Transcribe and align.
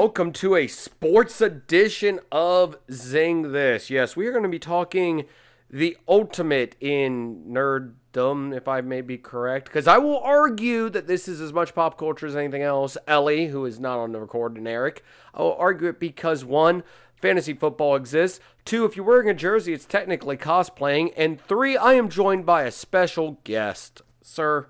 welcome 0.00 0.32
to 0.32 0.56
a 0.56 0.66
sports 0.66 1.42
edition 1.42 2.18
of 2.32 2.74
Zing 2.90 3.52
This. 3.52 3.90
Yes, 3.90 4.16
we 4.16 4.26
are 4.26 4.30
going 4.30 4.44
to 4.44 4.48
be 4.48 4.58
talking 4.58 5.26
the 5.68 5.94
ultimate 6.08 6.74
in 6.80 7.44
nerddom, 7.46 8.56
if 8.56 8.66
I 8.66 8.80
may 8.80 9.02
be 9.02 9.18
correct, 9.18 9.66
because 9.66 9.86
I 9.86 9.98
will 9.98 10.18
argue 10.20 10.88
that 10.88 11.06
this 11.06 11.28
is 11.28 11.38
as 11.42 11.52
much 11.52 11.74
pop 11.74 11.98
culture 11.98 12.26
as 12.26 12.34
anything 12.34 12.62
else. 12.62 12.96
Ellie, 13.06 13.48
who 13.48 13.66
is 13.66 13.78
not 13.78 13.98
on 13.98 14.12
the 14.12 14.20
record, 14.20 14.56
and 14.56 14.66
Eric, 14.66 15.04
I 15.34 15.42
will 15.42 15.56
argue 15.56 15.88
it 15.88 16.00
because 16.00 16.46
one, 16.46 16.82
fantasy 17.16 17.52
football 17.52 17.94
exists. 17.94 18.40
Two, 18.64 18.86
if 18.86 18.96
you're 18.96 19.04
wearing 19.04 19.28
a 19.28 19.34
jersey, 19.34 19.74
it's 19.74 19.84
technically 19.84 20.38
cosplaying. 20.38 21.12
And 21.14 21.38
three, 21.38 21.76
I 21.76 21.92
am 21.92 22.08
joined 22.08 22.46
by 22.46 22.62
a 22.62 22.70
special 22.70 23.38
guest. 23.44 24.00
Sir, 24.22 24.68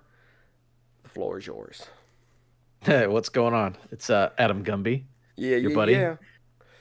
the 1.04 1.08
floor 1.08 1.38
is 1.38 1.46
yours. 1.46 1.86
Hey, 2.82 3.06
what's 3.06 3.28
going 3.28 3.52
on? 3.52 3.76
It's 3.90 4.08
uh, 4.08 4.30
Adam 4.38 4.64
Gumby, 4.64 5.02
Yeah, 5.36 5.56
your 5.56 5.70
yeah, 5.70 5.76
buddy. 5.76 5.92
yeah. 5.92 6.16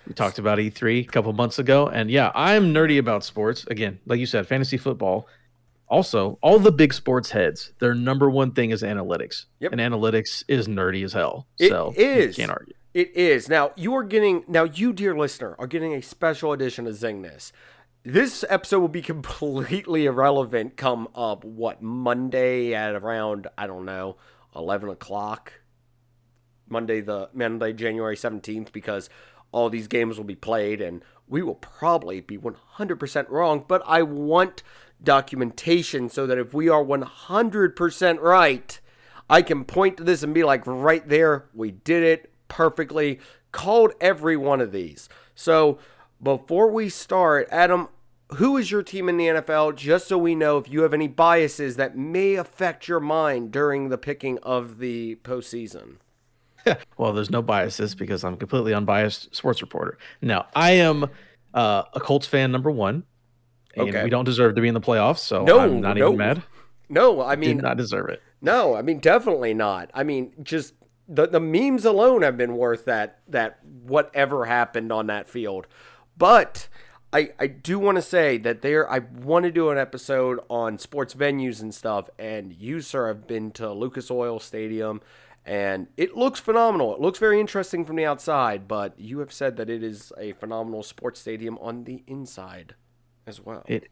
We 0.07 0.13
talked 0.13 0.39
about 0.39 0.57
E3 0.57 1.01
a 1.07 1.11
couple 1.11 1.31
months 1.33 1.59
ago, 1.59 1.87
and 1.87 2.09
yeah, 2.09 2.31
I'm 2.33 2.73
nerdy 2.73 2.97
about 2.97 3.23
sports. 3.23 3.65
Again, 3.67 3.99
like 4.07 4.19
you 4.19 4.25
said, 4.25 4.47
fantasy 4.47 4.77
football. 4.77 5.27
Also, 5.87 6.37
all 6.41 6.59
the 6.59 6.71
big 6.71 6.93
sports 6.93 7.31
heads, 7.31 7.73
their 7.79 7.93
number 7.95 8.29
one 8.29 8.51
thing 8.51 8.69
is 8.71 8.83
analytics, 8.83 9.45
Yep. 9.59 9.71
and 9.71 9.81
analytics 9.81 10.43
is 10.47 10.67
nerdy 10.67 11.03
as 11.03 11.13
hell. 11.13 11.47
It 11.59 11.69
so 11.69 11.93
you 11.97 12.03
is. 12.05 12.35
can't 12.35 12.51
argue. 12.51 12.73
It 12.93 13.15
is. 13.15 13.49
Now, 13.49 13.71
you 13.75 13.93
are 13.95 14.03
getting, 14.03 14.43
now, 14.47 14.63
you, 14.63 14.93
dear 14.93 15.15
listener, 15.17 15.55
are 15.59 15.67
getting 15.67 15.93
a 15.93 16.01
special 16.01 16.53
edition 16.53 16.85
of 16.87 16.95
Zing 16.95 17.21
This. 17.21 17.51
This 18.03 18.43
episode 18.49 18.79
will 18.79 18.87
be 18.87 19.01
completely 19.13 20.05
irrelevant 20.05 20.75
come 20.77 21.07
up, 21.15 21.43
what, 21.43 21.81
Monday 21.83 22.73
at 22.73 22.95
around, 22.95 23.47
I 23.57 23.67
don't 23.67 23.85
know, 23.85 24.17
11 24.55 24.89
o'clock? 24.89 25.53
Monday, 26.69 27.01
the 27.01 27.29
Monday, 27.33 27.73
January 27.73 28.15
17th, 28.15 28.71
because 28.71 29.09
all 29.51 29.69
these 29.69 29.87
games 29.87 30.17
will 30.17 30.25
be 30.25 30.35
played 30.35 30.81
and 30.81 31.03
we 31.27 31.41
will 31.41 31.55
probably 31.55 32.21
be 32.21 32.37
100% 32.37 33.29
wrong, 33.29 33.63
but 33.67 33.83
I 33.85 34.01
want 34.01 34.63
documentation 35.03 36.09
so 36.09 36.27
that 36.27 36.37
if 36.37 36.53
we 36.53 36.69
are 36.69 36.83
100% 36.83 38.19
right, 38.19 38.79
I 39.29 39.41
can 39.41 39.63
point 39.63 39.97
to 39.97 40.03
this 40.03 40.23
and 40.23 40.33
be 40.33 40.43
like, 40.43 40.65
right 40.65 41.07
there, 41.07 41.45
we 41.53 41.71
did 41.71 42.03
it 42.03 42.33
perfectly. 42.47 43.19
Called 43.51 43.93
every 44.01 44.37
one 44.37 44.61
of 44.61 44.71
these. 44.71 45.07
So 45.35 45.79
before 46.21 46.71
we 46.71 46.89
start, 46.89 47.47
Adam, 47.51 47.89
who 48.35 48.57
is 48.57 48.69
your 48.69 48.83
team 48.83 49.09
in 49.09 49.17
the 49.17 49.25
NFL? 49.25 49.75
Just 49.75 50.07
so 50.07 50.17
we 50.17 50.35
know 50.35 50.57
if 50.57 50.69
you 50.69 50.81
have 50.81 50.93
any 50.93 51.07
biases 51.07 51.77
that 51.77 51.97
may 51.97 52.35
affect 52.35 52.87
your 52.87 52.99
mind 52.99 53.51
during 53.51 53.89
the 53.89 53.97
picking 53.97 54.37
of 54.39 54.79
the 54.79 55.15
postseason. 55.23 55.97
Well, 56.97 57.13
there's 57.13 57.29
no 57.29 57.41
biases 57.41 57.95
because 57.95 58.23
I'm 58.23 58.35
completely 58.37 58.73
unbiased 58.73 59.35
sports 59.35 59.61
reporter. 59.61 59.97
Now, 60.21 60.47
I 60.55 60.71
am 60.71 61.05
uh, 61.53 61.83
a 61.93 61.99
Colts 61.99 62.27
fan, 62.27 62.51
number 62.51 62.71
one. 62.71 63.03
And 63.75 63.89
Okay. 63.89 64.03
we 64.03 64.09
don't 64.09 64.25
deserve 64.25 64.55
to 64.55 64.61
be 64.61 64.67
in 64.67 64.73
the 64.73 64.81
playoffs, 64.81 65.19
so 65.19 65.43
No, 65.43 65.59
I'm 65.59 65.79
not 65.81 65.95
no. 65.97 66.07
even 66.07 66.17
mad. 66.17 66.43
No, 66.89 67.21
I 67.23 67.35
mean, 67.35 67.57
Did 67.57 67.63
not 67.63 67.77
deserve 67.77 68.09
it. 68.09 68.21
No, 68.41 68.73
I 68.75 68.81
mean 68.81 68.99
definitely 68.99 69.53
not. 69.53 69.91
I 69.93 70.03
mean 70.03 70.33
just 70.41 70.73
the 71.07 71.27
the 71.27 71.39
memes 71.39 71.85
alone 71.85 72.21
have 72.23 72.35
been 72.37 72.55
worth 72.57 72.85
that 72.85 73.19
that 73.27 73.59
whatever 73.63 74.45
happened 74.45 74.91
on 74.91 75.07
that 75.07 75.27
field. 75.29 75.67
But 76.17 76.67
I 77.13 77.29
I 77.39 77.47
do 77.47 77.77
want 77.79 77.97
to 77.97 78.01
say 78.01 78.37
that 78.39 78.61
there 78.61 78.89
I 78.91 78.99
want 78.99 79.43
to 79.45 79.51
do 79.51 79.69
an 79.69 79.77
episode 79.77 80.39
on 80.49 80.77
sports 80.79 81.13
venues 81.13 81.61
and 81.61 81.73
stuff 81.75 82.09
and 82.17 82.53
you 82.53 82.81
sir 82.81 83.07
have 83.07 83.27
been 83.27 83.51
to 83.51 83.71
Lucas 83.71 84.09
Oil 84.09 84.39
Stadium 84.39 85.01
and 85.49 85.87
it 85.97 86.15
looks 86.15 86.39
phenomenal. 86.39 86.93
It 86.93 87.01
looks 87.01 87.17
very 87.17 87.39
interesting 87.39 87.83
from 87.83 87.95
the 87.95 88.05
outside, 88.05 88.67
but 88.67 88.93
you 88.99 89.17
have 89.17 89.33
said 89.33 89.57
that 89.57 89.67
it 89.67 89.81
is 89.81 90.13
a 90.15 90.33
phenomenal 90.33 90.83
sports 90.83 91.19
stadium 91.19 91.57
on 91.57 91.85
the 91.85 92.03
inside 92.05 92.75
as 93.25 93.41
well. 93.41 93.63
It 93.67 93.89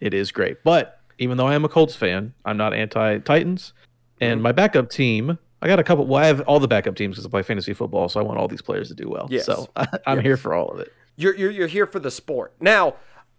it 0.00 0.14
is 0.14 0.32
great. 0.32 0.64
But 0.64 1.00
even 1.18 1.36
though 1.36 1.46
I 1.46 1.54
am 1.54 1.66
a 1.66 1.68
Colts 1.68 1.94
fan, 1.94 2.32
I'm 2.46 2.56
not 2.56 2.72
anti 2.72 3.18
Titans. 3.18 3.74
Mm-hmm. 3.74 4.32
And 4.32 4.42
my 4.42 4.52
backup 4.52 4.88
team, 4.88 5.38
I 5.60 5.66
got 5.66 5.78
a 5.78 5.84
couple. 5.84 6.06
Well, 6.06 6.22
I 6.22 6.28
have 6.28 6.40
all 6.42 6.60
the 6.60 6.68
backup 6.68 6.96
teams 6.96 7.16
because 7.16 7.26
I 7.26 7.28
play 7.28 7.42
fantasy 7.42 7.74
football, 7.74 8.08
so 8.08 8.18
I 8.18 8.22
want 8.22 8.38
all 8.38 8.48
these 8.48 8.62
players 8.62 8.88
to 8.88 8.94
do 8.94 9.10
well. 9.10 9.28
Yes. 9.30 9.44
So 9.44 9.68
I'm 10.06 10.22
here 10.22 10.38
for 10.38 10.54
all 10.54 10.70
of 10.70 10.80
it. 10.80 10.90
You're, 11.16 11.36
you're 11.36 11.50
you're 11.50 11.66
here 11.66 11.86
for 11.86 11.98
the 11.98 12.10
sport. 12.10 12.54
Now, 12.58 12.94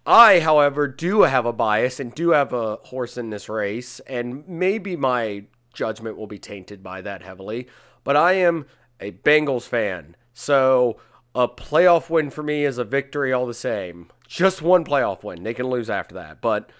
I, 0.06 0.42
however, 0.42 0.88
do 0.88 1.24
have 1.24 1.48
a 1.48 1.54
bias 1.54 2.00
and 2.00 2.14
do 2.14 2.30
have 2.30 2.54
a 2.54 2.76
horse 2.78 3.18
in 3.18 3.32
this 3.32 3.50
race, 3.50 4.00
and 4.02 4.48
maybe 4.48 4.96
my 4.96 5.46
judgment 5.78 6.18
will 6.18 6.28
be 6.28 6.40
tainted 6.40 6.84
by 6.84 7.02
that 7.02 7.22
heavily. 7.22 7.68
But 8.04 8.18
I 8.18 8.34
am 8.34 8.66
a 9.00 9.12
Bengals 9.12 9.68
fan, 9.68 10.16
so 10.34 10.98
a 11.36 11.48
playoff 11.48 12.10
win 12.10 12.32
for 12.32 12.42
me 12.42 12.66
is 12.66 12.80
a 12.80 12.84
victory 12.84 13.32
all 13.32 13.46
the 13.46 13.54
same. 13.54 14.10
Just 14.28 14.62
one 14.62 14.84
playoff 14.84 15.24
win. 15.24 15.44
They 15.44 15.54
can 15.54 15.68
lose 15.68 15.90
after 15.90 16.16
that, 16.16 16.42
but 16.42 16.72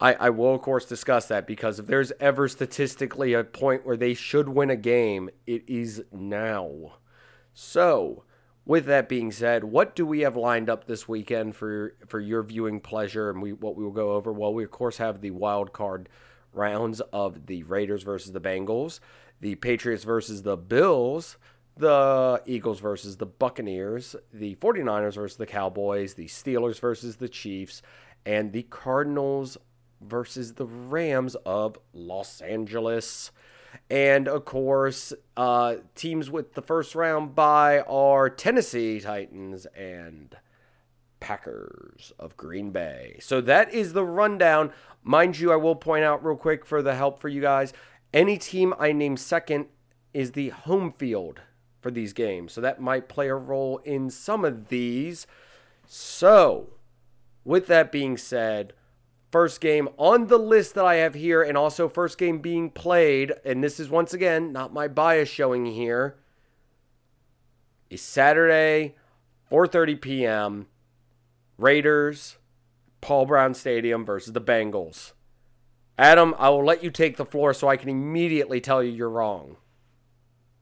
I, 0.00 0.14
I 0.14 0.30
will 0.30 0.54
of 0.54 0.62
course 0.62 0.86
discuss 0.86 1.28
that 1.28 1.46
because 1.46 1.78
if 1.78 1.86
there's 1.86 2.12
ever 2.18 2.48
statistically 2.48 3.34
a 3.34 3.44
point 3.44 3.86
where 3.86 3.96
they 3.96 4.14
should 4.14 4.48
win 4.48 4.70
a 4.70 4.76
game, 4.76 5.28
it 5.46 5.62
is 5.68 6.02
now. 6.10 6.94
So, 7.52 8.24
with 8.66 8.86
that 8.86 9.08
being 9.08 9.30
said, 9.30 9.64
what 9.64 9.94
do 9.94 10.06
we 10.06 10.20
have 10.20 10.36
lined 10.36 10.70
up 10.70 10.86
this 10.86 11.06
weekend 11.06 11.54
for 11.54 11.94
for 12.06 12.18
your 12.18 12.42
viewing 12.42 12.80
pleasure 12.80 13.28
and 13.28 13.42
we 13.42 13.52
what 13.52 13.76
we 13.76 13.84
will 13.84 13.92
go 13.92 14.12
over? 14.12 14.32
Well, 14.32 14.54
we 14.54 14.64
of 14.64 14.70
course 14.70 14.96
have 14.96 15.20
the 15.20 15.30
wild 15.30 15.72
card 15.72 16.08
rounds 16.54 17.00
of 17.12 17.46
the 17.46 17.62
Raiders 17.64 18.02
versus 18.02 18.32
the 18.32 18.40
Bengals, 18.40 19.00
the 19.40 19.54
Patriots 19.56 20.04
versus 20.04 20.42
the 20.42 20.56
Bills, 20.56 21.36
the 21.76 22.42
Eagles 22.46 22.80
versus 22.80 23.16
the 23.16 23.26
Buccaneers, 23.26 24.14
the 24.32 24.54
49ers 24.56 25.14
versus 25.14 25.36
the 25.36 25.46
Cowboys, 25.46 26.14
the 26.14 26.26
Steelers 26.26 26.80
versus 26.80 27.16
the 27.16 27.28
Chiefs, 27.28 27.82
and 28.24 28.52
the 28.52 28.62
Cardinals 28.64 29.58
versus 30.00 30.54
the 30.54 30.66
Rams 30.66 31.34
of 31.46 31.78
Los 31.92 32.40
Angeles. 32.40 33.32
And 33.90 34.28
of 34.28 34.44
course, 34.44 35.12
uh, 35.36 35.76
teams 35.94 36.30
with 36.30 36.54
the 36.54 36.62
first 36.62 36.94
round 36.94 37.34
bye 37.34 37.80
are 37.80 38.30
Tennessee 38.30 39.00
Titans 39.00 39.66
and 39.66 40.36
Packers 41.24 42.12
of 42.18 42.36
Green 42.36 42.70
Bay. 42.70 43.16
So 43.20 43.40
that 43.40 43.72
is 43.72 43.94
the 43.94 44.04
rundown. 44.04 44.72
Mind 45.02 45.38
you, 45.38 45.52
I 45.52 45.56
will 45.56 45.74
point 45.74 46.04
out 46.04 46.24
real 46.24 46.36
quick 46.36 46.66
for 46.66 46.82
the 46.82 46.94
help 46.94 47.18
for 47.18 47.28
you 47.28 47.40
guys 47.40 47.72
any 48.14 48.38
team 48.38 48.72
I 48.78 48.92
name 48.92 49.16
second 49.16 49.66
is 50.14 50.32
the 50.32 50.50
home 50.50 50.92
field 50.92 51.40
for 51.80 51.90
these 51.90 52.12
games. 52.12 52.52
So 52.52 52.60
that 52.60 52.80
might 52.80 53.08
play 53.08 53.28
a 53.28 53.34
role 53.34 53.78
in 53.78 54.08
some 54.08 54.44
of 54.44 54.68
these. 54.68 55.26
So, 55.86 56.74
with 57.44 57.66
that 57.66 57.90
being 57.90 58.16
said, 58.16 58.72
first 59.32 59.60
game 59.60 59.88
on 59.98 60.28
the 60.28 60.38
list 60.38 60.76
that 60.76 60.84
I 60.84 60.94
have 60.96 61.14
here, 61.14 61.42
and 61.42 61.58
also 61.58 61.88
first 61.88 62.16
game 62.16 62.38
being 62.38 62.70
played, 62.70 63.32
and 63.44 63.62
this 63.62 63.80
is 63.80 63.90
once 63.90 64.14
again 64.14 64.52
not 64.52 64.72
my 64.72 64.86
bias 64.86 65.28
showing 65.28 65.66
here, 65.66 66.16
is 67.90 68.00
Saturday, 68.00 68.94
4:30 69.50 70.00
p.m. 70.00 70.66
Raiders, 71.58 72.36
Paul 73.00 73.26
Brown 73.26 73.54
Stadium 73.54 74.04
versus 74.04 74.32
the 74.32 74.40
Bengals. 74.40 75.12
Adam, 75.96 76.34
I 76.38 76.48
will 76.48 76.64
let 76.64 76.82
you 76.82 76.90
take 76.90 77.16
the 77.16 77.24
floor 77.24 77.54
so 77.54 77.68
I 77.68 77.76
can 77.76 77.88
immediately 77.88 78.60
tell 78.60 78.82
you 78.82 78.90
you're 78.90 79.10
wrong. 79.10 79.56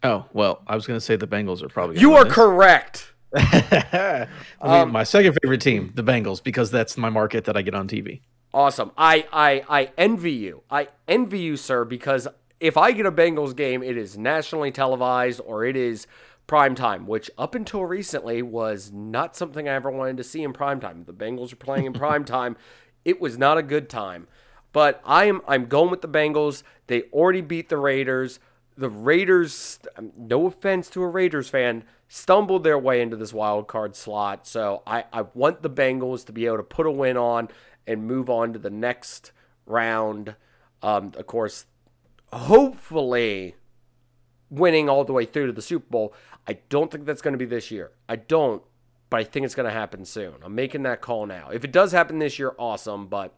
Oh 0.03 0.27
well, 0.33 0.63
I 0.67 0.75
was 0.75 0.87
gonna 0.87 1.01
say 1.01 1.17
the 1.17 1.27
Bengals 1.27 1.63
are 1.63 1.69
probably. 1.69 1.99
You 2.01 2.15
are 2.15 2.25
correct. 2.25 3.13
I 3.35 4.27
mean, 4.63 4.71
Um, 4.83 4.93
my 4.93 5.05
second 5.05 5.39
favorite 5.43 5.63
team, 5.63 5.93
the 5.95 6.03
Bengals, 6.03 6.43
because 6.43 6.71
that's 6.71 6.99
my 6.99 7.09
market 7.09 7.45
that 7.45 7.57
I 7.57 7.63
get 7.63 7.75
on 7.75 7.89
TV. 7.89 8.21
Awesome. 8.53 8.91
I, 8.99 9.27
I 9.33 9.65
I 9.69 9.91
envy 9.97 10.33
you. 10.33 10.63
I 10.71 10.89
envy 11.09 11.39
you, 11.39 11.57
sir, 11.57 11.87
because 11.87 12.29
if 12.61 12.77
I 12.77 12.93
get 12.93 13.07
a 13.07 13.13
Bengals 13.13 13.57
game, 13.57 13.83
it 13.83 13.97
is 13.97 14.19
nationally 14.19 14.71
televised 14.71 15.41
or 15.47 15.65
it 15.65 15.77
is 15.77 16.07
prime 16.47 16.75
time, 16.75 17.07
which 17.07 17.31
up 17.39 17.55
until 17.55 17.85
recently 17.85 18.43
was 18.43 18.93
not 18.93 19.37
something 19.37 19.69
I 19.69 19.73
ever 19.73 19.91
wanted 19.91 20.17
to 20.19 20.25
see 20.25 20.43
in 20.43 20.53
prime 20.53 20.81
time. 20.81 21.05
The 21.05 21.13
Bengals 21.13 21.53
are 21.53 21.57
playing 21.57 21.87
in 21.87 21.93
prime 21.93 22.25
time. 22.27 22.57
It 23.05 23.21
was 23.21 23.39
not 23.39 23.59
a 23.59 23.63
good 23.63 23.89
time. 23.89 24.29
But 24.73 25.01
I 25.05 25.27
am 25.27 25.43
I'm 25.47 25.67
going 25.67 25.91
with 25.91 26.01
the 26.01 26.09
Bengals. 26.09 26.63
They 26.87 27.03
already 27.13 27.43
beat 27.43 27.69
the 27.69 27.77
Raiders. 27.77 28.41
The 28.77 28.89
Raiders, 28.89 29.79
um, 29.97 30.13
no 30.17 30.47
offense 30.47 30.89
to 30.91 31.03
a 31.03 31.09
Raiders 31.09 31.51
fan, 31.51 31.85
stumbled 32.09 32.65
their 32.65 32.79
way 32.79 33.03
into 33.03 33.17
this 33.17 33.33
wild 33.33 33.69
card 33.69 33.95
slot. 33.95 34.47
So 34.47 34.83
I, 34.87 35.05
I 35.13 35.23
want 35.35 35.63
the 35.63 35.71
Bengals 35.71 36.25
to 36.27 36.33
be 36.33 36.47
able 36.47 36.57
to 36.59 36.63
put 36.63 36.87
a 36.87 36.91
win 36.91 37.19
on 37.19 37.49
and 37.87 38.07
move 38.07 38.31
on 38.31 38.55
to 38.55 38.59
the 38.59 38.71
next 38.71 39.33
round. 39.67 40.37
Um, 40.83 41.13
of 41.17 41.27
course, 41.27 41.67
hopefully 42.33 43.57
winning 44.51 44.89
all 44.89 45.05
the 45.05 45.13
way 45.13 45.25
through 45.25 45.47
to 45.47 45.53
the 45.53 45.63
Super 45.63 45.87
Bowl. 45.91 46.15
I 46.47 46.59
don't 46.69 46.91
think 46.91 47.05
that's 47.05 47.23
going 47.23 47.33
to 47.33 47.39
be 47.39 47.45
this 47.45 47.71
year. 47.71 47.93
I 48.09 48.17
don't, 48.17 48.63
but 49.11 49.21
I 49.21 49.25
think 49.25 49.45
it's 49.45 49.55
going 49.55 49.69
to 49.69 49.75
happen 49.75 50.05
soon. 50.05 50.35
I'm 50.43 50.55
making 50.55 50.83
that 50.85 51.01
call 51.01 51.27
now. 51.27 51.51
If 51.51 51.65
it 51.65 51.73
does 51.73 51.93
happen 51.93 52.19
this 52.19 52.39
year, 52.39 52.55
awesome, 52.59 53.07
but 53.07 53.37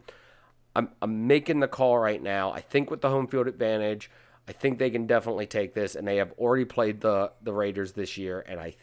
I'm, 0.75 0.91
I'm 1.03 1.27
making 1.27 1.61
the 1.61 1.69
call 1.69 1.99
right 1.99 2.23
now. 2.23 2.53
I 2.53 2.61
think 2.61 2.91
with 2.91 3.01
the 3.01 3.11
home 3.11 3.27
field 3.27 3.47
advantage, 3.47 4.11
I 4.49 4.53
think 4.53 4.79
they 4.79 4.91
can 4.91 5.07
definitely 5.07 5.47
take 5.47 5.75
this, 5.75 5.95
and 5.95 6.07
they 6.07 6.17
have 6.17 6.33
already 6.39 6.65
played 6.65 7.01
the, 7.01 7.33
the 7.43 7.53
Raiders 7.53 7.93
this 7.93 8.17
year, 8.17 8.45
and 8.47 8.61
I 8.61 8.75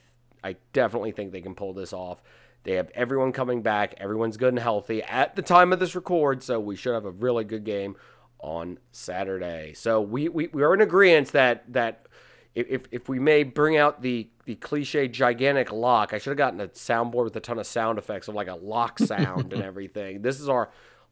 I 0.44 0.56
definitely 0.74 1.12
think 1.12 1.32
they 1.32 1.42
can 1.42 1.56
pull 1.56 1.74
this 1.74 1.94
off. 1.94 2.22
They 2.64 2.74
have 2.74 2.90
everyone 2.94 3.32
coming 3.32 3.62
back. 3.62 3.96
Everyone's 3.98 4.38
good 4.38 4.50
and 4.50 4.60
healthy 4.60 5.02
at 5.04 5.36
the 5.36 5.42
time 5.42 5.74
of 5.74 5.80
this 5.80 5.96
record, 5.96 6.44
so 6.44 6.60
we 6.60 6.76
should 6.76 6.94
have 6.94 7.06
a 7.06 7.12
really 7.12 7.44
good 7.44 7.64
game 7.64 7.96
on 8.40 8.80
Saturday. 8.92 9.74
So 9.74 10.02
we, 10.02 10.30
we, 10.30 10.48
we 10.48 10.64
are 10.64 10.74
in 10.74 10.82
agreement 10.82 11.32
that 11.34 11.72
that 11.74 12.08
if, 12.56 12.86
if 12.92 13.08
we 13.10 13.20
may 13.20 13.44
bring 13.44 13.78
out 13.78 14.02
the 14.02 14.28
the 14.46 14.56
cliche 14.56 15.08
gigantic 15.08 15.72
lock, 15.72 16.14
I 16.14 16.18
should 16.18 16.32
have 16.32 16.38
gotten 16.38 16.60
a 16.60 16.68
soundboard 16.70 17.26
with 17.26 17.36
a 17.36 17.40
ton 17.40 17.60
of 17.60 17.68
sound 17.68 17.98
effects 18.00 18.28
of 18.28 18.36
like 18.36 18.48
a 18.48 18.56
lock 18.56 19.00
sound 19.12 19.54
and 19.54 19.62
everything. 19.64 20.22
This 20.22 20.40
is 20.40 20.50
our 20.50 20.70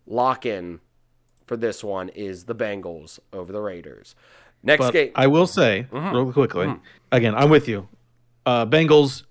lock 0.07 0.45
in 0.45 0.79
for 1.45 1.55
this 1.55 1.83
one 1.83 2.09
is 2.09 2.45
the 2.45 2.55
Bengals 2.55 3.19
over 3.31 3.51
the 3.53 3.61
Raiders. 3.61 4.15
Next 4.63 4.85
But 4.87 4.93
game. 4.93 5.11
I 5.15 5.27
will 5.27 5.47
say 5.47 5.87
Mhm. 5.91 6.11
real 6.13 6.33
quickly. 6.33 6.65
Mhm. 6.67 6.79
Again, 7.11 7.35
I'm 7.35 7.49
with 7.49 7.67
you. 7.67 7.87
Uh, 8.45 8.65
Bengals 8.65 9.23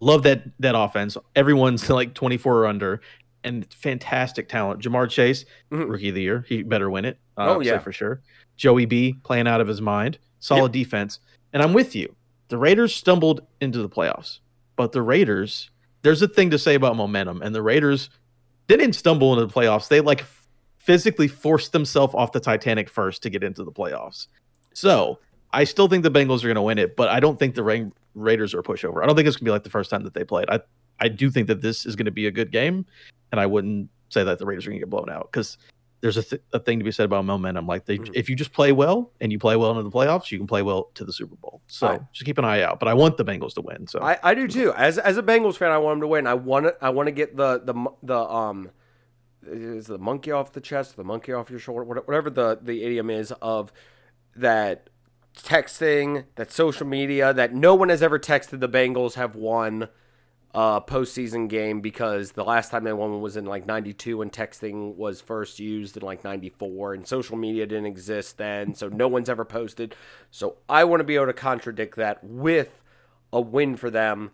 love 0.00 0.22
that 0.24 0.42
that 0.60 0.74
offense. 0.76 1.16
Everyone's 1.34 1.88
like 1.90 2.14
24 2.14 2.58
or 2.58 2.66
under, 2.66 3.00
and 3.42 3.66
fantastic 3.72 4.48
talent. 4.48 4.82
Ja'Marr 4.82 5.08
Chase, 5.10 5.44
Mhm. 5.72 5.88
rookie 5.90 6.10
of 6.10 6.14
the 6.14 6.22
year, 6.22 6.44
he 6.48 6.62
better 6.62 6.90
win 6.90 7.04
it. 7.06 7.18
Uh, 7.36 7.54
Oh, 7.56 7.60
yeah. 7.60 7.78
for 7.78 7.90
sure. 7.92 8.20
Joey 8.56 8.84
B 8.84 9.14
playing 9.24 9.48
out 9.48 9.60
of 9.60 9.66
his 9.66 9.80
mind. 9.80 10.18
Solid 10.38 10.72
defense, 10.72 11.18
and 11.52 11.62
I'm 11.62 11.72
with 11.72 11.94
you. 11.94 12.14
The 12.48 12.58
Raiders 12.58 12.94
stumbled 12.94 13.46
into 13.60 13.80
the 13.80 13.88
playoffs, 13.88 14.40
but 14.76 14.92
the 14.92 15.02
Raiders. 15.02 15.70
There's 16.02 16.20
a 16.20 16.28
thing 16.28 16.50
to 16.50 16.58
say 16.58 16.74
about 16.74 16.96
momentum, 16.96 17.42
and 17.42 17.54
the 17.54 17.62
Raiders 17.62 18.10
didn't 18.66 18.94
stumble 18.94 19.32
into 19.32 19.46
the 19.46 19.52
playoffs. 19.52 19.88
They 19.88 20.00
like 20.00 20.24
physically 20.78 21.28
forced 21.28 21.72
themselves 21.72 22.12
off 22.14 22.32
the 22.32 22.40
Titanic 22.40 22.88
first 22.88 23.22
to 23.22 23.30
get 23.30 23.44
into 23.44 23.62
the 23.62 23.70
playoffs. 23.70 24.26
So 24.74 25.20
I 25.52 25.64
still 25.64 25.86
think 25.86 26.02
the 26.02 26.10
Bengals 26.10 26.42
are 26.42 26.48
going 26.48 26.56
to 26.56 26.62
win 26.62 26.78
it, 26.78 26.96
but 26.96 27.08
I 27.08 27.20
don't 27.20 27.38
think 27.38 27.54
the 27.54 27.62
Ra- 27.62 27.90
Raiders 28.14 28.52
are 28.52 28.60
a 28.60 28.62
pushover. 28.64 29.02
I 29.02 29.06
don't 29.06 29.14
think 29.14 29.28
it's 29.28 29.36
going 29.36 29.44
to 29.44 29.50
be 29.50 29.52
like 29.52 29.62
the 29.62 29.70
first 29.70 29.90
time 29.90 30.02
that 30.04 30.14
they 30.14 30.24
played. 30.24 30.50
I 30.50 30.60
I 31.00 31.08
do 31.08 31.30
think 31.30 31.48
that 31.48 31.62
this 31.62 31.86
is 31.86 31.96
going 31.96 32.06
to 32.06 32.12
be 32.12 32.26
a 32.26 32.30
good 32.30 32.50
game, 32.52 32.86
and 33.30 33.40
I 33.40 33.46
wouldn't 33.46 33.88
say 34.08 34.24
that 34.24 34.38
the 34.38 34.46
Raiders 34.46 34.66
are 34.66 34.70
going 34.70 34.80
to 34.80 34.86
get 34.86 34.90
blown 34.90 35.10
out 35.10 35.30
because 35.32 35.58
there's 36.02 36.16
a, 36.18 36.22
th- 36.22 36.42
a 36.52 36.58
thing 36.58 36.78
to 36.80 36.84
be 36.84 36.90
said 36.90 37.04
about 37.04 37.24
momentum. 37.24 37.66
Like 37.66 37.86
they, 37.86 37.96
Mhm. 37.96 38.10
if 38.14 38.28
you 38.28 38.36
just 38.36 38.52
play 38.52 38.72
well 38.72 39.10
and 39.20 39.32
you 39.32 39.38
play 39.38 39.56
well 39.56 39.70
into 39.70 39.84
the 39.84 39.90
playoffs, 39.90 40.30
you 40.30 40.36
can 40.36 40.46
play 40.46 40.60
well 40.60 40.90
to 40.94 41.04
the 41.04 41.12
Super 41.12 41.36
Bowl. 41.36 41.62
So 41.68 41.86
I- 41.86 41.98
just 42.12 42.24
keep 42.26 42.36
an 42.38 42.44
eye 42.44 42.60
out. 42.62 42.78
But 42.80 42.88
I 42.88 42.94
want 42.94 43.16
the 43.16 43.24
Bengals 43.24 43.54
to 43.54 43.60
win. 43.62 43.86
So 43.86 44.00
I, 44.02 44.18
I 44.22 44.34
do 44.34 44.46
too. 44.46 44.74
As 44.74 44.98
as 44.98 45.16
a 45.16 45.22
Bengals 45.22 45.56
fan, 45.56 45.70
I 45.70 45.78
want 45.78 45.94
them 45.96 46.00
to 46.02 46.06
win. 46.08 46.26
I 46.26 46.34
want 46.34 46.66
to 46.66 46.76
I 46.84 46.90
want 46.90 47.06
to 47.06 47.12
get 47.12 47.36
the 47.36 47.60
the 47.64 47.74
the 48.02 48.18
um 48.18 48.70
is 49.46 49.86
the 49.86 49.98
monkey 49.98 50.30
off 50.32 50.52
the 50.52 50.60
chest, 50.60 50.96
the 50.96 51.04
monkey 51.04 51.32
off 51.32 51.50
your 51.50 51.58
shoulder, 51.58 51.84
whatever 51.84 52.30
the 52.30 52.58
the 52.60 52.82
idiom 52.84 53.08
is 53.08 53.32
of 53.40 53.72
that 54.36 54.88
texting, 55.36 56.24
that 56.36 56.52
social 56.52 56.86
media, 56.86 57.32
that 57.32 57.54
no 57.54 57.74
one 57.74 57.88
has 57.88 58.02
ever 58.02 58.18
texted 58.18 58.60
the 58.60 58.68
Bengals 58.68 59.14
have 59.14 59.34
won 59.34 59.88
a 60.54 60.82
postseason 60.86 61.48
game 61.48 61.80
because 61.80 62.32
the 62.32 62.44
last 62.44 62.70
time 62.70 62.84
they 62.84 62.92
won 62.92 63.20
was 63.22 63.36
in 63.36 63.46
like 63.46 63.66
92 63.66 64.18
when 64.18 64.28
texting 64.28 64.94
was 64.96 65.20
first 65.20 65.58
used 65.58 65.96
in 65.96 66.02
like 66.02 66.24
94 66.24 66.94
and 66.94 67.06
social 67.06 67.36
media 67.36 67.66
didn't 67.66 67.86
exist 67.86 68.36
then 68.36 68.74
so 68.74 68.88
no 68.88 69.08
one's 69.08 69.30
ever 69.30 69.44
posted. 69.44 69.94
So 70.30 70.56
i 70.68 70.84
want 70.84 71.00
to 71.00 71.04
be 71.04 71.14
able 71.14 71.26
to 71.26 71.32
contradict 71.32 71.96
that 71.96 72.22
with 72.22 72.82
a 73.32 73.40
win 73.40 73.76
for 73.76 73.88
them 73.88 74.32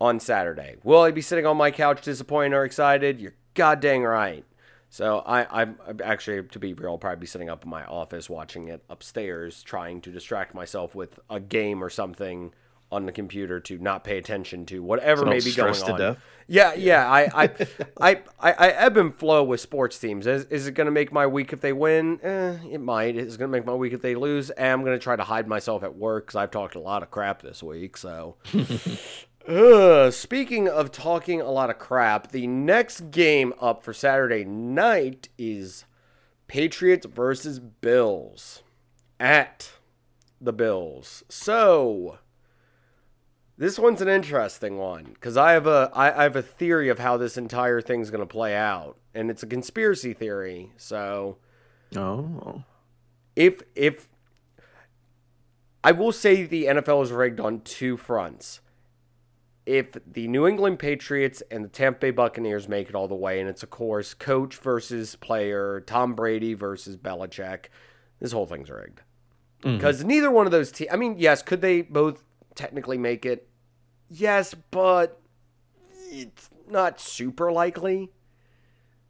on 0.00 0.18
saturday. 0.18 0.76
Will 0.82 1.02
i 1.02 1.12
be 1.12 1.22
sitting 1.22 1.46
on 1.46 1.56
my 1.56 1.70
couch 1.70 2.02
disappointed 2.02 2.56
or 2.56 2.64
excited? 2.64 3.20
You're 3.20 3.36
goddamn 3.54 4.02
right. 4.02 4.44
So 4.90 5.24
I, 5.26 5.62
I'm 5.62 5.76
actually, 6.04 6.46
to 6.48 6.58
be 6.60 6.72
real, 6.72 6.92
I'll 6.92 6.98
probably 6.98 7.18
be 7.18 7.26
sitting 7.26 7.48
up 7.48 7.64
in 7.64 7.70
my 7.70 7.84
office 7.84 8.30
watching 8.30 8.68
it 8.68 8.84
upstairs, 8.88 9.62
trying 9.64 10.00
to 10.02 10.12
distract 10.12 10.54
myself 10.54 10.94
with 10.94 11.18
a 11.28 11.40
game 11.40 11.82
or 11.82 11.90
something 11.90 12.52
on 12.92 13.06
the 13.06 13.12
computer 13.12 13.60
to 13.60 13.78
not 13.78 14.04
pay 14.04 14.18
attention 14.18 14.66
to 14.66 14.82
whatever 14.82 15.22
So 15.22 15.26
may 15.26 15.40
be 15.40 15.52
going 15.52 15.74
to 15.74 15.92
on. 15.92 15.98
death. 15.98 16.18
Yeah, 16.46 16.74
yeah. 16.74 17.08
I, 17.10 17.44
I, 17.44 17.50
I, 18.00 18.10
I, 18.38 18.52
I 18.52 18.68
ebb 18.68 18.96
and 18.96 19.14
flow 19.14 19.42
with 19.42 19.60
sports 19.60 19.98
teams. 19.98 20.26
Is, 20.26 20.44
is 20.44 20.66
it 20.66 20.72
going 20.72 20.86
to 20.86 20.90
make 20.90 21.10
my 21.12 21.26
week 21.26 21.52
if 21.52 21.60
they 21.60 21.72
win? 21.72 22.20
Eh, 22.22 22.56
it 22.70 22.80
might. 22.80 23.16
It's 23.16 23.36
going 23.36 23.50
to 23.50 23.56
make 23.56 23.66
my 23.66 23.74
week 23.74 23.92
if 23.92 24.02
they 24.02 24.14
lose. 24.14 24.50
And 24.50 24.68
I'm 24.68 24.84
going 24.84 24.96
to 24.98 25.02
try 25.02 25.16
to 25.16 25.24
hide 25.24 25.48
myself 25.48 25.82
at 25.82 25.96
work 25.96 26.26
because 26.26 26.36
I've 26.36 26.50
talked 26.50 26.74
a 26.74 26.80
lot 26.80 27.02
of 27.02 27.10
crap 27.10 27.42
this 27.42 27.62
week. 27.62 27.96
So, 27.96 28.36
Ugh, 29.48 30.12
speaking 30.12 30.68
of 30.68 30.90
talking 30.90 31.40
a 31.40 31.50
lot 31.50 31.70
of 31.70 31.78
crap, 31.78 32.30
the 32.32 32.46
next 32.46 33.10
game 33.10 33.52
up 33.60 33.82
for 33.82 33.92
Saturday 33.92 34.44
night 34.44 35.28
is 35.36 35.84
Patriots 36.46 37.06
versus 37.06 37.58
Bills 37.58 38.62
at 39.20 39.72
the 40.40 40.52
Bills. 40.52 41.24
So 41.28 42.18
this 43.56 43.78
one's 43.78 44.00
an 44.00 44.08
interesting 44.08 44.78
one 44.78 45.04
because 45.14 45.36
I 45.36 45.52
have 45.52 45.66
a 45.66 45.90
I, 45.94 46.20
I 46.20 46.22
have 46.24 46.36
a 46.36 46.42
theory 46.42 46.88
of 46.88 46.98
how 46.98 47.16
this 47.16 47.36
entire 47.36 47.80
thing's 47.80 48.10
going 48.10 48.20
to 48.20 48.26
play 48.26 48.54
out, 48.54 48.96
and 49.14 49.30
it's 49.30 49.42
a 49.42 49.46
conspiracy 49.46 50.12
theory. 50.12 50.72
So 50.76 51.38
oh, 51.96 52.64
if 53.36 53.62
if 53.74 54.08
I 55.84 55.92
will 55.92 56.12
say 56.12 56.44
the 56.44 56.64
NFL 56.64 57.02
is 57.04 57.12
rigged 57.12 57.40
on 57.40 57.60
two 57.60 57.96
fronts. 57.96 58.60
If 59.66 59.96
the 60.06 60.28
New 60.28 60.46
England 60.46 60.78
Patriots 60.78 61.42
and 61.50 61.64
the 61.64 61.68
Tampa 61.68 62.00
Bay 62.00 62.10
Buccaneers 62.10 62.68
make 62.68 62.88
it 62.88 62.94
all 62.94 63.08
the 63.08 63.14
way, 63.14 63.40
and 63.40 63.48
it's 63.48 63.62
of 63.62 63.70
course 63.70 64.12
coach 64.12 64.56
versus 64.56 65.16
player, 65.16 65.82
Tom 65.86 66.14
Brady 66.14 66.54
versus 66.54 66.96
Belichick, 66.96 67.66
this 68.20 68.32
whole 68.32 68.46
thing's 68.46 68.68
rigged. 68.68 69.00
Mm-hmm. 69.62 69.76
Because 69.76 70.04
neither 70.04 70.30
one 70.30 70.44
of 70.44 70.52
those 70.52 70.70
teams, 70.70 70.90
I 70.92 70.96
mean, 70.96 71.16
yes, 71.18 71.40
could 71.42 71.62
they 71.62 71.80
both 71.80 72.22
technically 72.54 72.98
make 72.98 73.24
it? 73.26 73.48
Yes, 74.08 74.54
but 74.70 75.20
it's 76.10 76.50
not 76.68 77.00
super 77.00 77.52
likely. 77.52 78.10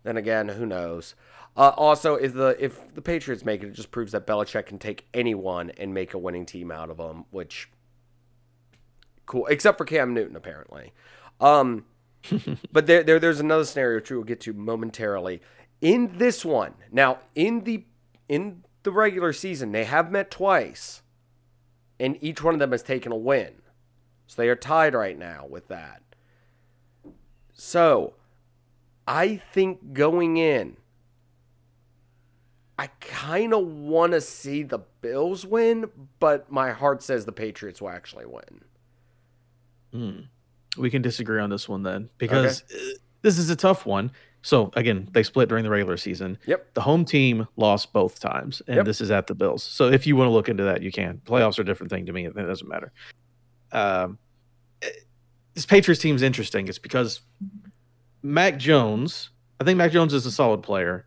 Then 0.02 0.16
again, 0.16 0.48
who 0.48 0.66
knows? 0.66 1.14
Uh, 1.56 1.72
also, 1.76 2.14
if 2.14 2.34
the 2.34 2.56
if 2.58 2.94
the 2.94 3.02
Patriots 3.02 3.44
make 3.44 3.62
it, 3.62 3.68
it 3.68 3.72
just 3.74 3.90
proves 3.90 4.12
that 4.12 4.26
Belichick 4.26 4.66
can 4.66 4.78
take 4.78 5.06
anyone 5.14 5.70
and 5.78 5.94
make 5.94 6.14
a 6.14 6.18
winning 6.18 6.46
team 6.46 6.70
out 6.70 6.90
of 6.90 6.96
them, 6.96 7.26
which 7.30 7.70
cool, 9.26 9.46
except 9.46 9.78
for 9.78 9.84
Cam 9.84 10.12
Newton 10.12 10.36
apparently. 10.36 10.92
Um, 11.40 11.84
but 12.72 12.86
there, 12.86 13.04
there 13.04 13.20
there's 13.20 13.40
another 13.40 13.64
scenario 13.64 13.98
which 13.98 14.10
we'll 14.10 14.24
get 14.24 14.40
to 14.42 14.52
momentarily. 14.52 15.42
In 15.80 16.18
this 16.18 16.44
one, 16.44 16.74
now 16.90 17.18
in 17.34 17.60
the 17.64 17.84
in 18.28 18.64
the 18.82 18.90
regular 18.90 19.32
season, 19.32 19.70
they 19.70 19.84
have 19.84 20.10
met 20.10 20.30
twice, 20.32 21.02
and 21.98 22.18
each 22.20 22.42
one 22.42 22.54
of 22.54 22.60
them 22.60 22.72
has 22.72 22.82
taken 22.82 23.12
a 23.12 23.16
win. 23.16 23.54
So 24.26 24.40
they 24.40 24.48
are 24.48 24.56
tied 24.56 24.94
right 24.94 25.18
now 25.18 25.46
with 25.48 25.68
that. 25.68 26.02
So, 27.52 28.14
I 29.06 29.36
think 29.52 29.92
going 29.92 30.36
in, 30.38 30.76
I 32.78 32.88
kind 33.00 33.54
of 33.54 33.64
want 33.66 34.12
to 34.12 34.20
see 34.20 34.62
the 34.64 34.80
Bills 35.00 35.46
win, 35.46 35.90
but 36.18 36.50
my 36.50 36.72
heart 36.72 37.02
says 37.02 37.24
the 37.24 37.32
Patriots 37.32 37.80
will 37.80 37.90
actually 37.90 38.26
win. 38.26 38.64
Hmm. 39.92 40.20
We 40.76 40.90
can 40.90 41.02
disagree 41.02 41.40
on 41.40 41.50
this 41.50 41.68
one 41.68 41.84
then 41.84 42.10
because 42.18 42.62
uh, 42.62 42.76
this 43.22 43.38
is 43.38 43.48
a 43.50 43.56
tough 43.56 43.86
one. 43.86 44.10
So 44.44 44.70
again, 44.74 45.08
they 45.12 45.22
split 45.22 45.48
during 45.48 45.64
the 45.64 45.70
regular 45.70 45.96
season. 45.96 46.36
Yep. 46.46 46.74
The 46.74 46.82
home 46.82 47.06
team 47.06 47.48
lost 47.56 47.94
both 47.94 48.20
times, 48.20 48.60
and 48.66 48.76
Yep. 48.76 48.84
this 48.84 49.00
is 49.00 49.10
at 49.10 49.26
the 49.26 49.34
Bills. 49.34 49.62
So 49.62 49.88
if 49.88 50.06
you 50.06 50.16
want 50.16 50.28
to 50.28 50.32
look 50.32 50.50
into 50.50 50.64
that, 50.64 50.82
you 50.82 50.92
can. 50.92 51.22
Playoffs 51.24 51.58
are 51.58 51.62
a 51.62 51.64
different 51.64 51.90
thing 51.90 52.04
to 52.04 52.12
me. 52.12 52.26
And 52.26 52.36
it 52.36 52.42
doesn't 52.42 52.68
matter. 52.68 52.92
Um, 53.72 54.18
eh, 54.82 54.90
this 55.54 55.64
Patriots 55.64 56.02
team's 56.02 56.20
interesting. 56.20 56.68
It's 56.68 56.78
because 56.78 57.22
Mac 58.22 58.58
Jones. 58.58 59.30
I 59.62 59.64
think 59.64 59.78
Mac 59.78 59.92
Jones 59.92 60.12
is 60.12 60.26
a 60.26 60.30
solid 60.30 60.62
player, 60.62 61.06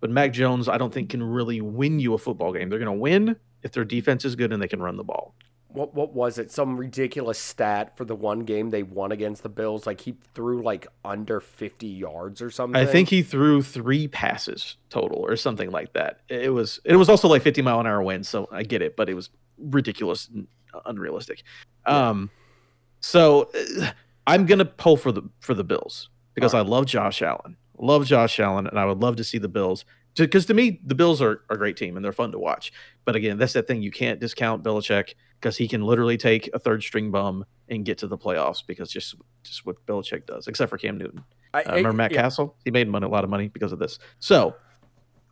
but 0.00 0.08
Mac 0.08 0.32
Jones, 0.32 0.66
I 0.66 0.78
don't 0.78 0.92
think 0.94 1.10
can 1.10 1.22
really 1.22 1.60
win 1.60 2.00
you 2.00 2.14
a 2.14 2.18
football 2.18 2.54
game. 2.54 2.70
They're 2.70 2.78
going 2.78 2.86
to 2.86 2.98
win 2.98 3.36
if 3.62 3.72
their 3.72 3.84
defense 3.84 4.24
is 4.24 4.34
good 4.34 4.50
and 4.50 4.62
they 4.62 4.68
can 4.68 4.80
run 4.80 4.96
the 4.96 5.04
ball. 5.04 5.34
What 5.68 5.94
what 5.94 6.14
was 6.14 6.38
it? 6.38 6.50
Some 6.50 6.78
ridiculous 6.78 7.38
stat 7.38 7.96
for 7.96 8.04
the 8.04 8.14
one 8.14 8.40
game 8.40 8.70
they 8.70 8.82
won 8.82 9.12
against 9.12 9.42
the 9.42 9.50
Bills. 9.50 9.86
Like 9.86 10.00
he 10.00 10.16
threw 10.34 10.62
like 10.62 10.86
under 11.04 11.40
fifty 11.40 11.86
yards 11.86 12.40
or 12.40 12.50
something. 12.50 12.80
I 12.80 12.86
think 12.86 13.10
he 13.10 13.22
threw 13.22 13.62
three 13.62 14.08
passes 14.08 14.76
total 14.88 15.18
or 15.18 15.36
something 15.36 15.70
like 15.70 15.92
that. 15.92 16.20
It 16.28 16.52
was 16.52 16.80
it 16.84 16.96
was 16.96 17.08
also 17.10 17.28
like 17.28 17.42
50 17.42 17.60
mile 17.62 17.80
an 17.80 17.86
hour 17.86 18.02
wind, 18.02 18.26
so 18.26 18.48
I 18.50 18.62
get 18.62 18.80
it, 18.80 18.96
but 18.96 19.10
it 19.10 19.14
was 19.14 19.28
ridiculous 19.58 20.28
and 20.28 20.46
unrealistic. 20.86 21.42
Um 21.84 22.30
so 23.00 23.50
uh, 23.54 23.90
I'm 24.26 24.46
going 24.46 24.58
to 24.58 24.64
pull 24.64 24.96
for 24.96 25.12
the 25.12 25.22
for 25.40 25.54
the 25.54 25.64
Bills 25.64 26.08
because 26.34 26.54
I 26.54 26.60
love 26.60 26.86
Josh 26.86 27.22
Allen. 27.22 27.56
Love 27.78 28.06
Josh 28.06 28.40
Allen 28.40 28.66
and 28.66 28.78
I 28.78 28.84
would 28.84 28.98
love 28.98 29.16
to 29.16 29.24
see 29.24 29.38
the 29.38 29.48
Bills 29.48 29.84
because 30.16 30.46
to 30.46 30.54
me 30.54 30.80
the 30.84 30.94
Bills 30.94 31.22
are, 31.22 31.42
are 31.48 31.54
a 31.54 31.58
great 31.58 31.76
team 31.76 31.96
and 31.96 32.04
they're 32.04 32.12
fun 32.12 32.32
to 32.32 32.38
watch. 32.38 32.72
But 33.04 33.16
again, 33.16 33.38
that's 33.38 33.52
that 33.52 33.66
thing 33.66 33.82
you 33.82 33.90
can't 33.90 34.20
discount 34.20 34.62
Belichick 34.62 35.14
because 35.40 35.56
he 35.56 35.68
can 35.68 35.82
literally 35.82 36.16
take 36.16 36.50
a 36.52 36.58
third 36.58 36.82
string 36.82 37.10
bum 37.10 37.44
and 37.68 37.84
get 37.84 37.98
to 37.98 38.06
the 38.06 38.18
playoffs 38.18 38.62
because 38.66 38.90
just 38.90 39.14
just 39.42 39.64
what 39.66 39.84
Belichick 39.86 40.26
does, 40.26 40.46
except 40.48 40.70
for 40.70 40.78
Cam 40.78 40.98
Newton. 40.98 41.24
I, 41.54 41.62
Uh, 41.62 41.76
remember 41.76 41.92
Matt 41.96 42.12
yeah. 42.12 42.22
Cassel? 42.22 42.56
He 42.64 42.70
made 42.70 42.88
money, 42.88 43.06
a 43.06 43.08
lot 43.08 43.24
of 43.24 43.30
money 43.30 43.48
because 43.48 43.72
of 43.72 43.78
this. 43.78 43.98
So 44.18 44.54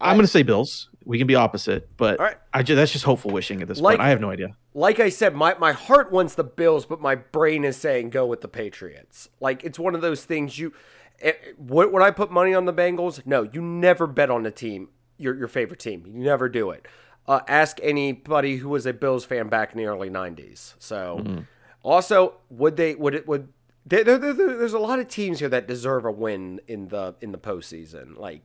I'm 0.00 0.16
going 0.16 0.24
to 0.26 0.30
say 0.30 0.42
Bills. 0.42 0.90
We 1.04 1.18
can 1.18 1.26
be 1.26 1.34
opposite, 1.34 1.88
but 1.96 2.18
right. 2.18 2.36
I 2.52 2.62
ju- 2.62 2.74
that's 2.74 2.92
just 2.92 3.04
hopeful 3.04 3.30
wishing 3.30 3.62
at 3.62 3.68
this 3.68 3.80
Like- 3.80 3.98
point. 3.98 4.06
I 4.06 4.10
have 4.10 4.20
no 4.20 4.30
idea. 4.30 4.56
like 4.74 4.98
I 5.00 5.08
said, 5.08 5.34
my, 5.34 5.54
my 5.58 5.72
heart 5.72 6.10
wants 6.12 6.34
the 6.34 6.44
Bills, 6.44 6.84
but 6.84 7.00
my 7.00 7.14
brain 7.14 7.64
is 7.64 7.76
saying 7.76 8.10
go 8.10 8.26
with 8.26 8.40
the 8.42 8.48
Patriots. 8.48 9.28
Like 9.40 9.62
it's 9.64 9.78
one 9.78 9.94
of 9.94 10.00
those 10.02 10.24
things 10.24 10.58
you 10.58 10.72
eh, 11.20 11.32
would, 11.58 11.92
would 11.92 12.02
I 12.02 12.10
put 12.10 12.30
money 12.30 12.54
on 12.54 12.64
the 12.66 12.74
Bengals? 12.74 13.24
No, 13.24 13.42
you 13.42 13.62
never 13.62 14.06
bet 14.06 14.30
on 14.30 14.42
the 14.42 14.50
team, 14.50 14.88
your 15.16 15.34
your 15.34 15.48
favorite 15.48 15.80
team. 15.80 16.02
You 16.06 16.12
never 16.24 16.48
do 16.48 16.70
it. 16.70 16.86
Uh, 17.28 17.40
ask 17.48 17.78
anybody 17.82 18.56
who 18.56 18.68
was 18.68 18.86
a 18.86 18.92
Bills 18.92 19.24
fan 19.24 19.48
back 19.48 19.72
in 19.72 19.78
the 19.78 19.86
early 19.86 20.08
'90s. 20.10 20.74
So, 20.78 21.44
also, 21.82 22.34
would 22.50 22.76
they? 22.76 22.94
Would 22.94 23.14
it? 23.14 23.26
Would 23.28 23.48
there, 23.84 24.04
there, 24.04 24.18
there- 24.18 24.32
there's 24.34 24.72
a 24.74 24.78
lot 24.78 24.98
of 25.00 25.08
teams 25.08 25.40
here 25.40 25.48
that 25.48 25.66
deserve 25.68 26.04
a 26.04 26.10
win 26.12 26.60
in 26.68 26.88
the 26.88 27.14
in 27.20 27.32
the 27.32 27.38
postseason. 27.38 28.16
Like 28.18 28.42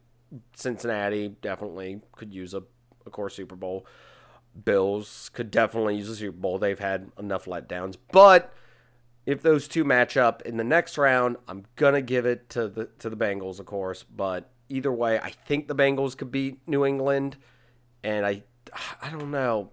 Cincinnati 0.56 1.30
definitely 1.42 2.02
could 2.14 2.34
use 2.34 2.54
a, 2.54 2.64
of 3.06 3.12
course, 3.12 3.36
Super 3.36 3.56
Bowl. 3.56 3.86
Bills 4.66 5.30
could 5.34 5.50
definitely 5.52 5.96
use 5.98 6.10
a 6.10 6.16
Super 6.16 6.38
Bowl. 6.38 6.58
They've 6.58 6.78
had 6.80 7.12
enough 7.18 7.46
letdowns. 7.46 7.96
But 8.12 8.52
if 9.26 9.42
those 9.42 9.68
two 9.68 9.84
match 9.84 10.18
up 10.18 10.42
in 10.42 10.58
the 10.58 10.64
next 10.64 10.98
round, 10.98 11.38
I'm 11.48 11.66
gonna 11.76 12.02
give 12.02 12.26
it 12.26 12.50
to 12.50 12.68
the 12.68 12.86
to 13.00 13.10
the 13.10 13.16
Bengals, 13.18 13.60
of 13.60 13.66
course. 13.66 14.04
But 14.04 14.50
either 14.70 14.92
way, 14.92 15.20
I 15.20 15.30
think 15.32 15.68
the 15.68 15.76
Bengals 15.76 16.18
could 16.18 16.32
beat 16.32 16.60
New 16.68 16.86
England, 16.86 17.38
and 18.04 18.26
I 18.26 18.44
I 19.02 19.10
don't 19.10 19.32
know. 19.32 19.72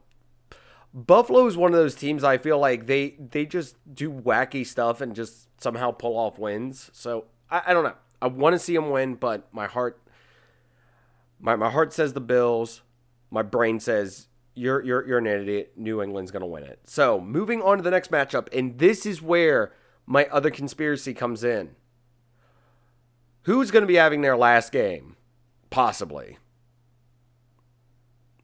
Buffalo 0.94 1.46
is 1.46 1.56
one 1.56 1.72
of 1.72 1.78
those 1.78 1.94
teams 1.94 2.24
I 2.24 2.38
feel 2.38 2.58
like 2.58 2.86
they 2.86 3.16
they 3.18 3.46
just 3.46 3.76
do 3.94 4.10
wacky 4.10 4.66
stuff 4.66 5.00
and 5.00 5.14
just 5.14 5.48
somehow 5.62 5.90
pull 5.90 6.16
off 6.16 6.38
wins. 6.38 6.90
So 6.92 7.26
I, 7.50 7.62
I 7.66 7.72
don't 7.74 7.84
know. 7.84 7.94
I 8.20 8.26
want 8.26 8.54
to 8.54 8.58
see 8.58 8.74
them 8.74 8.90
win, 8.90 9.14
but 9.14 9.52
my 9.52 9.66
heart 9.66 10.00
my, 11.40 11.56
my 11.56 11.70
heart 11.70 11.92
says 11.92 12.12
the 12.12 12.20
Bills. 12.20 12.82
My 13.30 13.42
brain 13.42 13.80
says 13.80 14.28
you're 14.54 14.82
you're 14.82 15.06
you're 15.06 15.18
an 15.18 15.26
idiot. 15.26 15.72
New 15.76 16.02
England's 16.02 16.30
gonna 16.30 16.46
win 16.46 16.64
it. 16.64 16.80
So 16.84 17.20
moving 17.20 17.62
on 17.62 17.76
to 17.76 17.82
the 17.82 17.90
next 17.90 18.10
matchup, 18.10 18.48
and 18.56 18.78
this 18.78 19.06
is 19.06 19.22
where 19.22 19.72
my 20.06 20.26
other 20.26 20.50
conspiracy 20.50 21.14
comes 21.14 21.44
in. 21.44 21.76
Who's 23.42 23.70
gonna 23.70 23.86
be 23.86 23.96
having 23.96 24.22
their 24.22 24.36
last 24.36 24.72
game? 24.72 25.16
Possibly. 25.70 26.38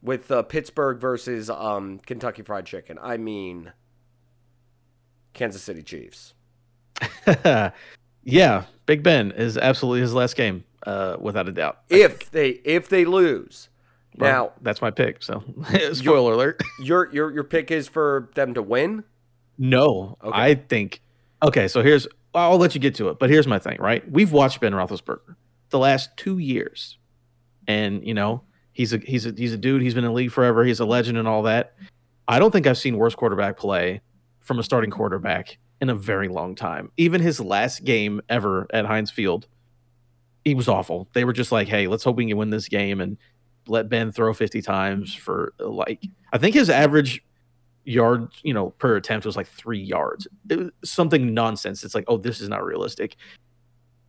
With 0.04 0.30
uh, 0.30 0.42
Pittsburgh 0.42 1.00
versus 1.00 1.48
um, 1.50 1.98
Kentucky 2.06 2.42
Fried 2.42 2.66
Chicken. 2.66 2.98
I 3.02 3.16
mean, 3.16 3.72
Kansas 5.32 5.62
City 5.62 5.82
Chiefs. 5.82 6.34
yeah, 8.22 8.64
Big 8.86 9.02
Ben 9.02 9.30
is 9.32 9.56
absolutely 9.56 10.00
his 10.00 10.14
last 10.14 10.36
game, 10.36 10.64
uh, 10.86 11.16
without 11.18 11.48
a 11.48 11.52
doubt. 11.52 11.80
If 11.88 12.30
they 12.30 12.50
if 12.50 12.88
they 12.88 13.04
lose, 13.04 13.68
Well, 14.16 14.30
now 14.30 14.52
that's 14.62 14.80
my 14.82 14.90
pick. 14.90 15.22
So, 15.22 15.42
spoiler 15.92 16.34
alert. 16.34 16.62
your 16.82 17.10
your 17.12 17.32
your 17.32 17.44
pick 17.44 17.70
is 17.70 17.88
for 17.88 18.30
them 18.34 18.54
to 18.54 18.62
win. 18.62 19.04
No, 19.58 20.16
Okay. 20.22 20.38
I 20.38 20.54
think. 20.54 21.00
Okay, 21.42 21.66
so 21.68 21.82
here's. 21.82 22.06
I'll 22.34 22.58
let 22.58 22.74
you 22.74 22.80
get 22.80 22.96
to 22.96 23.08
it, 23.10 23.18
but 23.18 23.30
here's 23.30 23.46
my 23.46 23.58
thing. 23.58 23.76
Right, 23.80 24.08
we've 24.10 24.32
watched 24.32 24.60
Ben 24.60 24.72
Roethlisberger 24.72 25.36
the 25.70 25.78
last 25.78 26.16
two 26.16 26.38
years, 26.38 26.98
and 27.66 28.06
you 28.06 28.12
know 28.14 28.42
he's 28.74 28.92
a 28.92 28.98
he's 28.98 29.24
a 29.24 29.32
he's 29.34 29.54
a 29.54 29.56
dude. 29.56 29.80
He's 29.80 29.94
been 29.94 30.04
in 30.04 30.10
the 30.10 30.14
league 30.14 30.32
forever. 30.32 30.64
He's 30.64 30.80
a 30.80 30.84
legend 30.84 31.16
and 31.16 31.26
all 31.26 31.42
that. 31.44 31.74
I 32.28 32.38
don't 32.38 32.50
think 32.50 32.66
I've 32.66 32.78
seen 32.78 32.98
worse 32.98 33.14
quarterback 33.14 33.56
play 33.56 34.02
from 34.40 34.58
a 34.58 34.62
starting 34.62 34.90
quarterback 34.90 35.56
in 35.80 35.88
a 35.88 35.94
very 35.94 36.28
long 36.28 36.54
time. 36.54 36.90
Even 36.98 37.20
his 37.20 37.40
last 37.40 37.84
game 37.84 38.20
ever 38.28 38.66
at 38.72 38.84
Heinz 38.84 39.10
Field, 39.10 39.46
he 40.44 40.54
was 40.54 40.68
awful. 40.68 41.08
They 41.14 41.24
were 41.24 41.32
just 41.32 41.52
like, 41.52 41.68
"Hey, 41.68 41.86
let's 41.86 42.04
hope 42.04 42.16
we 42.16 42.26
can 42.26 42.36
win 42.36 42.50
this 42.50 42.68
game 42.68 43.00
and 43.00 43.16
let 43.66 43.88
Ben 43.88 44.12
throw 44.12 44.34
50 44.34 44.60
times 44.60 45.14
for 45.14 45.54
like 45.58 46.06
I 46.32 46.38
think 46.38 46.54
his 46.54 46.68
average 46.68 47.24
yard, 47.84 48.28
you 48.42 48.52
know, 48.52 48.70
per 48.70 48.96
attempt 48.96 49.24
was 49.24 49.36
like 49.36 49.46
3 49.46 49.78
yards. 49.78 50.26
Something 50.84 51.32
nonsense. 51.32 51.84
It's 51.84 51.94
like, 51.94 52.04
"Oh, 52.08 52.18
this 52.18 52.40
is 52.40 52.48
not 52.48 52.64
realistic." 52.64 53.16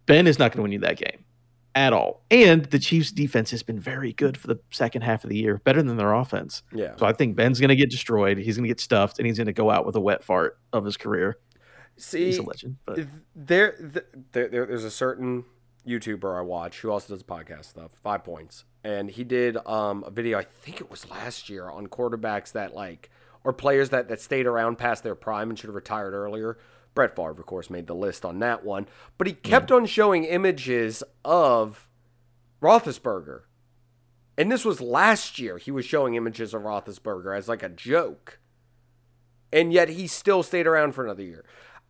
Ben 0.08 0.28
is 0.28 0.38
not 0.38 0.52
going 0.52 0.58
to 0.58 0.62
win 0.64 0.72
you 0.72 0.80
that 0.80 0.98
game 0.98 1.26
at 1.76 1.94
all. 1.94 2.24
And 2.32 2.66
the 2.66 2.80
Chiefs 2.80 3.12
defense 3.12 3.52
has 3.52 3.62
been 3.62 3.80
very 3.80 4.14
good 4.14 4.38
for 4.38 4.48
the 4.48 4.60
second 4.72 5.04
half 5.04 5.24
of 5.24 5.30
the 5.30 5.38
year, 5.38 5.60
better 5.64 5.84
than 5.84 5.98
their 5.98 6.14
offense. 6.14 6.64
Yeah. 6.72 6.96
So 6.96 7.06
I 7.06 7.12
think 7.12 7.36
Ben's 7.36 7.60
going 7.60 7.70
to 7.70 7.76
get 7.76 7.92
destroyed. 7.92 8.38
He's 8.38 8.56
going 8.56 8.64
to 8.64 8.70
get 8.70 8.80
stuffed 8.80 9.20
and 9.20 9.28
he's 9.28 9.38
going 9.38 9.48
to 9.48 9.54
go 9.54 9.70
out 9.70 9.86
with 9.86 9.96
a 9.96 10.02
wet 10.02 10.24
fart 10.24 10.58
of 10.74 10.86
his 10.86 10.98
career. 10.98 11.38
See, 11.98 12.26
He's 12.26 12.40
a 12.40 12.44
legend. 12.44 12.78
But 12.86 13.00
there, 13.36 13.76
there, 13.80 14.48
there, 14.48 14.66
there's 14.66 14.84
a 14.84 14.92
certain 14.92 15.46
YouTuber 15.88 16.38
I 16.38 16.42
watch 16.42 16.80
who 16.80 16.92
also 16.92 17.14
does 17.14 17.24
podcast 17.24 17.66
stuff. 17.66 17.92
Five 18.04 18.24
Points, 18.24 18.66
and 18.84 19.10
he 19.10 19.24
did 19.24 19.58
um, 19.66 20.04
a 20.06 20.12
video. 20.12 20.38
I 20.38 20.44
think 20.44 20.82
it 20.82 20.90
was 20.90 21.10
last 21.10 21.50
year 21.50 21.70
on 21.70 21.88
quarterbacks 21.88 22.52
that 22.54 22.74
like 22.74 23.10
or 23.46 23.54
players 23.54 23.90
that 23.90 24.10
that 24.10 24.20
stayed 24.20 24.46
around 24.46 24.78
past 24.78 25.04
their 25.04 25.16
prime 25.16 25.50
and 25.50 25.58
should 25.58 25.68
have 25.68 25.76
retired 25.76 26.14
earlier. 26.14 26.58
Brett 26.96 27.16
Favre, 27.16 27.32
of 27.32 27.46
course, 27.46 27.70
made 27.70 27.88
the 27.88 27.94
list 27.94 28.26
on 28.26 28.40
that 28.40 28.66
one, 28.66 28.88
but 29.18 29.28
he 29.28 29.34
kept 29.34 29.72
on 29.72 29.86
showing 29.86 30.24
images 30.24 31.04
of 31.24 31.88
Roethlisberger. 32.62 33.42
And 34.38 34.52
this 34.52 34.66
was 34.66 34.82
last 34.82 35.38
year. 35.38 35.58
He 35.58 35.72
was 35.72 35.86
showing 35.86 36.16
images 36.16 36.54
of 36.54 36.64
Roethlisberger 36.64 37.38
as 37.38 37.48
like 37.48 37.64
a 37.64 37.70
joke. 37.70 38.40
And 39.54 39.72
yet 39.72 39.90
he 39.90 40.08
still 40.08 40.44
stayed 40.44 40.68
around 40.68 40.94
for 40.94 41.04
another 41.06 41.24
year. 41.24 41.46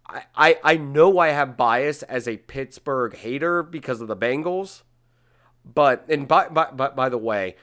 I, 0.08 0.24
I, 0.36 0.60
I 0.64 0.78
know 0.78 1.18
I 1.18 1.30
have 1.30 1.58
bias 1.58 2.04
as 2.04 2.28
a 2.28 2.38
Pittsburgh 2.38 3.16
hater 3.16 3.64
because 3.64 4.02
of 4.02 4.08
the 4.08 4.18
Bengals. 4.18 4.84
But 5.64 6.06
and 6.10 6.28
by, 6.28 6.50
by, 6.50 6.70
by, 6.72 6.90
by 6.90 7.10
the 7.10 7.18
way, 7.18 7.56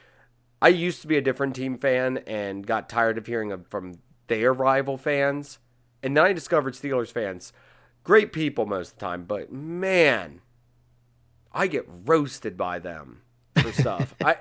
I 0.60 0.68
used 0.68 1.02
to 1.02 1.08
be 1.08 1.16
a 1.16 1.22
different 1.22 1.54
team 1.54 1.78
fan 1.78 2.18
and 2.26 2.66
got 2.66 2.88
tired 2.88 3.18
of 3.18 3.26
hearing 3.26 3.64
from 3.68 3.94
their 4.26 4.52
rival 4.52 4.96
fans. 4.96 5.58
And 6.02 6.16
then 6.16 6.24
I 6.24 6.32
discovered 6.32 6.74
Steelers 6.74 7.12
fans, 7.12 7.52
great 8.04 8.32
people 8.32 8.66
most 8.66 8.92
of 8.92 8.98
the 8.98 9.04
time, 9.04 9.24
but 9.24 9.52
man, 9.52 10.40
I 11.52 11.66
get 11.66 11.84
roasted 11.86 12.56
by 12.56 12.78
them 12.78 13.22
for 13.56 13.72
stuff. 13.72 14.14
I 14.24 14.36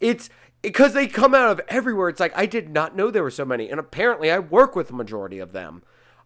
it's 0.00 0.30
because 0.62 0.94
they 0.94 1.06
come 1.06 1.34
out 1.34 1.50
of 1.50 1.60
everywhere. 1.68 2.08
It's 2.08 2.20
like 2.20 2.36
I 2.36 2.46
did 2.46 2.70
not 2.70 2.96
know 2.96 3.10
there 3.10 3.22
were 3.22 3.30
so 3.30 3.44
many, 3.44 3.70
and 3.70 3.78
apparently 3.78 4.30
I 4.30 4.38
work 4.38 4.74
with 4.74 4.88
the 4.88 4.94
majority 4.94 5.38
of 5.38 5.52
them. 5.52 5.82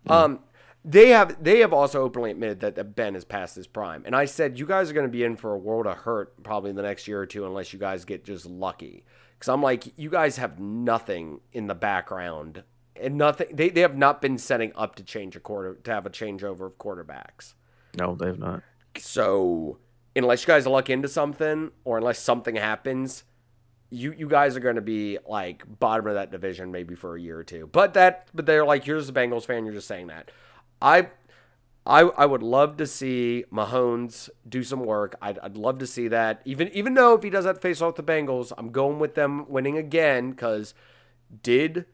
Um, 0.09 0.40
they 0.85 1.09
have 1.09 1.42
they 1.42 1.59
have 1.59 1.73
also 1.73 2.02
openly 2.02 2.30
admitted 2.30 2.61
that, 2.61 2.76
that 2.76 2.97
Ben 2.97 3.16
is 3.16 3.25
past 3.25 3.57
his 3.57 3.66
prime, 3.66 4.04
and 4.07 4.14
I 4.14 4.25
said 4.25 4.59
you 4.59 4.66
guys 4.66 4.90
are 4.90 4.95
going 4.95 5.07
to 5.07 5.12
be 5.12 5.25
in 5.25 5.37
for 5.37 5.52
a 5.52 5.59
world 5.59 5.87
of 5.87 5.99
hurt 5.99 6.42
probably 6.42 6.71
in 6.71 6.76
the 6.76 6.83
next 6.83 7.09
year 7.09 7.21
or 7.21 7.26
two 7.26 7.45
unless 7.45 7.73
you 7.73 7.78
guys 7.78 8.04
get 8.04 8.25
just 8.25 8.47
lucky. 8.47 9.04
Because 9.35 9.49
I'm 9.49 9.62
like 9.62 9.92
you 9.99 10.09
guys 10.09 10.37
have 10.37 10.59
nothing 10.59 11.40
in 11.52 11.66
the 11.66 11.75
background 11.75 12.62
and 13.00 13.17
nothing. 13.17 13.49
They 13.52 13.69
they 13.71 13.81
have 13.83 13.97
not 13.97 14.21
been 14.21 14.38
setting 14.38 14.73
up 14.75 14.97
to 14.97 15.02
change 15.02 15.37
a 15.37 15.40
quarter 15.40 15.75
to 15.75 15.90
have 15.90 16.07
a 16.07 16.11
changeover 16.11 16.67
of 16.67 16.78
quarterbacks. 16.78 17.55
no, 17.99 18.14
they've 18.14 18.38
not. 18.38 18.62
So 18.97 19.78
unless 20.17 20.43
you 20.43 20.47
guys 20.47 20.67
luck 20.67 20.90
into 20.90 21.09
something 21.09 21.71
or 21.85 21.99
unless 21.99 22.19
something 22.19 22.57
happens, 22.57 23.25
you 23.90 24.12
you 24.12 24.28
guys 24.28 24.57
are 24.57 24.61
going 24.61 24.76
to 24.76 24.81
be 24.83 25.19
like 25.26 25.62
bottom 25.78 26.07
of 26.07 26.14
that 26.14 26.31
division 26.31 26.71
maybe 26.71 26.95
for 26.95 27.17
a 27.17 27.21
year 27.21 27.38
or 27.38 27.45
two. 27.45 27.69
But 27.71 27.95
that 27.95 28.28
but 28.35 28.47
they're 28.47 28.64
like 28.67 28.87
you're 28.87 28.99
just 28.99 29.11
a 29.11 29.12
Bengals 29.12 29.47
fan, 29.47 29.64
you're 29.64 29.75
just 29.75 29.88
saying 29.88 30.09
that. 30.09 30.31
I 30.83 31.09
I 31.87 32.02
I 32.02 32.26
would 32.26 32.43
love 32.43 32.76
to 32.78 32.87
see 32.87 33.45
Mahomes 33.52 34.28
do 34.49 34.62
some 34.62 34.81
work. 34.81 35.17
I'd, 35.23 35.38
I'd 35.38 35.57
love 35.57 35.78
to 35.78 35.87
see 35.87 36.09
that. 36.09 36.43
Even 36.45 36.69
even 36.69 36.95
though 36.95 37.14
if 37.14 37.23
he 37.23 37.31
does 37.31 37.45
that 37.45 37.62
face 37.62 37.81
off 37.81 37.95
the 37.95 38.02
Bengals, 38.02 38.52
I'm 38.59 38.71
going 38.71 38.99
with 38.99 39.14
them 39.14 39.49
winning 39.49 39.78
again 39.78 40.35
cuz 40.35 40.75
did 41.43 41.87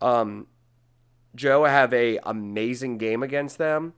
um 0.00 0.46
Joe 1.34 1.64
have 1.64 1.92
a 1.92 2.18
amazing 2.24 2.98
game 2.98 3.22
against 3.22 3.58
them? 3.58 3.94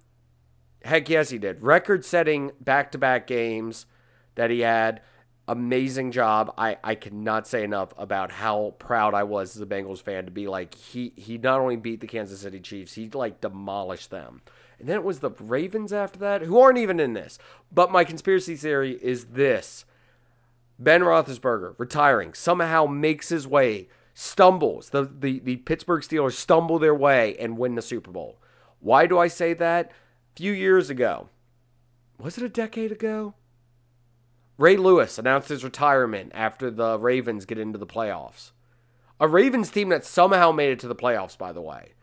Heck 0.84 1.08
yes, 1.08 1.30
he 1.30 1.38
did. 1.38 1.62
Record 1.62 2.04
setting 2.04 2.52
back 2.60 2.92
to 2.92 2.98
back 2.98 3.26
games 3.26 3.86
that 4.34 4.50
he 4.50 4.60
had. 4.60 5.02
Amazing 5.48 6.12
job. 6.12 6.54
I, 6.56 6.78
I 6.84 6.94
cannot 6.94 7.46
say 7.46 7.64
enough 7.64 7.92
about 7.98 8.30
how 8.30 8.74
proud 8.78 9.14
I 9.14 9.24
was 9.24 9.56
as 9.56 9.62
a 9.62 9.66
Bengals 9.66 10.00
fan 10.00 10.24
to 10.26 10.30
be 10.30 10.46
like 10.46 10.74
he 10.74 11.12
he 11.16 11.38
not 11.38 11.60
only 11.60 11.76
beat 11.76 12.00
the 12.00 12.06
Kansas 12.06 12.40
City 12.40 12.60
Chiefs, 12.60 12.94
he 12.94 13.08
like 13.10 13.40
demolished 13.40 14.10
them. 14.10 14.42
And 14.78 14.88
then 14.88 14.96
it 14.96 15.04
was 15.04 15.20
the 15.20 15.30
Ravens 15.30 15.92
after 15.92 16.18
that, 16.20 16.42
who 16.42 16.58
aren't 16.58 16.78
even 16.78 17.00
in 17.00 17.12
this. 17.12 17.38
But 17.70 17.92
my 17.92 18.04
conspiracy 18.04 18.56
theory 18.56 18.98
is 19.02 19.26
this. 19.26 19.84
Ben 20.78 21.02
Roethlisberger 21.02 21.74
retiring 21.76 22.32
somehow 22.32 22.86
makes 22.86 23.28
his 23.28 23.46
way, 23.46 23.88
stumbles. 24.14 24.90
The, 24.90 25.04
the, 25.04 25.38
the 25.40 25.56
Pittsburgh 25.56 26.02
Steelers 26.02 26.32
stumble 26.32 26.78
their 26.78 26.94
way 26.94 27.36
and 27.38 27.58
win 27.58 27.74
the 27.74 27.82
Super 27.82 28.10
Bowl. 28.10 28.40
Why 28.80 29.06
do 29.06 29.18
I 29.18 29.28
say 29.28 29.52
that? 29.54 29.90
A 29.90 30.36
few 30.36 30.52
years 30.52 30.90
ago, 30.90 31.28
was 32.18 32.38
it 32.38 32.44
a 32.44 32.48
decade 32.48 32.92
ago? 32.92 33.34
Ray 34.58 34.76
Lewis 34.76 35.18
announced 35.18 35.48
his 35.48 35.64
retirement 35.64 36.32
after 36.34 36.70
the 36.70 36.98
Ravens 36.98 37.46
get 37.46 37.58
into 37.58 37.78
the 37.78 37.86
playoffs. 37.86 38.52
A 39.18 39.26
Ravens 39.26 39.70
team 39.70 39.88
that 39.88 40.04
somehow 40.04 40.52
made 40.52 40.70
it 40.70 40.78
to 40.80 40.88
the 40.88 40.94
playoffs, 40.94 41.36
by 41.36 41.52
the 41.52 41.62
way. 41.62 41.94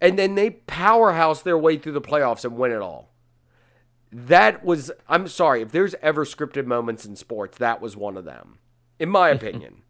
And 0.00 0.18
then 0.18 0.34
they 0.34 0.50
powerhouse 0.50 1.42
their 1.42 1.58
way 1.58 1.78
through 1.78 1.92
the 1.92 2.00
playoffs 2.00 2.44
and 2.44 2.56
win 2.56 2.72
it 2.72 2.80
all. 2.80 3.12
That 4.12 4.64
was, 4.64 4.90
I'm 5.08 5.28
sorry, 5.28 5.62
if 5.62 5.70
there's 5.70 5.94
ever 6.02 6.24
scripted 6.24 6.66
moments 6.66 7.04
in 7.04 7.14
sports, 7.14 7.58
that 7.58 7.80
was 7.80 7.96
one 7.96 8.16
of 8.16 8.24
them. 8.24 8.58
in 8.98 9.08
my 9.08 9.28
opinion. 9.30 9.82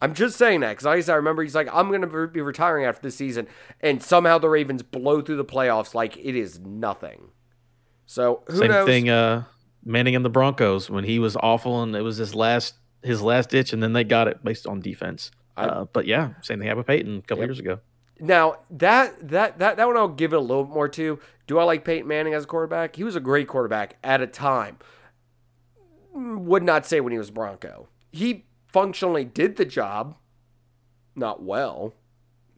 I'm 0.00 0.14
just 0.14 0.36
saying 0.36 0.60
that 0.60 0.70
because 0.70 0.84
like 0.84 0.98
I 0.98 1.00
said, 1.00 1.12
I 1.14 1.16
remember 1.16 1.42
he's 1.42 1.54
like, 1.56 1.68
I'm 1.72 1.88
going 1.88 2.02
to 2.02 2.26
be 2.28 2.40
retiring 2.40 2.84
after 2.84 3.02
this 3.02 3.16
season, 3.16 3.48
and 3.80 4.02
somehow 4.02 4.38
the 4.38 4.48
Ravens 4.48 4.82
blow 4.82 5.20
through 5.20 5.36
the 5.36 5.44
playoffs 5.44 5.92
like 5.94 6.16
it 6.16 6.36
is 6.36 6.60
nothing. 6.60 7.30
So 8.06 8.42
who 8.46 8.58
Same 8.58 8.68
knows? 8.70 8.86
thing, 8.86 9.08
uh, 9.10 9.44
Manning 9.84 10.14
and 10.16 10.24
the 10.24 10.30
Broncos 10.30 10.88
when 10.88 11.04
he 11.04 11.18
was 11.18 11.36
awful 11.36 11.82
and 11.82 11.94
it 11.96 12.02
was 12.02 12.16
his 12.16 12.34
last 12.34 12.74
his 13.02 13.22
last 13.22 13.50
ditch, 13.50 13.72
and 13.72 13.82
then 13.82 13.92
they 13.92 14.04
got 14.04 14.28
it 14.28 14.42
based 14.44 14.66
on 14.66 14.80
defense. 14.80 15.30
I- 15.56 15.64
uh, 15.64 15.84
but 15.86 16.06
yeah, 16.06 16.30
same 16.42 16.58
thing 16.58 16.68
happened 16.68 16.78
with 16.78 16.86
Peyton 16.88 17.18
a 17.18 17.22
couple 17.22 17.38
Yep. 17.42 17.48
years 17.48 17.58
ago. 17.58 17.80
Now 18.20 18.58
that 18.70 19.28
that 19.28 19.58
that 19.58 19.76
that 19.76 19.86
one 19.86 19.96
I'll 19.96 20.08
give 20.08 20.32
it 20.32 20.36
a 20.36 20.40
little 20.40 20.64
bit 20.64 20.74
more 20.74 20.88
to. 20.88 21.18
Do 21.46 21.58
I 21.58 21.64
like 21.64 21.84
Peyton 21.84 22.06
Manning 22.08 22.34
as 22.34 22.44
a 22.44 22.46
quarterback? 22.46 22.96
He 22.96 23.04
was 23.04 23.16
a 23.16 23.20
great 23.20 23.46
quarterback 23.48 23.96
at 24.04 24.20
a 24.20 24.26
time. 24.26 24.78
Would 26.12 26.62
not 26.62 26.84
say 26.86 27.00
when 27.00 27.12
he 27.12 27.18
was 27.18 27.30
Bronco. 27.30 27.88
He 28.10 28.44
functionally 28.68 29.24
did 29.24 29.56
the 29.56 29.64
job, 29.64 30.16
not 31.14 31.42
well, 31.42 31.94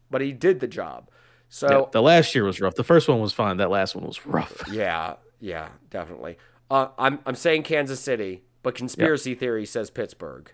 but 0.09 0.21
he 0.21 0.31
did 0.31 0.59
the 0.59 0.67
job. 0.67 1.05
Yeah, 1.07 1.13
So 1.49 1.89
the 1.91 2.01
last 2.01 2.33
year 2.35 2.43
was 2.43 2.61
rough. 2.61 2.75
The 2.75 2.83
first 2.83 3.07
one 3.07 3.19
was 3.19 3.33
fine. 3.33 3.57
That 3.57 3.69
last 3.69 3.95
one 3.95 4.05
was 4.05 4.25
rough. 4.25 4.63
yeah, 4.71 5.15
yeah, 5.39 5.69
definitely. 5.89 6.37
Uh, 6.69 6.89
I'm 6.97 7.19
I'm 7.25 7.35
saying 7.35 7.63
Kansas 7.63 7.99
City, 7.99 8.43
but 8.63 8.75
conspiracy 8.75 9.35
theory 9.35 9.65
says 9.65 9.89
Pittsburgh. 9.89 10.51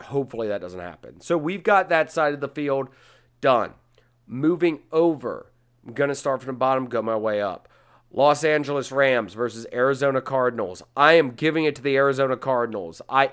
Hopefully 0.00 0.48
that 0.48 0.60
doesn't 0.60 0.80
happen. 0.80 1.20
So 1.20 1.38
we've 1.38 1.62
got 1.62 1.88
that 1.88 2.10
side 2.10 2.34
of 2.34 2.40
the 2.40 2.48
field 2.48 2.88
done. 3.40 3.74
Moving 4.26 4.80
over, 4.90 5.52
I'm 5.86 5.92
gonna 5.92 6.14
start 6.14 6.40
from 6.42 6.54
the 6.54 6.58
bottom, 6.58 6.86
go 6.86 7.02
my 7.02 7.16
way 7.16 7.40
up. 7.40 7.68
Los 8.10 8.44
Angeles 8.44 8.90
Rams 8.92 9.34
versus 9.34 9.66
Arizona 9.72 10.20
Cardinals. 10.20 10.82
I 10.96 11.14
am 11.14 11.32
giving 11.32 11.64
it 11.64 11.74
to 11.76 11.82
the 11.82 11.96
Arizona 11.96 12.36
Cardinals. 12.36 13.02
I 13.08 13.32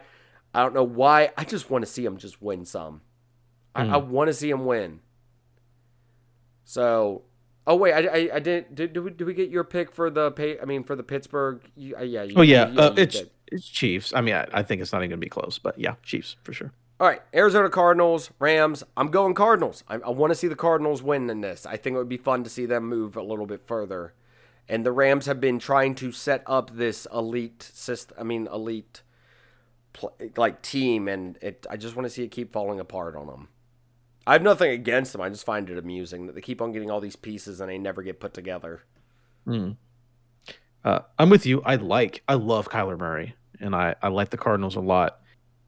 I 0.54 0.62
don't 0.64 0.74
know 0.74 0.84
why. 0.84 1.32
I 1.38 1.44
just 1.46 1.70
want 1.70 1.84
to 1.86 1.92
see 1.92 2.04
him 2.06 2.18
just 2.18 2.42
win 2.42 2.66
some. 2.66 3.02
I, 3.74 3.86
I 3.86 3.98
want 3.98 4.28
to 4.28 4.34
see 4.34 4.50
him 4.50 4.66
win. 4.66 5.00
So, 6.64 7.24
oh 7.68 7.76
wait, 7.76 7.94
I, 7.94 8.00
I, 8.08 8.30
I 8.36 8.40
didn't. 8.40 8.76
Did, 8.76 8.94
did, 8.94 9.00
we, 9.00 9.10
did 9.12 9.26
we 9.26 9.34
get 9.34 9.50
your 9.50 9.64
pick 9.64 9.92
for 9.92 10.10
the 10.10 10.32
pay? 10.32 10.60
I 10.60 10.66
mean, 10.66 10.84
for 10.84 10.96
the 10.96 11.04
Pittsburgh? 11.04 11.62
You, 11.76 11.96
uh, 11.98 12.02
yeah. 12.04 12.24
You, 12.24 12.34
Oh 12.38 12.42
yeah, 12.42 12.70
you- 12.70 12.80
uh, 12.80 12.94
it's 12.98 13.20
did. 13.20 13.30
it's 13.48 13.68
Chiefs. 13.68 14.14
I 14.14 14.22
mean, 14.22 14.36
I, 14.36 14.48
I 14.54 14.64
think 14.64 14.82
it's 14.82 14.92
not 14.92 15.00
even 15.00 15.12
gonna 15.12 15.20
be 15.20 15.30
close, 15.30 15.58
but 15.60 15.78
yeah, 15.80 15.96
Chiefs 16.04 16.36
for 16.44 16.54
sure. 16.54 16.72
All 17.00 17.08
right, 17.08 17.22
Arizona 17.34 17.70
Cardinals, 17.70 18.30
Rams. 18.38 18.84
I'm 18.96 19.08
going 19.08 19.34
Cardinals. 19.34 19.84
I, 19.88 19.96
I 19.96 20.10
want 20.12 20.32
to 20.32 20.36
see 20.36 20.48
the 20.48 20.56
Cardinals 20.56 21.02
win 21.02 21.30
in 21.32 21.42
this. 21.42 21.66
I 21.66 21.76
think 21.76 21.96
it 21.96 21.98
would 21.98 22.10
be 22.10 22.18
fun 22.18 22.44
to 22.44 22.50
see 22.50 22.68
them 22.68 22.88
move 22.88 23.16
a 23.16 23.24
little 23.24 23.48
bit 23.48 23.66
further. 23.66 24.14
And 24.70 24.86
the 24.86 24.92
Rams 24.92 25.26
have 25.26 25.40
been 25.42 25.58
trying 25.58 25.96
to 25.96 26.12
set 26.12 26.44
up 26.46 26.76
this 26.76 27.08
elite 27.12 27.64
system. 27.74 28.16
I 28.20 28.24
mean, 28.24 28.48
elite 28.54 29.02
like 30.38 30.62
team, 30.62 31.08
and 31.08 31.38
it. 31.42 31.66
I 31.70 31.78
just 31.78 31.96
want 31.96 32.06
to 32.06 32.10
see 32.10 32.24
it 32.24 32.30
keep 32.32 32.54
falling 32.54 32.80
apart 32.80 33.16
on 33.16 33.28
them. 33.28 33.48
I 34.26 34.34
have 34.34 34.44
nothing 34.44 34.72
against 34.72 35.12
them. 35.14 35.22
I 35.22 35.30
just 35.30 35.46
find 35.46 35.70
it 35.70 35.78
amusing 35.78 36.28
that 36.28 36.36
they 36.36 36.42
keep 36.42 36.62
on 36.62 36.72
getting 36.72 36.92
all 36.92 37.02
these 37.02 37.16
pieces 37.16 37.60
and 37.60 37.70
they 37.70 37.78
never 37.78 38.04
get 38.04 38.20
put 38.20 38.34
together. 38.34 38.84
Uh, 40.84 41.00
I'm 41.18 41.30
with 41.30 41.46
you. 41.46 41.62
I 41.64 41.76
like, 41.76 42.24
I 42.28 42.36
love 42.36 42.70
Kyler 42.70 42.98
Murray, 42.98 43.36
and 43.60 43.76
I 43.76 43.96
I 44.02 44.10
like 44.10 44.30
the 44.30 44.38
Cardinals 44.38 44.76
a 44.76 44.80
lot. 44.80 45.20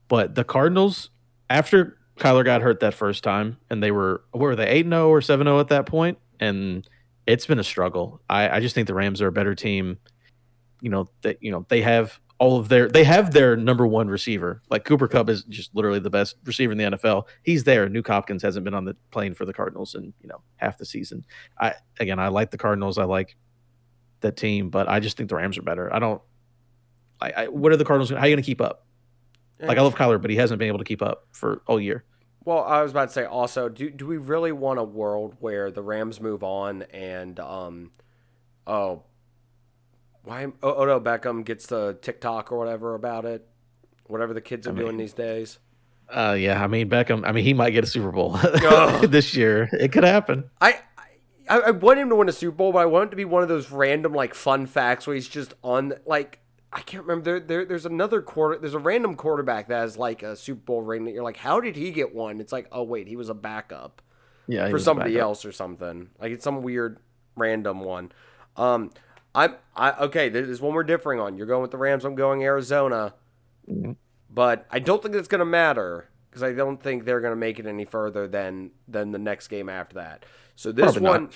But 0.08 0.36
the 0.36 0.44
Cardinals, 0.44 1.10
after 1.50 1.98
Kyler 2.18 2.46
got 2.46 2.62
hurt 2.62 2.80
that 2.82 2.94
first 2.94 3.24
time, 3.24 3.58
and 3.70 3.82
they 3.82 3.92
were 3.92 4.24
were 4.34 4.56
they 4.56 4.68
eight 4.68 4.86
zero 4.86 5.10
or 5.10 5.22
seven 5.22 5.46
zero 5.46 5.60
at 5.60 5.70
that 5.70 5.86
point, 5.86 6.18
and 6.40 6.88
it's 7.26 7.46
been 7.46 7.60
a 7.60 7.64
struggle. 7.64 8.22
I 8.30 8.58
I 8.58 8.60
just 8.60 8.76
think 8.76 8.88
the 8.88 8.94
Rams 8.94 9.22
are 9.22 9.28
a 9.28 9.32
better 9.32 9.56
team. 9.56 9.98
You 10.82 10.90
know 10.90 11.10
that 11.22 11.42
you 11.42 11.52
know 11.52 11.66
they 11.70 11.82
have 11.82 12.20
all 12.44 12.58
of 12.58 12.68
their 12.68 12.90
they 12.90 13.06
have 13.06 13.32
their 13.32 13.56
number 13.56 13.88
one 13.88 14.10
receiver. 14.10 14.62
Like 14.70 14.84
Cooper 14.84 15.08
Kupp 15.08 15.30
is 15.30 15.46
just 15.46 15.74
literally 15.74 16.00
the 16.00 16.10
best 16.10 16.36
receiver 16.44 16.74
in 16.74 16.78
the 16.78 16.84
NFL. 16.84 17.24
He's 17.42 17.64
there. 17.64 17.88
Nuk 17.88 18.06
Hopkins 18.06 18.44
hasn't 18.44 18.66
been 18.66 18.74
on 18.74 18.84
the 18.84 18.98
plane 19.12 19.34
for 19.34 19.46
the 19.46 19.54
Cardinals 19.54 19.96
in 19.96 20.14
you 20.22 20.28
know 20.28 20.42
half 20.58 20.78
the 20.78 20.86
season. 20.86 21.26
I 21.58 21.76
again 22.02 22.20
I 22.20 22.28
like 22.28 22.52
the 22.52 22.58
Cardinals. 22.58 22.98
I 22.98 23.06
like 23.06 23.38
that 24.20 24.36
team, 24.36 24.70
but 24.70 24.90
I 24.90 25.00
just 25.00 25.16
think 25.16 25.30
the 25.30 25.38
Rams 25.38 25.58
are 25.58 25.62
better. 25.62 25.94
I 25.94 26.00
don't. 26.00 26.22
I, 27.22 27.32
I 27.32 27.48
what 27.48 27.72
are 27.72 27.78
the 27.78 27.86
Cardinals? 27.86 28.10
How 28.10 28.18
are 28.18 28.28
you 28.28 28.36
going 28.36 28.44
to 28.44 28.46
keep 28.46 28.60
up? 28.60 28.86
Like 29.62 29.78
I 29.78 29.82
love 29.82 29.96
Kyler, 29.96 30.22
but 30.22 30.30
he 30.30 30.36
hasn't 30.36 30.60
been 30.60 30.68
able 30.68 30.80
to 30.80 30.84
keep 30.84 31.02
up 31.02 31.28
for 31.32 31.62
all 31.68 31.80
year. 31.80 32.04
Well, 32.44 32.66
I 32.66 32.82
was 32.82 32.92
about 32.92 33.08
to 33.08 33.14
say 33.14 33.24
also, 33.24 33.70
do 33.70 33.90
do 33.90 34.06
we 34.06 34.18
really 34.18 34.52
want 34.52 34.80
a 34.80 34.84
world 34.84 35.38
where 35.40 35.72
the 35.72 35.82
Rams 35.82 36.20
move 36.20 36.44
on 36.44 36.82
and 36.92 37.40
um, 37.40 37.92
oh, 38.68 39.04
why 40.24 40.48
oh, 40.62 40.84
Odell 40.84 41.02
Beckham 41.02 41.44
gets 41.44 41.68
the 41.68 41.98
TikTok 42.02 42.52
or 42.52 42.58
whatever 42.58 42.96
about 42.96 43.26
it, 43.26 43.48
whatever 44.06 44.34
the 44.34 44.42
kids 44.42 44.68
are 44.68 44.72
I 44.72 44.76
doing 44.76 44.98
these 44.98 45.14
days. 45.14 45.60
Uh, 46.10 46.36
yeah, 46.38 46.64
I 46.64 46.68
mean 46.68 46.90
Beckham. 46.90 47.28
I 47.28 47.32
mean 47.32 47.44
he 47.44 47.54
might 47.54 47.72
get 47.72 47.84
a 47.84 47.88
Super 47.88 48.12
Bowl 48.12 48.32
this 49.08 49.36
year. 49.36 49.70
It 49.72 49.92
could 49.92 50.04
happen. 50.04 50.50
I, 50.62 50.80
I 51.50 51.60
I 51.60 51.72
want 51.72 52.00
him 52.00 52.10
to 52.10 52.16
win 52.16 52.30
a 52.30 52.34
Super 52.34 52.56
Bowl, 52.56 52.72
but 52.72 52.80
I 52.80 52.86
want 52.86 53.08
it 53.08 53.10
to 53.12 53.16
be 53.16 53.26
one 53.26 53.44
of 53.44 53.50
those 53.50 53.72
random 53.72 54.14
like 54.14 54.34
fun 54.34 54.66
facts 54.66 55.08
where 55.08 55.16
he's 55.16 55.28
just 55.28 55.54
on 55.64 55.94
like 56.06 56.40
I 56.72 56.82
can't 56.82 57.04
remember. 57.04 57.24
There, 57.24 57.40
there 57.40 57.66
there's 57.66 57.86
another 57.86 58.22
quarter. 58.22 58.60
There's 58.60 58.74
a 58.74 58.80
random 58.80 59.16
quarterback 59.16 59.68
that 59.68 59.80
has 59.80 59.98
like 59.98 60.24
a 60.24 60.36
Super 60.36 60.62
Bowl 60.62 60.82
ring 60.82 61.06
that 61.06 61.12
you're 61.12 61.24
like, 61.24 61.38
how 61.38 61.60
did 61.60 61.76
he 61.76 61.92
get 61.92 62.14
one? 62.14 62.40
It's 62.40 62.52
like, 62.52 62.68
oh 62.72 62.84
wait, 62.84 63.08
he 63.08 63.16
was 63.16 63.30
a 63.30 63.36
backup. 63.36 64.02
Yeah, 64.48 64.70
for 64.70 64.80
somebody 64.80 65.18
else 65.18 65.46
or 65.46 65.52
something. 65.52 66.10
Like 66.20 66.32
it's 66.32 66.44
some 66.44 66.64
weird 66.64 67.00
random 67.36 67.80
one. 67.80 68.12
Um, 68.58 68.92
I'm 69.36 69.56
I 69.76 69.92
okay. 70.06 70.30
There's 70.30 70.62
one 70.62 70.74
we're 70.74 70.84
differing 70.84 71.20
on. 71.20 71.38
You're 71.38 71.48
going 71.48 71.62
with 71.62 71.72
the 71.72 71.78
Rams. 71.78 72.06
I'm 72.06 72.16
going 72.16 72.44
Arizona, 72.44 73.14
Mhm. 73.70 73.96
but 74.30 74.66
I 74.72 74.80
don't 74.80 75.02
think 75.02 75.16
it's 75.16 75.28
gonna 75.28 75.46
matter 75.46 76.10
because 76.30 76.44
I 76.44 76.54
don't 76.54 76.82
think 76.82 77.06
they're 77.06 77.22
gonna 77.22 77.36
make 77.36 77.60
it 77.60 77.66
any 77.66 77.86
further 77.86 78.28
than 78.28 78.72
than 78.88 79.12
the 79.12 79.20
next 79.20 79.48
game 79.48 79.70
after 79.70 79.96
that. 79.96 80.26
So 80.56 80.72
this 80.72 80.84
Probably 80.84 81.02
not. 81.02 81.12
one. 81.22 81.30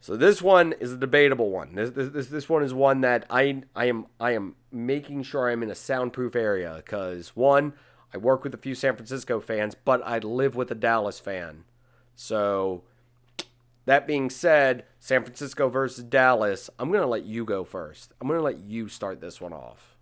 So 0.00 0.16
this 0.16 0.42
one 0.42 0.72
is 0.80 0.92
a 0.92 0.96
debatable 0.96 1.50
one. 1.50 1.74
This, 1.74 1.90
this 1.90 2.08
this 2.10 2.26
this 2.28 2.48
one 2.48 2.62
is 2.62 2.74
one 2.74 3.00
that 3.02 3.24
I 3.30 3.62
I 3.74 3.86
am 3.86 4.06
I 4.20 4.32
am 4.32 4.56
making 4.70 5.22
sure 5.24 5.48
I'm 5.48 5.62
in 5.62 5.70
a 5.70 5.74
soundproof 5.76 6.34
area 6.36 6.74
because 6.76 7.34
one 7.36 7.72
I 8.14 8.18
work 8.18 8.44
with 8.44 8.52
a 8.54 8.58
few 8.58 8.74
San 8.74 8.94
Francisco 8.94 9.40
fans, 9.40 9.74
but 9.74 10.02
I 10.06 10.18
live 10.18 10.54
with 10.54 10.70
a 10.70 10.74
Dallas 10.74 11.18
fan. 11.18 11.64
So 12.14 12.84
that 13.86 14.06
being 14.06 14.30
said, 14.30 14.84
San 15.00 15.22
Francisco 15.24 15.68
versus 15.68 16.04
Dallas, 16.04 16.70
I'm 16.78 16.90
gonna 16.92 17.06
let 17.06 17.24
you 17.24 17.44
go 17.44 17.64
first. 17.64 18.12
I'm 18.20 18.28
gonna 18.28 18.40
let 18.42 18.58
you 18.60 18.88
start 18.88 19.20
this 19.20 19.40
one 19.40 19.52
off. 19.52 19.96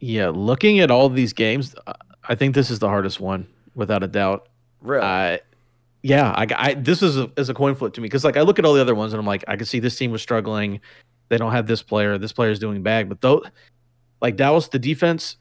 Yeah, 0.00 0.30
looking 0.30 0.80
at 0.80 0.90
all 0.90 1.08
these 1.08 1.32
games, 1.32 1.74
uh, 1.86 1.92
I 2.28 2.34
think 2.34 2.54
this 2.54 2.70
is 2.70 2.78
the 2.78 2.88
hardest 2.88 3.20
one 3.20 3.46
without 3.74 4.02
a 4.02 4.08
doubt. 4.08 4.48
Really? 4.82 5.04
I, 5.04 5.40
yeah, 6.02 6.30
I, 6.32 6.46
I 6.56 6.74
this 6.74 7.02
is 7.02 7.16
a, 7.16 7.30
is 7.36 7.48
a 7.48 7.54
coin 7.54 7.74
flip 7.74 7.94
to 7.94 8.00
me 8.00 8.06
because 8.06 8.24
like 8.24 8.36
I 8.36 8.42
look 8.42 8.58
at 8.58 8.64
all 8.64 8.74
the 8.74 8.80
other 8.80 8.94
ones 8.94 9.12
and 9.12 9.20
I'm 9.20 9.26
like 9.26 9.44
I 9.48 9.56
can 9.56 9.66
see 9.66 9.78
this 9.78 9.96
team 9.96 10.10
was 10.10 10.20
struggling. 10.20 10.80
They 11.28 11.38
don't 11.38 11.52
have 11.52 11.66
this 11.66 11.82
player. 11.82 12.18
This 12.18 12.32
player 12.32 12.50
is 12.50 12.58
doing 12.58 12.82
bad, 12.82 13.08
but 13.08 13.20
though, 13.22 13.44
like 14.20 14.36
Dallas, 14.36 14.68
the 14.68 14.78
defense 14.78 15.36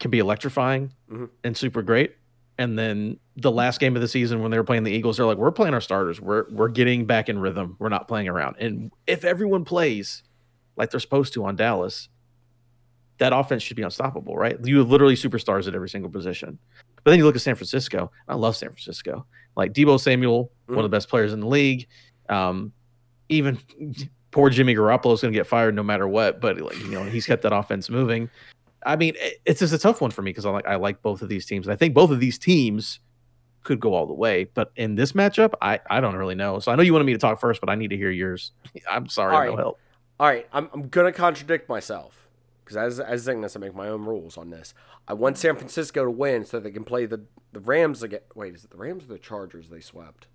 can 0.00 0.10
be 0.10 0.18
electrifying 0.18 0.92
Mhm. 1.10 1.28
and 1.44 1.56
super 1.56 1.82
great. 1.82 2.16
And 2.60 2.78
then 2.78 3.18
the 3.36 3.50
last 3.50 3.80
game 3.80 3.96
of 3.96 4.02
the 4.02 4.06
season 4.06 4.42
when 4.42 4.50
they 4.50 4.58
were 4.58 4.64
playing 4.64 4.82
the 4.82 4.92
Eagles, 4.92 5.16
they're 5.16 5.24
like, 5.24 5.38
we're 5.38 5.50
playing 5.50 5.72
our 5.72 5.80
starters. 5.80 6.20
We're 6.20 6.44
we're 6.50 6.68
getting 6.68 7.06
back 7.06 7.30
in 7.30 7.38
rhythm. 7.38 7.74
We're 7.78 7.88
not 7.88 8.06
playing 8.06 8.28
around. 8.28 8.56
And 8.58 8.92
if 9.06 9.24
everyone 9.24 9.64
plays 9.64 10.22
like 10.76 10.90
they're 10.90 11.00
supposed 11.00 11.32
to 11.32 11.44
on 11.46 11.56
Dallas, 11.56 12.10
that 13.16 13.32
offense 13.32 13.62
should 13.62 13.78
be 13.78 13.82
unstoppable, 13.82 14.36
right? 14.36 14.58
You 14.62 14.76
have 14.76 14.90
literally 14.90 15.14
superstars 15.14 15.68
at 15.68 15.74
every 15.74 15.88
single 15.88 16.10
position. 16.10 16.58
But 17.02 17.12
then 17.12 17.18
you 17.18 17.24
look 17.24 17.34
at 17.34 17.40
San 17.40 17.54
Francisco. 17.54 18.12
I 18.28 18.34
love 18.34 18.56
San 18.56 18.68
Francisco. 18.68 19.24
Like 19.56 19.72
Deebo 19.72 19.98
Samuel, 19.98 20.52
one 20.66 20.80
of 20.80 20.84
the 20.84 20.90
best 20.90 21.08
players 21.08 21.32
in 21.32 21.40
the 21.40 21.46
league. 21.46 21.88
Um, 22.28 22.74
even 23.30 23.58
poor 24.32 24.50
Jimmy 24.50 24.74
Garoppolo 24.74 25.14
is 25.14 25.22
going 25.22 25.32
to 25.32 25.38
get 25.38 25.46
fired 25.46 25.74
no 25.74 25.82
matter 25.82 26.06
what. 26.06 26.42
But 26.42 26.60
like 26.60 26.78
you 26.78 26.90
know, 26.90 27.04
he's 27.04 27.24
kept 27.24 27.42
that 27.44 27.54
offense 27.54 27.88
moving. 27.88 28.28
I 28.84 28.96
mean, 28.96 29.14
it's 29.44 29.60
just 29.60 29.72
a 29.72 29.78
tough 29.78 30.00
one 30.00 30.10
for 30.10 30.22
me 30.22 30.30
because 30.30 30.46
I 30.46 30.50
like 30.50 30.66
I 30.66 30.76
like 30.76 31.02
both 31.02 31.22
of 31.22 31.28
these 31.28 31.46
teams. 31.46 31.66
And 31.66 31.72
I 31.72 31.76
think 31.76 31.94
both 31.94 32.10
of 32.10 32.20
these 32.20 32.38
teams 32.38 33.00
could 33.62 33.80
go 33.80 33.94
all 33.94 34.06
the 34.06 34.14
way. 34.14 34.44
But 34.44 34.72
in 34.76 34.94
this 34.94 35.12
matchup, 35.12 35.52
I 35.60 35.80
I 35.88 36.00
don't 36.00 36.16
really 36.16 36.34
know. 36.34 36.58
So 36.60 36.72
I 36.72 36.76
know 36.76 36.82
you 36.82 36.92
wanted 36.92 37.04
me 37.04 37.12
to 37.12 37.18
talk 37.18 37.40
first, 37.40 37.60
but 37.60 37.68
I 37.68 37.74
need 37.74 37.90
to 37.90 37.96
hear 37.96 38.10
yours. 38.10 38.52
I'm 38.90 39.08
sorry, 39.08 39.34
All 39.34 39.44
no 39.44 39.56
help. 39.56 39.78
All 40.18 40.26
right, 40.26 40.46
I'm, 40.52 40.68
I'm 40.72 40.88
gonna 40.88 41.12
contradict 41.12 41.68
myself 41.68 42.28
because 42.64 42.76
as 42.76 43.00
as 43.00 43.26
Zingness, 43.26 43.56
I 43.56 43.60
make 43.60 43.74
my 43.74 43.88
own 43.88 44.04
rules 44.04 44.36
on 44.36 44.50
this. 44.50 44.74
I 45.08 45.14
want 45.14 45.38
San 45.38 45.56
Francisco 45.56 46.04
to 46.04 46.10
win 46.10 46.44
so 46.44 46.60
they 46.60 46.70
can 46.70 46.84
play 46.84 47.06
the 47.06 47.22
the 47.52 47.60
Rams 47.60 48.02
again. 48.02 48.20
Wait, 48.34 48.54
is 48.54 48.64
it 48.64 48.70
the 48.70 48.76
Rams 48.76 49.04
or 49.04 49.08
the 49.08 49.18
Chargers 49.18 49.68
they 49.68 49.80
swept? 49.80 50.26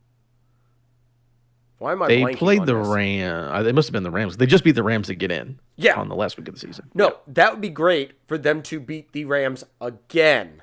Why 1.77 1.91
am 1.91 2.01
I? 2.01 2.07
They 2.07 2.35
played 2.35 2.65
the 2.65 2.73
this? 2.73 2.87
Ram. 2.87 3.51
Uh, 3.51 3.63
they 3.63 3.71
must 3.71 3.87
have 3.89 3.93
been 3.93 4.03
the 4.03 4.11
Rams. 4.11 4.37
They 4.37 4.45
just 4.45 4.63
beat 4.63 4.73
the 4.73 4.83
Rams 4.83 5.07
to 5.07 5.15
get 5.15 5.31
in. 5.31 5.59
Yeah. 5.75 5.99
on 5.99 6.07
the 6.07 6.15
last 6.15 6.37
week 6.37 6.47
of 6.47 6.53
the 6.53 6.59
season. 6.59 6.89
No, 6.93 7.17
that 7.27 7.51
would 7.51 7.61
be 7.61 7.69
great 7.69 8.13
for 8.27 8.37
them 8.37 8.61
to 8.63 8.79
beat 8.79 9.11
the 9.11 9.25
Rams 9.25 9.63
again 9.81 10.61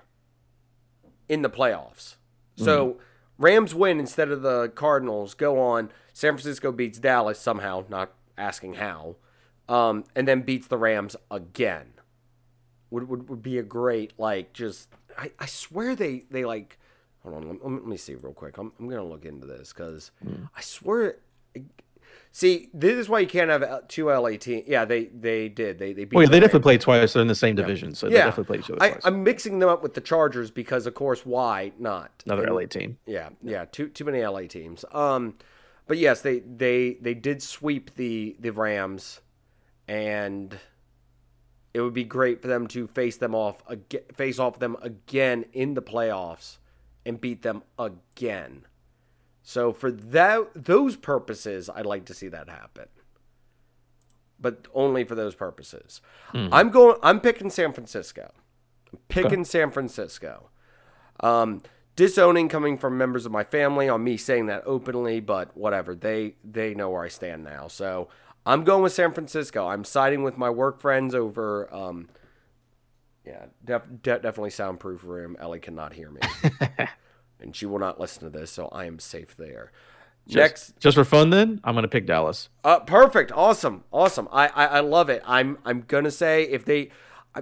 in 1.28 1.42
the 1.42 1.50
playoffs. 1.50 2.16
So 2.56 2.98
Rams 3.38 3.74
win 3.74 3.98
instead 3.98 4.30
of 4.30 4.42
the 4.42 4.68
Cardinals. 4.74 5.34
Go 5.34 5.60
on. 5.60 5.90
San 6.12 6.34
Francisco 6.34 6.70
beats 6.72 6.98
Dallas 6.98 7.38
somehow, 7.38 7.84
not 7.88 8.12
asking 8.38 8.74
how, 8.74 9.16
um, 9.68 10.04
and 10.14 10.28
then 10.28 10.42
beats 10.42 10.66
the 10.68 10.78
Rams 10.78 11.16
again. 11.30 11.94
would, 12.90 13.08
would, 13.08 13.28
would 13.28 13.42
be 13.42 13.58
a 13.58 13.62
great 13.62 14.12
like 14.18 14.52
just 14.52 14.88
I, 15.18 15.32
I 15.38 15.46
swear 15.46 15.94
they 15.96 16.24
they 16.30 16.44
like 16.44 16.78
hold 17.22 17.36
on 17.36 17.48
let, 17.48 17.64
let 17.64 17.86
me 17.86 17.96
see 17.96 18.14
real 18.14 18.32
quick. 18.32 18.58
I'm, 18.58 18.72
I'm 18.78 18.88
gonna 18.88 19.04
look 19.04 19.24
into 19.24 19.46
this 19.46 19.72
because 19.72 20.10
I 20.56 20.60
swear 20.60 21.16
see 22.34 22.70
this 22.72 22.94
is 22.96 23.08
why 23.08 23.20
you 23.20 23.26
can't 23.26 23.50
have 23.50 23.86
two 23.88 24.06
LA 24.10 24.30
teams 24.30 24.64
yeah 24.66 24.84
they 24.84 25.04
they 25.06 25.48
did. 25.48 25.78
They 25.78 25.92
they 25.92 26.04
beat 26.04 26.16
Oh 26.16 26.20
yeah, 26.20 26.26
the 26.26 26.32
they 26.32 26.40
definitely 26.40 26.60
played 26.62 26.80
twice. 26.80 27.12
They're 27.12 27.22
in 27.22 27.28
the 27.28 27.34
same 27.34 27.54
division, 27.54 27.94
so 27.94 28.08
they 28.08 28.14
yeah. 28.14 28.24
definitely 28.24 28.44
played 28.44 28.60
each 28.60 28.70
other 28.70 28.82
I, 28.82 28.90
twice. 28.90 29.02
I'm 29.04 29.22
mixing 29.22 29.58
them 29.58 29.68
up 29.68 29.82
with 29.82 29.94
the 29.94 30.00
Chargers 30.00 30.50
because 30.50 30.86
of 30.86 30.94
course 30.94 31.24
why 31.26 31.72
not? 31.78 32.22
Another 32.26 32.44
And- 32.44 32.54
LA 32.54 32.66
team. 32.66 32.98
yeah, 33.06 33.30
yeah, 33.42 33.64
too 33.66 33.88
too 33.88 34.04
many 34.04 34.24
LA 34.24 34.42
teams. 34.42 34.84
Um, 34.92 35.34
but 35.86 35.98
yes, 35.98 36.22
they 36.22 36.40
they 36.40 36.94
they 37.00 37.14
did 37.14 37.42
sweep 37.42 37.94
the 37.96 38.36
the 38.40 38.50
Rams, 38.52 39.20
and 39.88 40.58
it 41.74 41.80
would 41.80 41.94
be 41.94 42.04
great 42.04 42.40
for 42.40 42.48
them 42.48 42.66
to 42.68 42.86
face 42.86 43.16
them 43.16 43.34
off 43.34 43.62
face 44.14 44.38
off 44.38 44.58
them 44.58 44.76
again 44.80 45.44
in 45.52 45.74
the 45.74 45.82
playoffs, 45.82 46.58
and 47.04 47.20
beat 47.20 47.42
them 47.42 47.62
again. 47.78 48.66
So 49.42 49.72
for 49.72 49.90
that 49.90 50.50
those 50.54 50.96
purposes, 50.96 51.68
I'd 51.68 51.86
like 51.86 52.04
to 52.06 52.14
see 52.14 52.28
that 52.28 52.48
happen. 52.48 52.86
But 54.38 54.66
only 54.74 55.04
for 55.04 55.14
those 55.14 55.34
purposes. 55.34 56.00
I'm 56.52 56.70
going. 56.70 56.96
I'm 57.02 57.20
picking 57.20 57.50
San 57.50 57.72
Francisco. 57.72 58.32
I'm 58.92 58.98
picking 59.08 59.44
San 59.44 59.70
Francisco. 59.70 60.50
Um, 61.20 61.62
disowning 61.94 62.48
coming 62.48 62.78
from 62.78 62.98
members 62.98 63.26
of 63.26 63.32
my 63.32 63.44
family 63.44 63.88
on 63.88 64.02
me 64.02 64.16
saying 64.16 64.46
that 64.46 64.62
openly, 64.66 65.20
but 65.20 65.56
whatever. 65.56 65.94
They 65.94 66.34
they 66.44 66.74
know 66.74 66.90
where 66.90 67.04
I 67.04 67.08
stand 67.08 67.44
now. 67.44 67.68
So 67.68 68.08
I'm 68.44 68.64
going 68.64 68.82
with 68.82 68.92
San 68.92 69.12
Francisco. 69.12 69.68
I'm 69.68 69.84
siding 69.84 70.22
with 70.22 70.36
my 70.36 70.50
work 70.50 70.80
friends 70.80 71.14
over. 71.14 71.72
Um, 71.72 72.08
yeah, 73.26 73.46
def- 73.64 73.86
de- 74.02 74.18
definitely 74.18 74.50
soundproof 74.50 75.04
room. 75.04 75.36
Ellie 75.40 75.60
cannot 75.60 75.92
hear 75.92 76.10
me, 76.10 76.20
and 77.40 77.54
she 77.54 77.66
will 77.66 77.78
not 77.78 78.00
listen 78.00 78.22
to 78.24 78.30
this, 78.30 78.50
so 78.50 78.68
I 78.68 78.84
am 78.86 78.98
safe 78.98 79.36
there. 79.36 79.72
Just, 80.26 80.36
Next, 80.36 80.78
just 80.78 80.96
for 80.96 81.04
fun, 81.04 81.30
then 81.30 81.60
I'm 81.64 81.74
gonna 81.74 81.88
pick 81.88 82.06
Dallas. 82.06 82.48
uh, 82.64 82.80
perfect, 82.80 83.32
awesome, 83.32 83.82
awesome. 83.92 84.28
I, 84.32 84.46
I 84.48 84.64
I 84.66 84.80
love 84.80 85.08
it. 85.10 85.22
I'm 85.26 85.58
I'm 85.64 85.80
gonna 85.88 86.12
say 86.12 86.44
if 86.44 86.64
they, 86.64 86.90
I, 87.34 87.40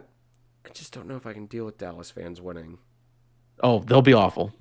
I 0.65 0.69
just 0.73 0.93
don't 0.95 1.07
know 1.07 1.17
if 1.17 1.27
I 1.27 1.33
can 1.35 1.45
deal 1.47 1.65
with 1.67 1.77
Dallas 1.77 2.11
fans 2.11 2.41
winning. 2.41 2.79
Oh, 3.63 3.81
they'll 3.81 4.01
be 4.01 4.15
awful. 4.15 4.53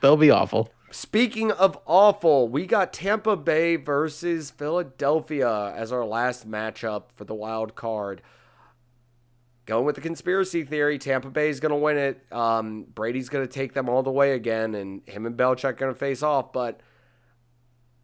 they'll 0.00 0.16
be 0.16 0.30
awful. 0.30 0.70
Speaking 0.92 1.50
of 1.50 1.76
awful, 1.84 2.48
we 2.48 2.64
got 2.64 2.92
Tampa 2.92 3.36
Bay 3.36 3.74
versus 3.74 4.52
Philadelphia 4.52 5.72
as 5.76 5.90
our 5.90 6.04
last 6.04 6.48
matchup 6.48 7.04
for 7.16 7.24
the 7.24 7.34
wild 7.34 7.74
card. 7.74 8.22
Going 9.66 9.84
with 9.84 9.96
the 9.96 10.00
conspiracy 10.00 10.62
theory, 10.64 10.96
Tampa 10.96 11.28
Bay 11.28 11.48
is 11.48 11.58
going 11.58 11.70
to 11.70 11.76
win 11.76 11.96
it. 11.98 12.24
Um, 12.32 12.84
Brady's 12.94 13.28
going 13.28 13.44
to 13.46 13.52
take 13.52 13.74
them 13.74 13.88
all 13.88 14.04
the 14.04 14.12
way 14.12 14.32
again, 14.32 14.76
and 14.76 15.02
him 15.08 15.26
and 15.26 15.36
Belichick 15.36 15.76
going 15.76 15.92
to 15.92 15.98
face 15.98 16.22
off. 16.22 16.52
But 16.52 16.80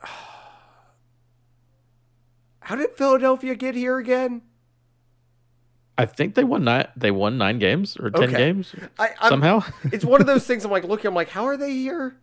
how 2.61 2.75
did 2.77 2.91
Philadelphia 2.97 3.55
get 3.55 3.77
here 3.77 3.99
again? 3.99 4.43
I 5.97 6.07
think 6.07 6.35
they 6.35 6.43
won 6.43 6.65
nine. 6.65 6.89
They 6.97 7.13
won 7.13 7.39
nine 7.39 7.59
games 7.59 7.97
or 7.97 8.11
ten 8.11 8.25
Okay. 8.25 8.37
games 8.37 8.75
I, 8.99 9.11
somehow. 9.29 9.63
it's 9.93 10.05
one 10.05 10.21
of 10.21 10.27
those 10.27 10.45
things. 10.49 10.65
I'm 10.65 10.71
like 10.71 10.85
looking. 10.85 11.07
I'm 11.09 11.15
like, 11.15 11.29
how 11.29 11.45
are 11.47 11.57
they 11.57 11.73
here? 11.73 12.17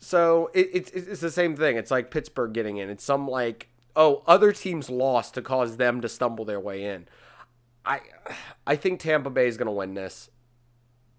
So 0.00 0.50
it, 0.52 0.68
it's 0.74 0.90
it's 0.90 1.20
the 1.20 1.30
same 1.30 1.56
thing. 1.56 1.76
It's 1.76 1.90
like 1.90 2.10
Pittsburgh 2.10 2.52
getting 2.52 2.76
in. 2.76 2.90
It's 2.90 3.04
some 3.04 3.26
like 3.28 3.68
oh 3.94 4.22
other 4.26 4.52
teams 4.52 4.90
lost 4.90 5.34
to 5.34 5.42
cause 5.42 5.76
them 5.76 6.00
to 6.00 6.08
stumble 6.08 6.44
their 6.44 6.60
way 6.60 6.84
in. 6.84 7.06
I 7.84 8.00
I 8.66 8.76
think 8.76 9.00
Tampa 9.00 9.30
Bay 9.30 9.46
is 9.48 9.56
going 9.56 9.66
to 9.66 9.72
win 9.72 9.94
this, 9.94 10.30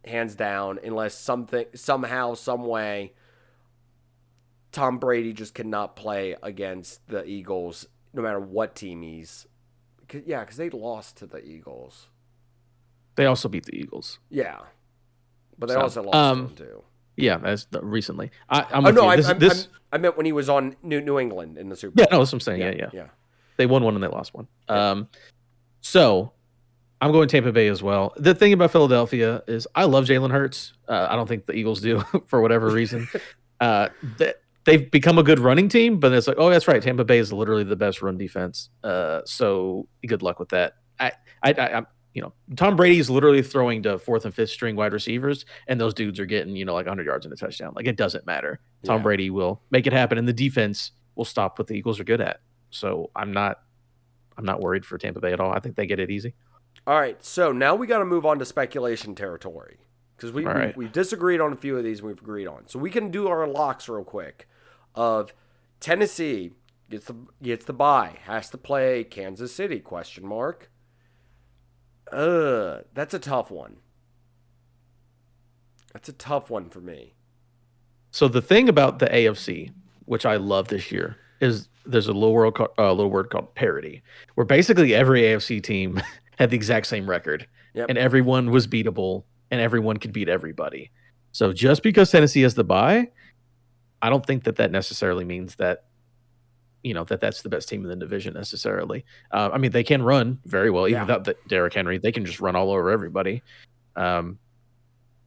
hands 0.05 0.35
down, 0.35 0.79
unless 0.83 1.15
something 1.15 1.65
somehow 1.75 2.33
some 2.35 2.65
way. 2.65 3.13
Tom 4.71 4.97
Brady 4.97 5.33
just 5.33 5.53
cannot 5.53 5.95
play 5.95 6.35
against 6.41 7.05
the 7.07 7.23
Eagles, 7.25 7.87
no 8.13 8.21
matter 8.23 8.39
what 8.39 8.75
team 8.75 9.01
he's. 9.03 9.45
'cause- 10.07 10.23
Yeah, 10.25 10.39
because 10.41 10.57
they 10.57 10.69
lost 10.71 11.17
to 11.17 11.27
the 11.27 11.43
Eagles. 11.45 12.07
they 13.15 13.27
also 13.27 13.47
beat 13.47 13.65
the 13.65 13.75
Eagles. 13.75 14.17
Yeah, 14.31 14.59
but 15.59 15.67
they 15.67 15.75
So, 15.75 15.81
also 15.81 16.01
lost 16.01 16.15
um, 16.15 16.47
to 16.49 16.55
them 16.63 16.67
too. 16.67 16.83
Yeah, 17.15 17.39
as 17.43 17.65
the, 17.65 17.79
recently. 17.83 18.31
I, 18.49 18.65
I'm 18.71 18.87
Oh 18.87 18.89
no. 18.89 19.07
I, 19.07 19.17
This, 19.17 19.27
I, 19.29 19.33
this, 19.33 19.67
I 19.91 19.99
meant 19.99 20.17
when 20.17 20.25
he 20.25 20.31
was 20.31 20.49
on 20.49 20.75
New 20.81 20.99
New 20.99 21.19
England 21.19 21.59
in 21.59 21.69
the 21.69 21.75
Super. 21.75 21.93
yeah, 21.99 22.05
Bowl. 22.07 22.17
no, 22.17 22.23
that's 22.23 22.31
what 22.31 22.37
I'm 22.37 22.39
saying. 22.39 22.61
Yeah, 22.61 22.73
yeah. 22.75 22.89
yeah. 22.91 23.07
They 23.57 23.67
won 23.67 23.83
one 23.83 23.93
and 23.93 24.03
they 24.03 24.07
lost 24.07 24.33
one. 24.33 24.47
Um, 24.67 25.09
so 25.81 26.31
I'm 27.03 27.11
going 27.11 27.27
Tampa 27.27 27.51
Bay 27.51 27.67
as 27.67 27.83
well. 27.83 28.13
The 28.15 28.33
thing 28.33 28.53
about 28.53 28.71
Philadelphia 28.71 29.43
is 29.45 29.67
I 29.75 29.83
love 29.83 30.05
Jalen 30.05 30.31
Hurts. 30.31 30.71
Uh, 30.87 31.05
I 31.09 31.17
don't 31.17 31.27
think 31.27 31.45
the 31.45 31.51
Eagles 31.51 31.81
do 31.81 31.99
for 32.27 32.41
whatever 32.41 32.69
reason. 32.69 33.09
uh, 33.59 33.89
they've 34.63 34.89
become 34.89 35.17
a 35.17 35.23
good 35.23 35.39
running 35.39 35.67
team, 35.67 35.99
but 35.99 36.13
it's 36.13 36.29
like, 36.29 36.37
oh, 36.39 36.49
that's 36.49 36.65
right. 36.65 36.81
Tampa 36.81 37.03
Bay 37.03 37.17
is 37.17 37.33
literally 37.33 37.65
the 37.65 37.75
best 37.75 38.01
run 38.01 38.17
defense. 38.17 38.69
Uh, 38.85 39.19
so 39.25 39.89
good 40.07 40.21
luck 40.21 40.39
with 40.39 40.47
that. 40.49 40.75
I, 40.97 41.11
I, 41.43 41.51
I, 41.51 41.81
you 42.13 42.21
know, 42.21 42.31
Tom 42.55 42.77
Brady's 42.77 43.09
literally 43.09 43.41
throwing 43.41 43.83
to 43.83 43.99
fourth 43.99 44.23
and 44.23 44.33
fifth 44.33 44.51
string 44.51 44.77
wide 44.77 44.93
receivers, 44.93 45.43
and 45.67 45.81
those 45.81 45.93
dudes 45.93 46.21
are 46.21 46.25
getting, 46.25 46.55
you 46.55 46.63
know, 46.63 46.73
like 46.73 46.85
100 46.85 47.05
yards 47.05 47.25
in 47.25 47.33
a 47.33 47.35
touchdown. 47.35 47.73
Like 47.75 47.85
it 47.85 47.97
doesn't 47.97 48.25
matter. 48.25 48.61
Tom 48.85 48.99
Yeah. 48.99 49.03
Brady 49.03 49.29
will 49.29 49.61
make 49.71 49.87
it 49.87 49.91
happen, 49.91 50.17
and 50.17 50.25
the 50.25 50.31
defense 50.31 50.91
will 51.15 51.25
stop 51.25 51.59
what 51.59 51.67
the 51.67 51.73
Eagles 51.73 51.99
are 51.99 52.05
good 52.05 52.21
at. 52.21 52.39
So 52.69 53.11
I'm 53.13 53.33
not, 53.33 53.57
I'm 54.37 54.45
not 54.45 54.61
worried 54.61 54.85
for 54.85 54.97
Tampa 54.97 55.19
Bay 55.19 55.33
at 55.33 55.41
all. 55.41 55.51
I 55.51 55.59
think 55.59 55.75
they 55.75 55.85
get 55.85 55.99
it 55.99 56.09
easy. 56.09 56.33
All 56.85 56.99
right, 56.99 57.23
so 57.23 57.51
now 57.51 57.75
we 57.75 57.87
got 57.87 57.99
to 57.99 58.05
move 58.05 58.25
on 58.25 58.39
to 58.39 58.45
speculation 58.45 59.15
territory 59.15 59.77
because 60.15 60.31
we, 60.31 60.45
All 60.45 60.53
we 60.53 60.59
right. 60.59 60.77
we 60.77 60.87
disagreed 60.87 61.39
on 61.39 61.53
a 61.53 61.55
few 61.55 61.77
of 61.77 61.83
these. 61.83 61.99
and 61.99 62.07
We've 62.09 62.19
agreed 62.19 62.47
on, 62.47 62.67
so 62.67 62.77
we 62.79 62.89
can 62.89 63.09
do 63.09 63.27
our 63.27 63.47
locks 63.47 63.87
real 63.87 64.03
quick. 64.03 64.47
Of 64.95 65.33
Tennessee 65.79 66.51
gets 66.89 67.05
the 67.07 67.15
gets 67.41 67.65
the 67.65 67.73
bye, 67.73 68.17
has 68.25 68.49
to 68.51 68.57
play 68.57 69.03
Kansas 69.03 69.55
City? 69.55 69.79
Question 69.79 70.25
mark. 70.27 70.69
Uh, 72.11 72.81
that's 72.93 73.13
a 73.13 73.19
tough 73.19 73.49
one. 73.49 73.77
That's 75.93 76.09
a 76.09 76.13
tough 76.13 76.49
one 76.49 76.69
for 76.69 76.81
me. 76.81 77.13
So 78.11 78.27
the 78.27 78.41
thing 78.41 78.67
about 78.69 78.99
the 78.99 79.07
AFC, 79.07 79.71
which 80.05 80.25
I 80.25 80.35
love 80.35 80.67
this 80.67 80.91
year, 80.91 81.17
is 81.39 81.69
there's 81.85 82.07
a 82.07 82.13
little 82.13 82.33
word 82.33 82.53
called, 82.55 82.69
uh, 82.77 82.91
little 82.91 83.09
word 83.11 83.29
called 83.29 83.55
parity, 83.55 84.03
where 84.35 84.45
basically 84.45 84.93
every 84.93 85.21
AFC 85.23 85.61
team 85.63 86.01
had 86.39 86.49
the 86.49 86.55
exact 86.55 86.87
same 86.87 87.09
record, 87.09 87.47
Yep. 87.73 87.87
and 87.89 87.97
everyone 87.97 88.51
was 88.51 88.67
beatable, 88.67 89.23
and 89.51 89.59
everyone 89.61 89.97
could 89.97 90.13
beat 90.13 90.29
everybody. 90.29 90.91
So 91.31 91.51
just 91.53 91.83
because 91.83 92.11
Tennessee 92.11 92.41
has 92.41 92.55
the 92.55 92.63
bye, 92.63 93.09
I 94.01 94.09
don't 94.09 94.25
think 94.25 94.43
that 94.43 94.57
that 94.57 94.71
necessarily 94.71 95.25
means 95.25 95.55
that 95.55 95.85
you 96.83 96.93
know 96.93 97.05
that 97.05 97.21
that's 97.21 97.41
the 97.41 97.49
best 97.49 97.69
team 97.69 97.81
in 97.83 97.89
the 97.89 97.95
division 97.95 98.33
necessarily. 98.33 99.05
Uh, 99.31 99.49
I 99.53 99.57
mean, 99.57 99.71
they 99.71 99.83
can 99.85 100.01
run 100.03 100.39
very 100.45 100.69
well, 100.69 100.85
even 100.87 100.97
Yeah. 100.97 101.03
without 101.03 101.23
the 101.23 101.37
Derrick 101.47 101.73
Henry. 101.73 101.97
They 101.97 102.11
can 102.11 102.25
just 102.25 102.41
run 102.41 102.55
all 102.57 102.71
over 102.71 102.89
everybody. 102.89 103.41
Um, 103.95 104.37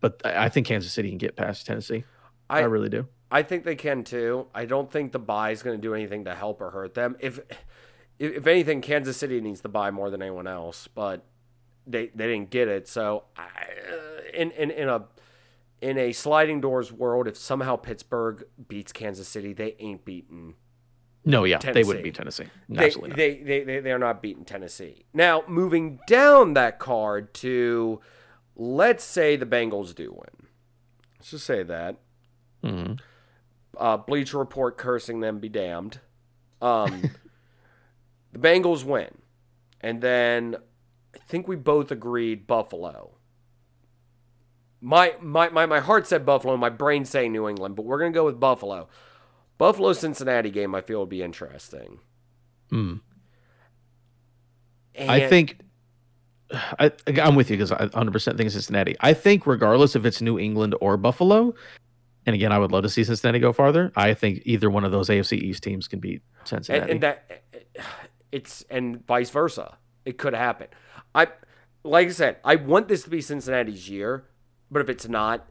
but 0.00 0.20
I 0.24 0.50
think 0.50 0.66
Kansas 0.66 0.92
City 0.92 1.08
can 1.08 1.16
get 1.18 1.34
past 1.34 1.64
Tennessee. 1.66 2.04
I, 2.50 2.58
I 2.60 2.64
really 2.64 2.90
do. 2.90 3.08
I 3.30 3.42
think 3.42 3.64
they 3.64 3.74
can 3.74 4.04
too. 4.04 4.46
I 4.54 4.66
don't 4.66 4.90
think 4.92 5.12
the 5.12 5.18
bye 5.18 5.50
is 5.50 5.62
going 5.62 5.76
to 5.76 5.82
do 5.82 5.94
anything 5.94 6.26
to 6.26 6.34
help 6.34 6.60
or 6.60 6.70
hurt 6.70 6.92
them. 6.94 7.16
If 7.20 7.40
if 8.18 8.36
if 8.36 8.46
anything, 8.46 8.80
Kansas 8.80 9.16
City 9.16 9.40
needs 9.40 9.60
to 9.62 9.68
buy 9.68 9.90
more 9.90 10.10
than 10.10 10.22
anyone 10.22 10.46
else, 10.46 10.88
but 10.88 11.24
they 11.86 12.08
they 12.14 12.26
didn't 12.26 12.50
get 12.50 12.68
it. 12.68 12.88
So 12.88 13.24
I, 13.36 13.48
in 14.34 14.50
in 14.52 14.70
in 14.70 14.88
a 14.88 15.04
in 15.80 15.98
a 15.98 16.12
sliding 16.12 16.60
doors 16.60 16.92
world, 16.92 17.28
if 17.28 17.36
somehow 17.36 17.76
Pittsburgh 17.76 18.44
beats 18.68 18.92
Kansas 18.92 19.28
City, 19.28 19.52
they 19.52 19.76
ain't 19.78 20.04
beaten. 20.04 20.54
No, 21.28 21.42
yeah, 21.44 21.58
they 21.58 21.82
wouldn't 21.82 22.04
beat 22.04 22.14
Tennessee. 22.14 22.46
They, 22.68 22.86
Absolutely 22.86 23.08
not. 23.10 23.16
they, 23.16 23.34
they, 23.42 23.64
they, 23.64 23.80
they're 23.80 23.98
not 23.98 24.22
beating 24.22 24.44
Tennessee. 24.44 25.06
Now, 25.12 25.42
moving 25.48 25.98
down 26.06 26.54
that 26.54 26.78
card 26.78 27.34
to, 27.34 28.00
let's 28.54 29.02
say 29.02 29.34
the 29.34 29.44
Bengals 29.44 29.92
do 29.92 30.12
win. 30.12 30.46
Let's 31.18 31.32
just 31.32 31.44
say 31.44 31.64
that. 31.64 31.96
Mhm. 32.62 33.00
uh, 33.76 33.96
Bleacher 33.96 34.38
Report 34.38 34.78
cursing 34.78 35.18
them 35.18 35.40
be 35.40 35.48
damned. 35.48 35.98
Um, 36.62 37.10
the 38.36 38.48
Bengals 38.48 38.84
win, 38.84 39.08
and 39.80 40.00
then 40.00 40.56
I 41.14 41.18
think 41.28 41.48
we 41.48 41.56
both 41.56 41.90
agreed 41.90 42.46
Buffalo. 42.46 43.12
My 44.80 45.14
my 45.22 45.48
my 45.48 45.66
my 45.66 45.80
heart 45.80 46.06
said 46.06 46.26
Buffalo, 46.26 46.56
my 46.56 46.68
brain 46.68 47.04
saying 47.04 47.32
New 47.32 47.48
England, 47.48 47.76
but 47.76 47.84
we're 47.84 47.98
gonna 47.98 48.10
go 48.10 48.26
with 48.26 48.38
Buffalo. 48.38 48.88
Buffalo 49.58 49.94
Cincinnati 49.94 50.50
game 50.50 50.74
I 50.74 50.82
feel 50.82 51.00
would 51.00 51.08
be 51.08 51.22
interesting. 51.22 51.98
Mm. 52.70 53.00
And 54.94 55.10
I 55.10 55.28
think 55.28 55.58
I, 56.78 56.92
I'm 57.22 57.36
with 57.36 57.50
you 57.50 57.56
because 57.56 57.72
I 57.72 57.86
100% 57.86 58.36
think 58.36 58.50
Cincinnati. 58.50 58.96
I 59.00 59.14
think 59.14 59.46
regardless 59.46 59.96
if 59.96 60.04
it's 60.04 60.20
New 60.20 60.38
England 60.38 60.74
or 60.80 60.96
Buffalo, 60.96 61.54
and 62.26 62.34
again, 62.34 62.52
I 62.52 62.58
would 62.58 62.70
love 62.70 62.82
to 62.82 62.90
see 62.90 63.02
Cincinnati 63.02 63.38
go 63.38 63.52
farther. 63.52 63.92
I 63.96 64.12
think 64.12 64.42
either 64.44 64.68
one 64.68 64.84
of 64.84 64.92
those 64.92 65.08
AFC 65.08 65.38
East 65.38 65.62
teams 65.62 65.88
can 65.88 66.00
beat 66.00 66.22
and, 66.40 66.48
Cincinnati. 66.48 66.92
and 66.92 67.02
that 67.02 67.42
it's 68.32 68.64
and 68.70 69.06
vice 69.06 69.30
versa. 69.30 69.78
It 70.04 70.18
could 70.18 70.34
happen. 70.34 70.68
I 71.14 71.28
like 71.82 72.08
I 72.08 72.12
said, 72.12 72.36
I 72.44 72.56
want 72.56 72.88
this 72.88 73.04
to 73.04 73.10
be 73.10 73.20
Cincinnati's 73.20 73.88
year, 73.88 74.24
but 74.70 74.82
if 74.82 74.88
it's 74.88 75.08
not, 75.08 75.48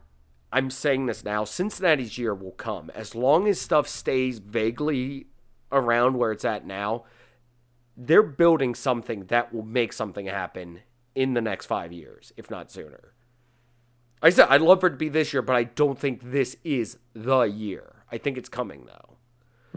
I'm 0.52 0.70
saying 0.70 1.06
this 1.06 1.24
now. 1.24 1.44
Cincinnati's 1.44 2.18
year 2.18 2.34
will 2.34 2.52
come 2.52 2.90
as 2.94 3.14
long 3.14 3.48
as 3.48 3.60
stuff 3.60 3.88
stays 3.88 4.38
vaguely 4.38 5.26
around 5.72 6.18
where 6.18 6.32
it's 6.32 6.44
at 6.44 6.66
now. 6.66 7.04
They're 7.96 8.22
building 8.22 8.74
something 8.74 9.24
that 9.26 9.54
will 9.54 9.64
make 9.64 9.92
something 9.92 10.26
happen 10.26 10.80
in 11.14 11.34
the 11.34 11.40
next 11.40 11.66
five 11.66 11.92
years, 11.92 12.32
if 12.36 12.50
not 12.50 12.70
sooner. 12.70 13.14
I 14.22 14.30
said 14.30 14.48
I'd 14.50 14.60
love 14.60 14.80
for 14.80 14.88
it 14.88 14.90
to 14.90 14.96
be 14.96 15.08
this 15.08 15.32
year, 15.32 15.42
but 15.42 15.56
I 15.56 15.64
don't 15.64 15.98
think 15.98 16.30
this 16.30 16.56
is 16.62 16.98
the 17.14 17.42
year. 17.42 18.04
I 18.10 18.18
think 18.18 18.38
it's 18.38 18.48
coming 18.48 18.86
though. 18.86 19.16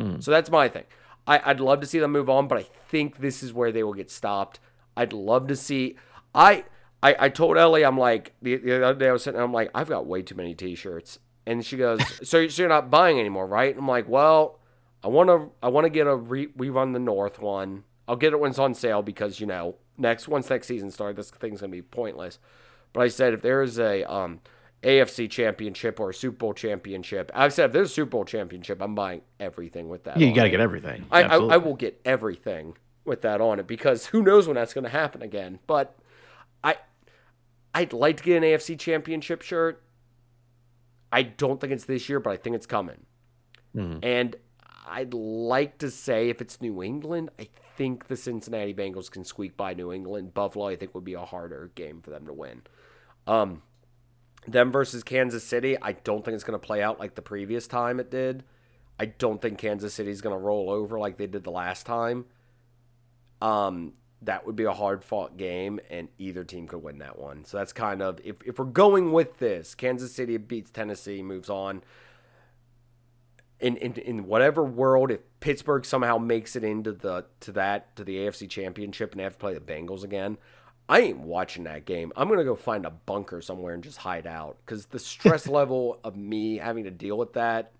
Hmm. 0.01 0.19
So 0.19 0.31
that's 0.31 0.51
my 0.51 0.67
thing. 0.67 0.85
I, 1.29 1.51
I'd 1.51 1.59
love 1.59 1.79
to 1.81 1.85
see 1.85 1.99
them 1.99 2.11
move 2.11 2.29
on, 2.29 2.47
but 2.47 2.57
I 2.57 2.63
think 2.89 3.19
this 3.19 3.43
is 3.43 3.53
where 3.53 3.71
they 3.71 3.83
will 3.83 3.93
get 3.93 4.09
stopped. 4.09 4.59
I'd 4.97 5.13
love 5.13 5.47
to 5.47 5.55
see. 5.55 5.95
I 6.33 6.65
I, 7.03 7.15
I 7.19 7.29
told 7.29 7.55
Ellie, 7.55 7.85
I'm 7.85 7.97
like 7.97 8.33
the, 8.41 8.57
the 8.57 8.85
other 8.85 8.99
day 8.99 9.07
I 9.07 9.11
was 9.11 9.23
sitting, 9.23 9.39
I'm 9.39 9.53
like, 9.53 9.69
I've 9.73 9.87
got 9.87 10.05
way 10.07 10.21
too 10.23 10.35
many 10.35 10.53
T-shirts, 10.53 11.19
and 11.45 11.65
she 11.65 11.77
goes, 11.77 12.01
so, 12.27 12.47
so 12.47 12.61
you're 12.61 12.67
not 12.67 12.89
buying 12.89 13.19
anymore, 13.19 13.47
right? 13.47 13.77
I'm 13.77 13.87
like, 13.87 14.09
well, 14.09 14.59
I 15.03 15.07
want 15.07 15.29
to 15.29 15.51
I 15.61 15.69
want 15.69 15.85
to 15.85 15.89
get 15.89 16.07
a 16.07 16.15
re, 16.15 16.47
rerun 16.47 16.93
the 16.93 16.99
North 16.99 17.39
one. 17.39 17.83
I'll 18.07 18.15
get 18.15 18.33
it 18.33 18.39
when 18.39 18.49
it's 18.49 18.59
on 18.59 18.73
sale 18.73 19.03
because 19.03 19.39
you 19.39 19.45
know 19.45 19.75
next 19.97 20.27
once 20.27 20.49
next 20.49 20.65
season 20.67 20.89
starts, 20.89 21.15
this 21.15 21.29
thing's 21.29 21.61
gonna 21.61 21.71
be 21.71 21.83
pointless. 21.83 22.39
But 22.91 23.01
I 23.01 23.07
said 23.07 23.35
if 23.35 23.43
there 23.43 23.61
is 23.61 23.77
a 23.77 24.03
um, 24.11 24.41
AFC 24.83 25.29
championship 25.29 25.99
or 25.99 26.09
a 26.11 26.13
Super 26.13 26.37
Bowl 26.37 26.53
championship, 26.53 27.31
I've 27.33 27.53
said 27.53 27.65
if 27.67 27.71
there's 27.73 27.91
a 27.91 27.93
Super 27.93 28.11
Bowl 28.11 28.25
championship, 28.25 28.81
I'm 28.81 28.95
buying 28.95 29.21
everything 29.39 29.89
with 29.89 30.05
that. 30.05 30.17
Yeah, 30.17 30.27
you 30.27 30.33
got 30.35 30.43
to 30.43 30.49
get 30.49 30.59
everything. 30.61 31.05
I, 31.11 31.23
I, 31.23 31.35
I 31.37 31.57
will 31.57 31.75
get 31.75 31.99
everything 32.05 32.75
with 33.05 33.21
that 33.21 33.41
on 33.41 33.59
it 33.59 33.67
because 33.67 34.05
who 34.07 34.21
knows 34.23 34.47
when 34.47 34.55
that's 34.55 34.73
going 34.73 34.83
to 34.85 34.89
happen 34.89 35.21
again. 35.21 35.59
But 35.67 35.97
I 36.63 36.77
I'd 37.73 37.93
like 37.93 38.17
to 38.17 38.23
get 38.23 38.37
an 38.37 38.43
AFC 38.43 38.79
championship 38.79 39.41
shirt. 39.41 39.83
I 41.11 41.23
don't 41.23 41.59
think 41.59 41.73
it's 41.73 41.85
this 41.85 42.07
year, 42.07 42.19
but 42.19 42.31
I 42.31 42.37
think 42.37 42.55
it's 42.55 42.65
coming. 42.65 43.05
Mhm. 43.75 43.99
And 44.03 44.35
I'd 44.87 45.13
like 45.13 45.77
to 45.79 45.91
say 45.91 46.29
if 46.29 46.41
it's 46.41 46.61
New 46.61 46.81
England, 46.81 47.29
I 47.39 47.47
think 47.75 48.07
the 48.07 48.15
Cincinnati 48.15 48.73
Bengals 48.73 49.09
can 49.09 49.23
squeak 49.23 49.55
by 49.55 49.73
New 49.73 49.91
England. 49.91 50.33
Buffalo, 50.33 50.67
I 50.67 50.75
think, 50.75 50.95
would 50.95 51.03
be 51.03 51.13
a 51.13 51.25
harder 51.25 51.71
game 51.75 52.01
for 52.01 52.09
them 52.09 52.25
to 52.27 52.33
win. 52.33 52.61
Um, 53.27 53.61
them 54.47 54.71
versus 54.71 55.03
Kansas 55.03 55.43
City, 55.43 55.77
I 55.81 55.93
don't 55.93 56.23
think 56.23 56.35
it's 56.35 56.43
going 56.43 56.59
to 56.59 56.65
play 56.65 56.81
out 56.81 56.99
like 56.99 57.15
the 57.15 57.21
previous 57.21 57.67
time 57.67 57.99
it 57.99 58.09
did. 58.09 58.43
I 58.99 59.05
don't 59.05 59.41
think 59.41 59.57
Kansas 59.57 59.93
City's 59.93 60.21
going 60.21 60.37
to 60.37 60.43
roll 60.43 60.69
over 60.69 60.99
like 60.99 61.17
they 61.17 61.27
did 61.27 61.43
the 61.43 61.51
last 61.51 61.85
time. 61.85 62.25
Um, 63.41 63.93
that 64.21 64.45
would 64.45 64.55
be 64.55 64.65
a 64.65 64.73
hard 64.73 65.03
fought 65.03 65.37
game, 65.37 65.79
and 65.89 66.09
either 66.17 66.43
team 66.43 66.67
could 66.67 66.83
win 66.83 66.99
that 66.99 67.17
one. 67.17 67.45
So 67.45 67.57
that's 67.57 67.71
kind 67.71 68.01
of 68.01 68.19
if, 68.23 68.35
if 68.45 68.59
we're 68.59 68.65
going 68.65 69.13
with 69.13 69.37
this, 69.37 69.75
Kansas 69.75 70.13
City 70.13 70.35
beats 70.37 70.71
Tennessee, 70.71 71.23
moves 71.23 71.49
on. 71.49 71.81
In, 73.61 73.75
in 73.77 73.93
in 73.93 74.25
whatever 74.25 74.63
world, 74.63 75.11
if 75.11 75.19
Pittsburgh 75.41 75.85
somehow 75.85 76.17
makes 76.17 76.55
it 76.55 76.63
into 76.63 76.93
the 76.93 77.25
to 77.41 77.51
that 77.53 77.93
to 77.97 78.05
the 78.05 78.17
AFC 78.17 78.49
Championship 78.49 79.11
and 79.11 79.19
they 79.19 79.23
have 79.23 79.33
to 79.33 79.39
play 79.39 79.53
the 79.53 79.59
Bengals 79.59 80.03
again, 80.03 80.37
I 80.89 81.01
ain't 81.01 81.19
watching 81.19 81.65
that 81.65 81.85
game. 81.85 82.11
I'm 82.15 82.27
gonna 82.27 82.43
go 82.43 82.55
find 82.55 82.85
a 82.85 82.89
bunker 82.89 83.41
somewhere 83.41 83.75
and 83.75 83.83
just 83.83 83.97
hide 83.97 84.25
out 84.25 84.57
because 84.65 84.87
the 84.87 84.99
stress 84.99 85.47
level 85.59 85.99
of 86.03 86.17
me 86.17 86.57
having 86.57 86.85
to 86.85 86.91
deal 86.91 87.17
with 87.17 87.33
that, 87.33 87.71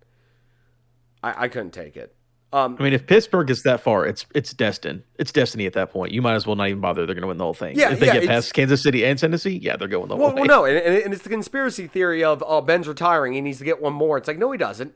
I, 1.22 1.44
I 1.44 1.48
couldn't 1.48 1.72
take 1.72 1.96
it. 1.96 2.14
Um, 2.52 2.76
I 2.80 2.82
mean, 2.82 2.92
if 2.92 3.06
Pittsburgh 3.06 3.46
gets 3.46 3.62
that 3.62 3.80
far, 3.80 4.06
it's 4.06 4.26
it's 4.34 4.52
destined. 4.52 5.02
It's 5.18 5.32
destiny 5.32 5.66
at 5.66 5.72
that 5.74 5.90
point. 5.90 6.12
You 6.12 6.22
might 6.22 6.34
as 6.34 6.46
well 6.46 6.56
not 6.56 6.68
even 6.68 6.80
bother. 6.80 7.06
They're 7.06 7.14
going 7.14 7.22
to 7.22 7.28
win 7.28 7.36
the 7.36 7.44
whole 7.44 7.54
thing. 7.54 7.78
Yeah, 7.78 7.92
if 7.92 8.00
they 8.00 8.06
yeah, 8.06 8.20
get 8.20 8.28
past 8.28 8.54
Kansas 8.54 8.82
City 8.82 9.04
and 9.04 9.18
Tennessee, 9.18 9.58
yeah, 9.62 9.76
they're 9.76 9.86
going 9.86 10.08
the 10.08 10.16
whole 10.16 10.26
Well, 10.26 10.34
well 10.34 10.46
no, 10.46 10.64
and, 10.64 10.76
and 10.78 10.96
and 11.04 11.14
it's 11.14 11.22
the 11.22 11.28
conspiracy 11.28 11.86
theory 11.86 12.24
of 12.24 12.42
oh 12.46 12.60
Ben's 12.60 12.88
retiring, 12.88 13.34
he 13.34 13.40
needs 13.40 13.58
to 13.58 13.64
get 13.64 13.80
one 13.80 13.92
more. 13.92 14.18
It's 14.18 14.26
like 14.26 14.38
no, 14.38 14.50
he 14.50 14.58
doesn't. 14.58 14.94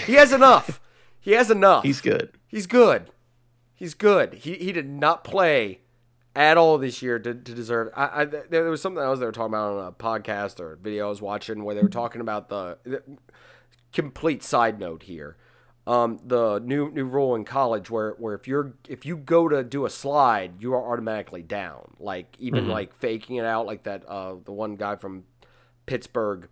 He 0.00 0.14
has 0.14 0.32
enough. 0.32 0.80
he 1.20 1.32
has 1.32 1.50
enough. 1.50 1.84
He's 1.84 2.00
good. 2.00 2.32
He's 2.48 2.66
good. 2.66 3.10
He's 3.74 3.94
good. 3.94 4.34
He 4.34 4.54
he 4.54 4.72
did 4.72 4.88
not 4.88 5.22
play 5.22 5.80
at 6.34 6.56
all 6.56 6.78
this 6.78 7.02
year 7.02 7.18
to, 7.18 7.34
to 7.34 7.54
deserve. 7.54 7.92
I, 7.96 8.22
I 8.22 8.24
there 8.24 8.70
was 8.70 8.80
something 8.80 9.02
else 9.02 9.18
they 9.18 9.26
were 9.26 9.32
talking 9.32 9.54
about 9.54 9.78
on 9.78 9.86
a 9.86 9.92
podcast 9.92 10.60
or 10.60 10.76
video 10.76 11.06
I 11.06 11.08
was 11.08 11.22
watching 11.22 11.64
where 11.64 11.74
they 11.74 11.82
were 11.82 11.88
talking 11.88 12.20
about 12.20 12.48
the, 12.48 12.78
the 12.84 13.02
complete 13.92 14.42
side 14.42 14.78
note 14.78 15.04
here. 15.04 15.36
Um, 15.86 16.20
the 16.24 16.60
new 16.60 16.90
new 16.90 17.04
rule 17.04 17.34
in 17.34 17.44
college 17.44 17.90
where 17.90 18.12
where 18.12 18.34
if 18.34 18.46
you're 18.46 18.74
if 18.88 19.04
you 19.04 19.16
go 19.16 19.48
to 19.48 19.64
do 19.64 19.86
a 19.86 19.90
slide, 19.90 20.60
you 20.60 20.72
are 20.74 20.92
automatically 20.92 21.42
down. 21.42 21.94
Like 21.98 22.36
even 22.38 22.68
like 22.68 22.94
faking 22.94 23.36
it 23.36 23.44
out, 23.44 23.66
like 23.66 23.84
that 23.84 24.04
uh, 24.06 24.34
the 24.44 24.52
one 24.52 24.76
guy 24.76 24.96
from 24.96 25.24
Pittsburgh 25.86 26.48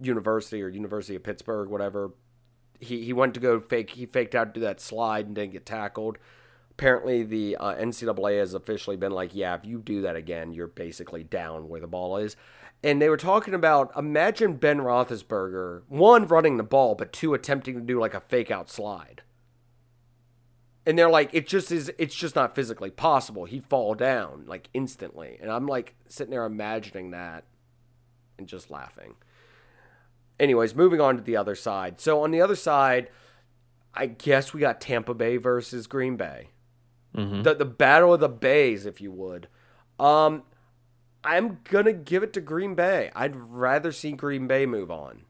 University 0.00 0.62
or 0.62 0.68
University 0.68 1.14
of 1.14 1.22
Pittsburgh, 1.22 1.68
whatever. 1.68 2.12
He 2.80 3.04
he 3.04 3.12
went 3.12 3.34
to 3.34 3.40
go 3.40 3.60
fake. 3.60 3.90
He 3.90 4.06
faked 4.06 4.34
out 4.34 4.54
to 4.54 4.60
do 4.60 4.66
that 4.66 4.80
slide 4.80 5.26
and 5.26 5.34
didn't 5.36 5.52
get 5.52 5.66
tackled. 5.66 6.18
Apparently, 6.72 7.22
the 7.22 7.56
uh, 7.56 7.74
NCAA 7.74 8.38
has 8.38 8.54
officially 8.54 8.96
been 8.96 9.12
like, 9.12 9.34
yeah, 9.34 9.54
if 9.54 9.64
you 9.64 9.78
do 9.78 10.00
that 10.02 10.16
again, 10.16 10.52
you're 10.52 10.66
basically 10.66 11.22
down 11.22 11.68
where 11.68 11.80
the 11.80 11.86
ball 11.86 12.16
is. 12.16 12.34
And 12.82 13.00
they 13.00 13.08
were 13.08 13.18
talking 13.18 13.54
about 13.54 13.92
imagine 13.96 14.54
Ben 14.54 14.78
Roethlisberger 14.78 15.82
one 15.88 16.26
running 16.26 16.56
the 16.56 16.62
ball, 16.62 16.94
but 16.94 17.12
two 17.12 17.34
attempting 17.34 17.74
to 17.74 17.80
do 17.80 18.00
like 18.00 18.14
a 18.14 18.20
fake 18.20 18.50
out 18.50 18.70
slide. 18.70 19.22
And 20.84 20.98
they're 20.98 21.10
like, 21.10 21.30
it 21.32 21.46
just 21.46 21.70
is. 21.70 21.92
It's 21.98 22.14
just 22.14 22.34
not 22.34 22.54
physically 22.54 22.90
possible. 22.90 23.44
He'd 23.44 23.66
fall 23.66 23.94
down 23.94 24.44
like 24.46 24.68
instantly. 24.74 25.38
And 25.40 25.52
I'm 25.52 25.66
like 25.66 25.94
sitting 26.08 26.32
there 26.32 26.46
imagining 26.46 27.10
that 27.10 27.44
and 28.38 28.48
just 28.48 28.70
laughing. 28.70 29.14
Anyways, 30.40 30.74
moving 30.74 31.00
on 31.00 31.16
to 31.16 31.22
the 31.22 31.36
other 31.36 31.54
side. 31.54 32.00
So 32.00 32.22
on 32.22 32.30
the 32.30 32.40
other 32.40 32.56
side, 32.56 33.10
I 33.94 34.06
guess 34.06 34.54
we 34.54 34.60
got 34.60 34.80
Tampa 34.80 35.14
Bay 35.14 35.36
versus 35.36 35.86
Green 35.86 36.16
Bay. 36.16 36.48
Mhm. 37.16 37.44
The 37.44 37.54
the 37.54 37.64
battle 37.64 38.14
of 38.14 38.20
the 38.20 38.28
bays, 38.28 38.86
if 38.86 39.00
you 39.00 39.12
would. 39.12 39.48
Um, 39.98 40.42
I'm 41.24 41.58
gonna 41.64 41.92
give 41.92 42.22
it 42.22 42.32
to 42.34 42.40
Green 42.40 42.74
Bay. 42.74 43.10
I'd 43.14 43.36
rather 43.36 43.92
see 43.92 44.12
Green 44.12 44.46
Bay 44.46 44.66
move 44.66 44.90
on. 44.90 45.22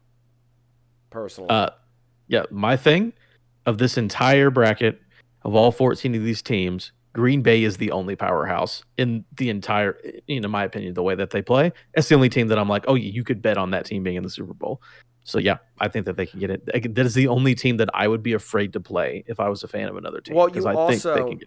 Personally, 1.09 1.49
Uh, 1.51 1.69
yeah, 2.27 2.43
my 2.49 2.75
thing 2.75 3.13
of 3.65 3.77
this 3.77 3.97
entire 3.97 4.49
bracket 4.49 4.99
of 5.43 5.53
all 5.55 5.71
14 5.71 6.15
of 6.15 6.23
these 6.23 6.41
teams, 6.41 6.91
Green 7.13 7.43
Bay 7.43 7.63
is 7.63 7.77
the 7.77 7.91
only 7.91 8.15
powerhouse 8.15 8.83
in 8.97 9.23
the 9.37 9.49
entire, 9.49 9.99
in 10.27 10.49
my 10.49 10.63
opinion, 10.63 10.95
the 10.95 11.03
way 11.03 11.13
that 11.13 11.29
they 11.29 11.41
play. 11.43 11.71
That's 11.93 12.09
the 12.09 12.15
only 12.15 12.29
team 12.29 12.47
that 12.47 12.57
I'm 12.57 12.67
like, 12.69 12.85
oh, 12.87 12.95
you 12.95 13.23
could 13.23 13.41
bet 13.41 13.57
on 13.57 13.69
that 13.71 13.85
team 13.85 14.01
being 14.01 14.15
in 14.15 14.23
the 14.23 14.29
Super 14.31 14.53
Bowl. 14.53 14.81
So 15.23 15.37
yeah, 15.37 15.57
I 15.79 15.87
think 15.89 16.05
that 16.05 16.17
they 16.17 16.25
can 16.25 16.39
get 16.39 16.49
it. 16.49 16.65
That 16.95 17.05
is 17.05 17.13
the 17.13 17.27
only 17.27 17.53
team 17.55 17.77
that 17.77 17.89
I 17.93 18.07
would 18.07 18.23
be 18.23 18.33
afraid 18.33 18.73
to 18.73 18.79
play 18.79 19.23
if 19.27 19.39
I 19.39 19.47
was 19.49 19.63
a 19.63 19.67
fan 19.67 19.87
of 19.87 19.95
another 19.95 20.19
team. 20.21 20.35
Well, 20.35 20.49
you 20.49 20.65
I 20.67 20.73
think 20.87 21.05
also- 21.05 21.37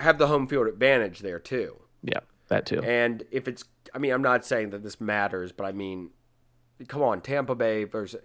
they 0.00 0.04
can 0.04 0.06
get 0.06 0.06
it. 0.06 0.06
have 0.06 0.18
the 0.18 0.26
home 0.26 0.46
field 0.46 0.66
advantage 0.66 1.20
there 1.20 1.38
too. 1.38 1.76
Yeah, 2.02 2.20
that 2.48 2.66
too. 2.66 2.80
And 2.82 3.22
if 3.30 3.48
it's, 3.48 3.64
I 3.94 3.98
mean, 3.98 4.12
I'm 4.12 4.22
not 4.22 4.44
saying 4.44 4.70
that 4.70 4.82
this 4.82 5.00
matters, 5.00 5.52
but 5.52 5.64
I 5.64 5.72
mean, 5.72 6.10
come 6.88 7.02
on, 7.02 7.20
Tampa 7.20 7.54
Bay 7.54 7.84
versus. 7.84 8.20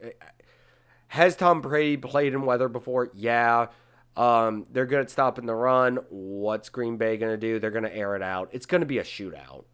Has 1.09 1.35
Tom 1.35 1.61
Brady 1.61 1.97
played 1.97 2.33
in 2.33 2.45
weather 2.45 2.67
before? 2.67 3.09
Yeah. 3.13 3.67
Um, 4.17 4.65
they're 4.71 4.85
good 4.85 5.01
at 5.01 5.09
stopping 5.11 5.45
the 5.45 5.53
run. 5.55 5.99
What's 6.09 6.69
Green 6.69 6.97
Bay 6.97 7.17
going 7.17 7.31
to 7.33 7.37
do? 7.37 7.59
They're 7.59 7.69
going 7.71 7.83
to 7.83 7.95
air 7.95 8.15
it 8.15 8.21
out. 8.23 8.49
It's 8.53 8.65
going 8.65 8.81
to 8.81 8.87
be 8.87 8.97
a 8.97 9.03
shootout. 9.03 9.65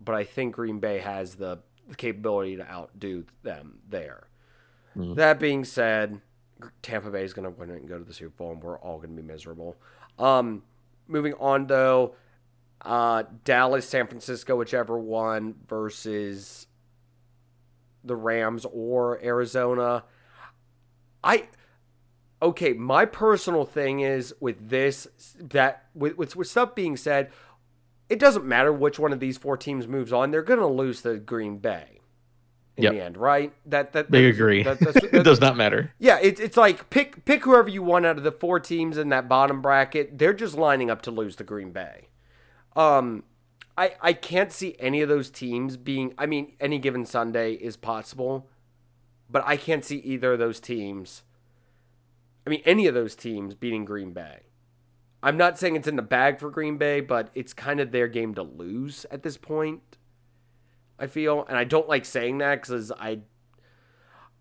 But 0.00 0.16
I 0.16 0.24
think 0.24 0.54
Green 0.54 0.78
Bay 0.80 0.98
has 0.98 1.36
the 1.36 1.58
the 1.88 1.96
capability 1.96 2.56
to 2.56 2.70
outdo 2.70 3.24
them 3.42 3.80
there. 3.88 4.28
Mhm. 4.96 5.16
That 5.16 5.40
being 5.40 5.64
said, 5.64 6.20
Tampa 6.82 7.10
Bay 7.10 7.24
is 7.24 7.32
going 7.32 7.44
to 7.44 7.50
win 7.50 7.70
it 7.70 7.76
and 7.80 7.88
go 7.88 7.98
to 7.98 8.04
the 8.04 8.12
Super 8.12 8.30
Bowl, 8.36 8.52
and 8.52 8.62
we're 8.62 8.78
all 8.78 8.98
going 8.98 9.14
to 9.16 9.22
be 9.22 9.26
miserable. 9.26 9.76
Um, 10.18 10.62
moving 11.10 11.34
on, 11.34 11.66
though, 11.66 12.14
uh, 12.82 13.24
Dallas, 13.44 13.88
San 13.88 14.06
Francisco, 14.06 14.56
whichever 14.56 14.98
one 14.98 15.54
versus 15.66 16.66
the 18.04 18.16
Rams 18.16 18.66
or 18.72 19.22
Arizona. 19.22 20.04
I 21.22 21.48
okay. 22.40 22.72
My 22.72 23.04
personal 23.04 23.64
thing 23.64 24.00
is 24.00 24.34
with 24.40 24.70
this 24.70 25.06
that 25.38 25.84
with 25.94 26.16
with, 26.16 26.36
with 26.36 26.48
stuff 26.48 26.74
being 26.74 26.96
said, 26.96 27.30
it 28.08 28.18
doesn't 28.18 28.46
matter 28.46 28.72
which 28.72 28.98
one 28.98 29.12
of 29.12 29.20
these 29.20 29.36
four 29.36 29.56
teams 29.56 29.86
moves 29.86 30.12
on. 30.12 30.30
They're 30.30 30.42
going 30.42 30.60
to 30.60 30.66
lose 30.66 31.02
to 31.02 31.18
Green 31.18 31.58
Bay 31.58 31.99
in 32.80 32.84
Yep. 32.84 32.92
the 32.92 33.00
end, 33.04 33.16
right? 33.16 33.52
That 33.66 33.92
that 33.92 34.10
that's- 34.10 34.34
agree. 34.34 34.62
that- 34.62 34.78
that's- 34.80 35.04
it 35.12 35.22
does 35.24 35.40
not 35.40 35.56
matter. 35.56 35.92
yeah, 35.98 36.18
it's 36.20 36.40
it's 36.40 36.56
like 36.56 36.90
pick 36.90 37.24
pick 37.24 37.44
whoever 37.44 37.68
you 37.68 37.82
want 37.82 38.06
out 38.06 38.16
of 38.18 38.24
the 38.24 38.32
four 38.32 38.58
teams 38.60 38.96
in 38.98 39.08
that 39.10 39.28
bottom 39.28 39.60
bracket. 39.62 40.18
They're 40.18 40.34
just 40.34 40.56
lining 40.56 40.90
up 40.90 41.02
to 41.02 41.10
lose 41.10 41.36
to 41.36 41.44
Green 41.44 41.70
Bay. 41.72 42.08
Um, 42.76 43.24
I 43.76 43.94
I 44.00 44.12
can't 44.12 44.52
see 44.52 44.76
any 44.78 45.00
of 45.02 45.08
those 45.08 45.30
teams 45.30 45.76
being. 45.76 46.14
I 46.18 46.26
mean, 46.26 46.52
any 46.60 46.78
given 46.78 47.04
Sunday 47.06 47.52
is 47.54 47.76
possible, 47.76 48.48
but 49.30 49.42
I 49.46 49.56
can't 49.56 49.84
see 49.84 49.96
either 49.98 50.32
of 50.34 50.38
those 50.38 50.60
teams. 50.60 51.22
I 52.46 52.50
mean, 52.50 52.62
any 52.64 52.86
of 52.86 52.94
those 52.94 53.14
teams 53.14 53.54
beating 53.54 53.84
Green 53.84 54.12
Bay. 54.12 54.40
I'm 55.22 55.36
not 55.36 55.58
saying 55.58 55.76
it's 55.76 55.86
in 55.86 55.96
the 55.96 56.02
bag 56.02 56.38
for 56.40 56.50
Green 56.50 56.78
Bay, 56.78 57.00
but 57.02 57.28
it's 57.34 57.52
kind 57.52 57.78
of 57.80 57.92
their 57.92 58.08
game 58.08 58.34
to 58.36 58.42
lose 58.42 59.04
at 59.10 59.22
this 59.22 59.36
point. 59.36 59.98
I 61.00 61.06
feel, 61.06 61.44
and 61.48 61.56
I 61.56 61.64
don't 61.64 61.88
like 61.88 62.04
saying 62.04 62.38
that 62.38 62.60
because 62.60 62.92
I, 62.92 63.20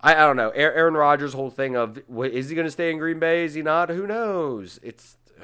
I, 0.02 0.13
I 0.13 0.19
don't 0.19 0.36
know. 0.36 0.50
Aaron 0.50 0.93
Rodgers' 0.93 1.34
whole 1.34 1.50
thing 1.50 1.76
of 1.76 2.00
what, 2.08 2.32
is 2.32 2.50
he 2.50 2.56
going 2.56 2.67
to 2.67 2.72
stay 2.72 2.91
in 2.91 2.98
Green 2.98 3.19
Bay? 3.19 3.45
Is 3.45 3.54
he 3.54 3.62
not? 3.62 3.89
Who 3.89 4.06
knows? 4.06 4.80
It's. 4.84 5.17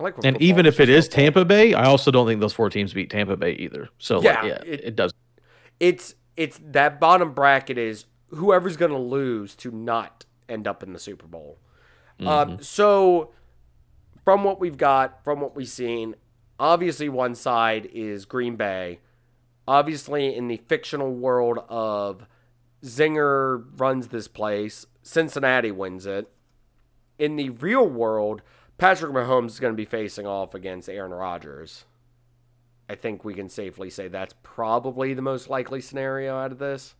I 0.00 0.04
like 0.04 0.14
and 0.24 0.40
even 0.40 0.64
if 0.66 0.80
it 0.80 0.88
is 0.88 1.04
football. 1.06 1.24
Tampa 1.24 1.44
Bay, 1.44 1.74
I 1.74 1.84
also 1.84 2.10
don't 2.10 2.26
think 2.26 2.40
those 2.40 2.54
four 2.54 2.70
teams 2.70 2.94
beat 2.94 3.10
Tampa 3.10 3.36
Bay 3.36 3.52
either. 3.52 3.90
So 3.98 4.22
yeah, 4.22 4.40
like, 4.40 4.44
yeah 4.44 4.62
it, 4.64 4.84
it 4.84 4.96
does. 4.96 5.12
It's 5.78 6.14
it's 6.36 6.58
that 6.70 6.98
bottom 6.98 7.34
bracket 7.34 7.76
is 7.76 8.06
whoever's 8.28 8.76
going 8.76 8.90
to 8.90 8.98
lose 8.98 9.54
to 9.56 9.70
not 9.70 10.24
end 10.48 10.66
up 10.66 10.82
in 10.82 10.92
the 10.92 10.98
Super 10.98 11.26
Bowl. 11.26 11.58
Mm-hmm. 12.18 12.28
Um, 12.28 12.62
so, 12.62 13.32
from 14.24 14.44
what 14.44 14.60
we've 14.60 14.76
got, 14.76 15.22
from 15.24 15.40
what 15.40 15.54
we've 15.54 15.68
seen, 15.68 16.14
obviously 16.58 17.08
one 17.08 17.34
side 17.34 17.88
is 17.92 18.24
Green 18.24 18.56
Bay. 18.56 19.00
Obviously, 19.66 20.34
in 20.34 20.48
the 20.48 20.60
fictional 20.68 21.12
world 21.12 21.58
of 21.68 22.26
Zinger 22.82 23.64
runs 23.78 24.08
this 24.08 24.28
place, 24.28 24.86
Cincinnati 25.02 25.70
wins 25.70 26.06
it. 26.06 26.28
In 27.18 27.36
the 27.36 27.50
real 27.50 27.86
world, 27.86 28.42
Patrick 28.78 29.12
Mahomes 29.12 29.50
is 29.50 29.60
going 29.60 29.72
to 29.72 29.76
be 29.76 29.84
facing 29.84 30.26
off 30.26 30.54
against 30.54 30.88
Aaron 30.88 31.12
Rodgers. 31.12 31.84
I 32.88 32.96
think 32.96 33.24
we 33.24 33.34
can 33.34 33.48
safely 33.48 33.90
say 33.90 34.08
that's 34.08 34.34
probably 34.42 35.14
the 35.14 35.22
most 35.22 35.48
likely 35.48 35.80
scenario 35.80 36.36
out 36.36 36.52
of 36.52 36.58
this. 36.58 36.94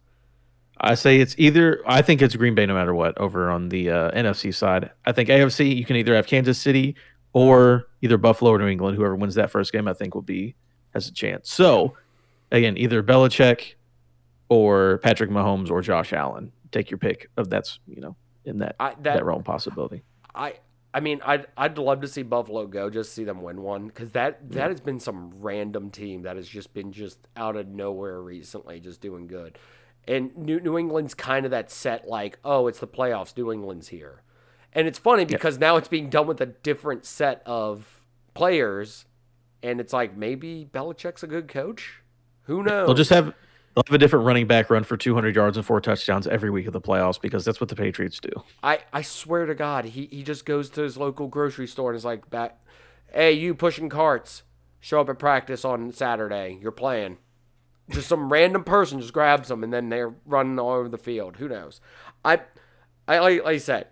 I 0.80 0.94
say 0.94 1.18
it's 1.18 1.34
either. 1.38 1.82
I 1.86 2.02
think 2.02 2.22
it's 2.22 2.34
Green 2.34 2.54
Bay 2.54 2.66
no 2.66 2.74
matter 2.74 2.94
what 2.94 3.18
over 3.18 3.50
on 3.50 3.68
the 3.68 3.90
uh, 3.90 4.10
NFC 4.12 4.54
side. 4.54 4.90
I 5.04 5.12
think 5.12 5.28
AFC 5.28 5.76
you 5.76 5.84
can 5.84 5.96
either 5.96 6.14
have 6.14 6.26
Kansas 6.26 6.58
City 6.58 6.96
or 7.32 7.88
either 8.00 8.18
Buffalo 8.18 8.52
or 8.52 8.58
New 8.58 8.66
England. 8.66 8.96
Whoever 8.96 9.16
wins 9.16 9.34
that 9.36 9.50
first 9.50 9.72
game, 9.72 9.88
I 9.88 9.92
think 9.92 10.14
will 10.14 10.22
be 10.22 10.54
has 10.94 11.08
a 11.08 11.12
chance. 11.12 11.50
So 11.52 11.96
again, 12.50 12.76
either 12.76 13.02
Belichick 13.02 13.74
or 14.48 14.98
Patrick 14.98 15.30
Mahomes 15.30 15.70
or 15.70 15.80
Josh 15.80 16.12
Allen. 16.12 16.52
Take 16.70 16.90
your 16.90 16.98
pick 16.98 17.28
of 17.36 17.50
that's 17.50 17.78
you 17.86 18.00
know 18.00 18.16
in 18.44 18.58
that 18.58 18.76
I, 18.80 18.90
that, 18.90 19.02
that 19.02 19.24
realm 19.24 19.42
possibility. 19.42 20.02
I 20.34 20.54
I 20.94 21.00
mean, 21.00 21.20
I'd 21.24 21.46
I'd 21.56 21.78
love 21.78 22.02
to 22.02 22.08
see 22.08 22.22
Buffalo 22.22 22.66
go, 22.66 22.90
just 22.90 23.14
see 23.14 23.24
them 23.24 23.42
win 23.42 23.62
one, 23.62 23.86
because 23.86 24.10
that 24.12 24.50
that 24.52 24.70
has 24.70 24.80
been 24.80 25.00
some 25.00 25.32
random 25.40 25.90
team 25.90 26.22
that 26.22 26.36
has 26.36 26.46
just 26.46 26.74
been 26.74 26.92
just 26.92 27.18
out 27.36 27.56
of 27.56 27.68
nowhere 27.68 28.20
recently, 28.20 28.78
just 28.80 29.00
doing 29.00 29.26
good. 29.26 29.58
And 30.06 30.36
New 30.36 30.60
New 30.60 30.76
England's 30.76 31.14
kind 31.14 31.46
of 31.46 31.52
that 31.52 31.70
set, 31.70 32.08
like, 32.08 32.38
oh, 32.44 32.66
it's 32.66 32.80
the 32.80 32.88
playoffs. 32.88 33.36
New 33.36 33.52
England's 33.52 33.88
here, 33.88 34.22
and 34.72 34.88
it's 34.88 34.98
funny 34.98 35.24
because 35.24 35.56
yeah. 35.56 35.68
now 35.68 35.76
it's 35.76 35.88
being 35.88 36.10
done 36.10 36.26
with 36.26 36.40
a 36.40 36.46
different 36.46 37.04
set 37.04 37.42
of 37.46 38.00
players, 38.34 39.04
and 39.62 39.80
it's 39.80 39.92
like 39.92 40.16
maybe 40.16 40.68
Belichick's 40.70 41.22
a 41.22 41.26
good 41.26 41.48
coach. 41.48 42.02
Who 42.44 42.62
knows? 42.62 42.86
They'll 42.86 42.94
just 42.94 43.10
have 43.10 43.34
They'll 43.74 43.84
have 43.86 43.94
a 43.94 43.98
different 43.98 44.26
running 44.26 44.46
back 44.46 44.68
run 44.68 44.84
for 44.84 44.98
200 44.98 45.34
yards 45.34 45.56
and 45.56 45.64
four 45.64 45.80
touchdowns 45.80 46.26
every 46.26 46.50
week 46.50 46.66
of 46.66 46.74
the 46.74 46.80
playoffs 46.80 47.20
because 47.20 47.44
that's 47.44 47.60
what 47.60 47.70
the 47.70 47.76
Patriots 47.76 48.20
do. 48.20 48.30
I, 48.62 48.80
I 48.92 49.00
swear 49.00 49.46
to 49.46 49.54
God, 49.54 49.86
he, 49.86 50.06
he 50.06 50.22
just 50.22 50.44
goes 50.44 50.68
to 50.70 50.82
his 50.82 50.98
local 50.98 51.26
grocery 51.26 51.66
store 51.66 51.90
and 51.90 51.96
is 51.96 52.04
like, 52.04 52.28
back, 52.28 52.58
hey, 53.12 53.32
you 53.32 53.54
pushing 53.54 53.88
carts, 53.88 54.42
show 54.80 55.00
up 55.00 55.08
at 55.08 55.18
practice 55.18 55.64
on 55.64 55.90
Saturday. 55.92 56.58
You're 56.60 56.70
playing. 56.70 57.16
Just 57.88 58.08
some 58.08 58.30
random 58.30 58.62
person 58.62 59.00
just 59.00 59.14
grabs 59.14 59.48
them 59.48 59.64
and 59.64 59.72
then 59.72 59.88
they're 59.88 60.14
running 60.26 60.58
all 60.58 60.72
over 60.72 60.88
the 60.88 60.98
field. 60.98 61.36
Who 61.36 61.48
knows? 61.48 61.80
I, 62.24 62.40
I 63.08 63.20
like, 63.20 63.44
like 63.44 63.54
I 63.54 63.58
said, 63.58 63.86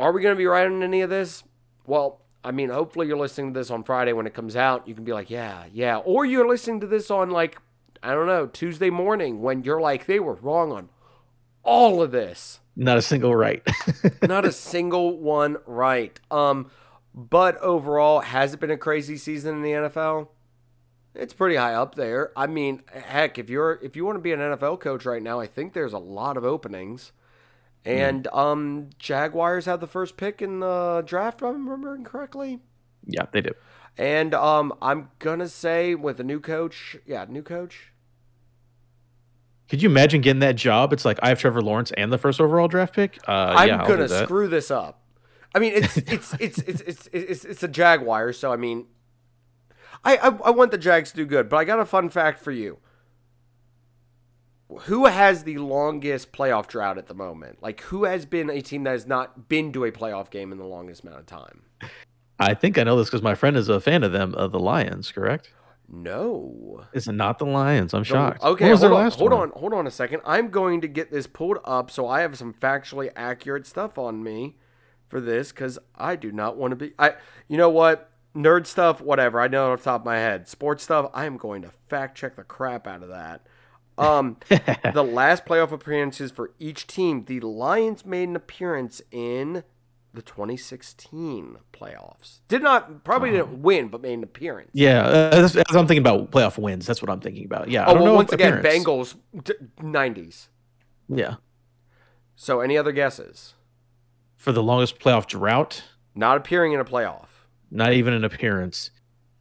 are 0.00 0.12
we 0.12 0.22
going 0.22 0.34
to 0.34 0.38
be 0.38 0.46
right 0.46 0.66
on 0.66 0.82
any 0.82 1.02
of 1.02 1.10
this? 1.10 1.42
Well, 1.86 2.20
I 2.42 2.52
mean, 2.52 2.70
hopefully 2.70 3.06
you're 3.06 3.18
listening 3.18 3.52
to 3.52 3.60
this 3.60 3.70
on 3.70 3.84
Friday 3.84 4.12
when 4.12 4.26
it 4.26 4.34
comes 4.34 4.56
out. 4.56 4.88
You 4.88 4.94
can 4.94 5.04
be 5.04 5.12
like, 5.12 5.30
yeah, 5.30 5.64
yeah. 5.72 5.98
Or 5.98 6.24
you're 6.24 6.48
listening 6.48 6.80
to 6.80 6.86
this 6.86 7.10
on 7.10 7.30
like 7.30 7.58
I 8.02 8.14
don't 8.14 8.26
know, 8.26 8.46
Tuesday 8.46 8.90
morning 8.90 9.42
when 9.42 9.62
you're 9.62 9.80
like, 9.80 10.06
they 10.06 10.20
were 10.20 10.34
wrong 10.34 10.72
on 10.72 10.88
all 11.62 12.02
of 12.02 12.12
this. 12.12 12.60
Not 12.76 12.96
a 12.96 13.02
single 13.02 13.34
right. 13.34 13.62
Not 14.22 14.46
a 14.46 14.52
single 14.52 15.18
one 15.18 15.58
right. 15.66 16.18
Um, 16.30 16.70
but 17.14 17.58
overall, 17.58 18.20
has 18.20 18.54
it 18.54 18.60
been 18.60 18.70
a 18.70 18.78
crazy 18.78 19.16
season 19.16 19.56
in 19.56 19.62
the 19.62 19.70
NFL? 19.70 20.28
It's 21.14 21.34
pretty 21.34 21.56
high 21.56 21.74
up 21.74 21.96
there. 21.96 22.32
I 22.36 22.46
mean, 22.46 22.82
heck, 22.92 23.38
if 23.38 23.50
you're 23.50 23.80
if 23.82 23.96
you 23.96 24.06
want 24.06 24.16
to 24.16 24.22
be 24.22 24.32
an 24.32 24.38
NFL 24.38 24.80
coach 24.80 25.04
right 25.04 25.22
now, 25.22 25.40
I 25.40 25.46
think 25.46 25.72
there's 25.72 25.92
a 25.92 25.98
lot 25.98 26.36
of 26.36 26.44
openings. 26.44 27.12
And 27.84 28.24
mm. 28.24 28.36
um, 28.36 28.90
Jaguars 28.98 29.66
have 29.66 29.80
the 29.80 29.86
first 29.86 30.16
pick 30.16 30.42
in 30.42 30.60
the 30.60 31.02
draft, 31.06 31.40
if 31.40 31.44
I'm 31.44 31.68
remembering 31.68 32.04
correctly. 32.04 32.60
Yeah, 33.06 33.26
they 33.32 33.40
do. 33.40 33.52
And 33.96 34.34
um, 34.34 34.72
I'm 34.80 35.10
gonna 35.18 35.48
say 35.48 35.94
with 35.94 36.20
a 36.20 36.24
new 36.24 36.40
coach, 36.40 36.96
yeah, 37.06 37.26
new 37.28 37.42
coach. 37.42 37.92
Could 39.68 39.82
you 39.82 39.88
imagine 39.88 40.20
getting 40.20 40.40
that 40.40 40.56
job? 40.56 40.92
It's 40.92 41.04
like 41.04 41.18
I 41.22 41.28
have 41.28 41.38
Trevor 41.38 41.62
Lawrence 41.62 41.92
and 41.96 42.12
the 42.12 42.18
first 42.18 42.40
overall 42.40 42.68
draft 42.68 42.94
pick. 42.94 43.18
Uh, 43.28 43.54
I'm 43.56 43.68
yeah, 43.68 43.86
gonna 43.86 44.08
screw 44.08 44.48
this 44.48 44.70
up. 44.70 45.02
I 45.54 45.58
mean, 45.58 45.72
it's 45.74 45.96
it's, 45.96 46.34
it's 46.34 46.58
it's 46.58 46.80
it's 46.82 47.08
it's 47.12 47.44
it's 47.44 47.62
a 47.62 47.68
Jaguar, 47.68 48.32
so 48.32 48.52
I 48.52 48.56
mean, 48.56 48.86
I, 50.04 50.16
I 50.16 50.28
I 50.28 50.50
want 50.50 50.70
the 50.70 50.78
Jags 50.78 51.10
to 51.10 51.16
do 51.16 51.26
good, 51.26 51.48
but 51.48 51.56
I 51.56 51.64
got 51.64 51.80
a 51.80 51.84
fun 51.84 52.10
fact 52.10 52.40
for 52.40 52.52
you. 52.52 52.78
Who 54.82 55.06
has 55.06 55.44
the 55.44 55.58
longest 55.58 56.32
playoff 56.32 56.66
drought 56.66 56.98
at 56.98 57.06
the 57.06 57.14
moment? 57.14 57.62
Like, 57.62 57.80
who 57.82 58.04
has 58.04 58.24
been 58.26 58.50
a 58.50 58.60
team 58.60 58.84
that 58.84 58.92
has 58.92 59.06
not 59.06 59.48
been 59.48 59.72
to 59.72 59.84
a 59.84 59.92
playoff 59.92 60.30
game 60.30 60.52
in 60.52 60.58
the 60.58 60.66
longest 60.66 61.02
amount 61.02 61.20
of 61.20 61.26
time? 61.26 61.62
I 62.38 62.54
think 62.54 62.78
I 62.78 62.84
know 62.84 62.96
this 62.96 63.08
because 63.08 63.22
my 63.22 63.34
friend 63.34 63.56
is 63.56 63.68
a 63.68 63.80
fan 63.80 64.02
of 64.02 64.12
them, 64.12 64.34
of 64.34 64.52
the 64.52 64.58
Lions. 64.58 65.12
Correct? 65.12 65.50
No. 65.88 66.84
It's 66.92 67.08
not 67.08 67.38
the 67.38 67.46
Lions? 67.46 67.92
I'm 67.94 68.04
shocked. 68.04 68.42
Okay, 68.42 68.68
hold, 68.68 68.84
on, 68.84 69.10
hold 69.10 69.32
on, 69.32 69.50
hold 69.50 69.74
on 69.74 69.86
a 69.86 69.90
second. 69.90 70.22
I'm 70.24 70.48
going 70.48 70.80
to 70.82 70.88
get 70.88 71.10
this 71.10 71.26
pulled 71.26 71.58
up 71.64 71.90
so 71.90 72.06
I 72.06 72.20
have 72.20 72.38
some 72.38 72.54
factually 72.54 73.10
accurate 73.16 73.66
stuff 73.66 73.98
on 73.98 74.22
me 74.22 74.56
for 75.08 75.20
this 75.20 75.50
because 75.50 75.78
I 75.96 76.14
do 76.16 76.30
not 76.30 76.56
want 76.56 76.70
to 76.70 76.76
be. 76.76 76.92
I, 76.98 77.14
you 77.48 77.56
know 77.56 77.68
what, 77.68 78.10
nerd 78.34 78.66
stuff, 78.66 79.00
whatever. 79.00 79.40
I 79.40 79.48
know 79.48 79.72
off 79.72 79.80
the 79.80 79.84
top 79.86 80.02
of 80.02 80.04
my 80.06 80.16
head. 80.16 80.46
Sports 80.46 80.84
stuff, 80.84 81.10
I 81.12 81.26
am 81.26 81.36
going 81.36 81.62
to 81.62 81.70
fact 81.88 82.16
check 82.16 82.36
the 82.36 82.44
crap 82.44 82.86
out 82.86 83.02
of 83.02 83.08
that. 83.08 83.46
Um, 84.00 84.36
the 84.48 85.04
last 85.04 85.44
playoff 85.44 85.72
appearances 85.72 86.30
for 86.30 86.52
each 86.58 86.86
team, 86.86 87.24
the 87.26 87.40
Lions 87.40 88.04
made 88.06 88.28
an 88.28 88.36
appearance 88.36 89.02
in 89.10 89.62
the 90.12 90.22
2016 90.22 91.58
playoffs. 91.72 92.40
Did 92.48 92.62
not 92.62 93.04
probably 93.04 93.30
didn't 93.30 93.62
win, 93.62 93.88
but 93.88 94.00
made 94.00 94.14
an 94.14 94.24
appearance. 94.24 94.70
Yeah, 94.72 95.02
uh, 95.06 95.30
that's, 95.40 95.52
that's, 95.54 95.74
I'm 95.74 95.86
thinking 95.86 96.02
about 96.02 96.30
playoff 96.30 96.58
wins. 96.58 96.86
That's 96.86 97.02
what 97.02 97.10
I'm 97.10 97.20
thinking 97.20 97.44
about. 97.44 97.68
Yeah. 97.68 97.84
Oh, 97.86 98.02
well, 98.02 98.14
once 98.14 98.32
again, 98.32 98.62
Bengals, 98.62 99.16
d- 99.44 99.54
90s. 99.78 100.48
Yeah. 101.08 101.36
So, 102.34 102.60
any 102.60 102.76
other 102.78 102.92
guesses 102.92 103.54
for 104.36 104.52
the 104.52 104.62
longest 104.62 104.98
playoff 104.98 105.26
drought? 105.26 105.84
Not 106.14 106.36
appearing 106.36 106.72
in 106.72 106.80
a 106.80 106.84
playoff. 106.84 107.26
Not 107.70 107.92
even 107.92 108.14
an 108.14 108.24
appearance. 108.24 108.90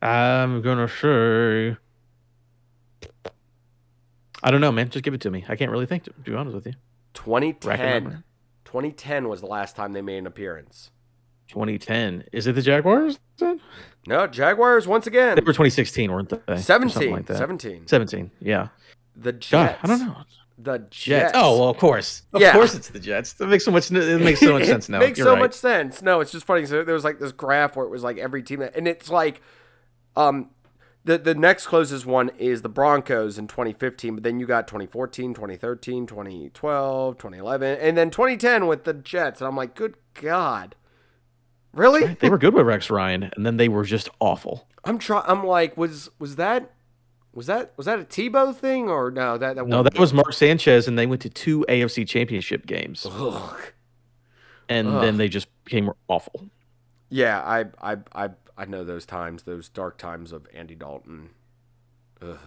I'm 0.02 0.62
gonna 0.62 0.88
say. 0.88 1.78
I 4.44 4.52
don't 4.52 4.62
know, 4.62 4.72
man. 4.72 4.90
Just 4.90 5.04
give 5.04 5.14
it 5.14 5.22
to 5.22 5.32
me. 5.32 5.46
I 5.48 5.56
can't 5.56 5.72
really 5.72 5.86
think. 5.86 6.04
To, 6.04 6.14
be 6.14 6.34
honest 6.34 6.56
with 6.56 6.68
you. 6.68 6.74
2010. 7.14 8.24
2010 8.66 9.28
was 9.28 9.42
the 9.42 9.48
last 9.48 9.76
time 9.76 9.94
they 9.94 10.02
made 10.02 10.20
an 10.20 10.28
appearance. 10.28 10.92
2010. 11.50 12.26
Is 12.32 12.48
it 12.48 12.54
the 12.54 12.62
Jaguars? 12.62 13.20
No, 14.08 14.28
Jaguars 14.28 14.88
once 14.88 15.08
again. 15.08 15.36
They 15.36 15.42
were 15.42 15.48
2016, 15.48 16.12
weren't 16.12 16.30
they? 16.30 16.58
17. 16.58 17.12
Like 17.12 17.28
17. 17.28 17.88
17, 17.88 18.32
yeah. 18.40 18.68
The 19.16 19.34
Jets. 19.34 19.52
God, 19.52 19.78
I 19.84 19.88
don't 19.88 20.08
know. 20.08 20.16
The 20.58 20.86
Jets. 20.90 21.32
Oh, 21.36 21.60
well, 21.60 21.70
of 21.70 21.78
course. 21.78 22.24
Of 22.34 22.42
yeah. 22.42 22.54
course 22.54 22.76
it's 22.76 22.90
the 22.90 23.00
Jets. 23.00 23.34
That 23.34 23.48
makes 23.48 23.66
so 23.66 23.72
much 23.72 23.90
it 23.92 24.22
makes 24.22 24.40
so 24.40 24.54
much 24.54 24.66
sense 24.68 24.90
now. 24.90 24.98
it 24.98 25.08
makes 25.08 25.18
You're 25.18 25.28
so 25.28 25.34
right. 25.34 25.40
much 25.40 25.54
sense. 25.54 26.02
No, 26.02 26.20
it's 26.20 26.32
just 26.32 26.46
funny. 26.46 26.66
So 26.66 26.84
there 26.84 26.94
was 26.94 27.04
like 27.04 27.20
this 27.20 27.32
graph 27.32 27.76
where 27.76 27.86
it 27.86 27.90
was 27.90 28.04
like 28.04 28.18
every 28.18 28.44
team 28.44 28.60
that, 28.60 28.76
and 28.76 28.88
it's 28.88 29.10
like 29.10 29.42
um 30.16 30.50
the 31.06 31.18
the 31.18 31.36
next 31.36 31.68
closest 31.68 32.06
one 32.06 32.30
is 32.38 32.62
the 32.62 32.70
Broncos 32.70 33.38
in 33.38 33.48
2015, 33.48 34.16
but 34.16 34.24
then 34.24 34.40
you 34.40 34.46
got 34.46 34.68
2014, 34.68 35.34
2013, 35.34 36.06
2012, 36.06 37.18
2011, 37.18 37.80
and 37.80 37.98
then 37.98 38.10
2010 38.10 38.68
with 38.68 38.84
the 38.84 38.94
Jets. 38.94 39.42
And 39.42 39.48
I'm 39.48 39.56
like, 39.56 39.76
good 39.76 39.96
God. 40.14 40.76
Really? 41.74 42.16
They 42.16 42.30
were 42.30 42.38
good 42.38 42.54
with 42.54 42.66
Rex 42.66 42.90
Ryan, 42.90 43.32
and 43.36 43.46
then 43.46 43.58
they 43.58 43.70
were 43.70 43.86
just 43.86 44.10
awful. 44.20 44.68
I'm 44.84 44.98
trying. 44.98 45.24
I'm 45.28 45.46
like, 45.46 45.78
was 45.78 46.10
was 46.20 46.36
that 46.38 46.72
was 47.34 47.46
that 47.46 47.74
was 47.78 47.86
that 47.86 48.00
a 48.00 48.04
Tebow 48.04 48.56
thing 48.56 48.90
or 48.90 49.12
no? 49.12 49.38
That, 49.38 49.56
that 49.56 49.68
no, 49.68 49.84
that 49.84 49.98
was 49.98 50.14
Mark 50.14 50.34
Sanchez, 50.34 50.88
and 50.88 50.98
they 50.98 51.06
went 51.06 51.22
to 51.22 51.30
two 51.30 51.66
AFC 51.70 52.08
Championship 52.08 52.66
games, 52.66 53.06
Ugh. 53.10 53.74
and 54.68 54.88
Ugh. 54.88 55.02
then 55.02 55.18
they 55.18 55.30
just 55.30 55.48
became 55.64 55.92
awful. 56.08 56.50
Yeah, 57.10 57.40
I 57.40 57.66
I 57.82 57.98
I 58.14 58.30
I 58.60 58.66
know 58.66 58.84
those 58.84 59.06
times, 59.06 59.44
those 59.44 59.70
dark 59.70 59.98
times 59.98 60.34
of 60.34 60.48
Andy 60.54 60.76
Dalton. 60.76 61.30
Ugh. 62.22 62.38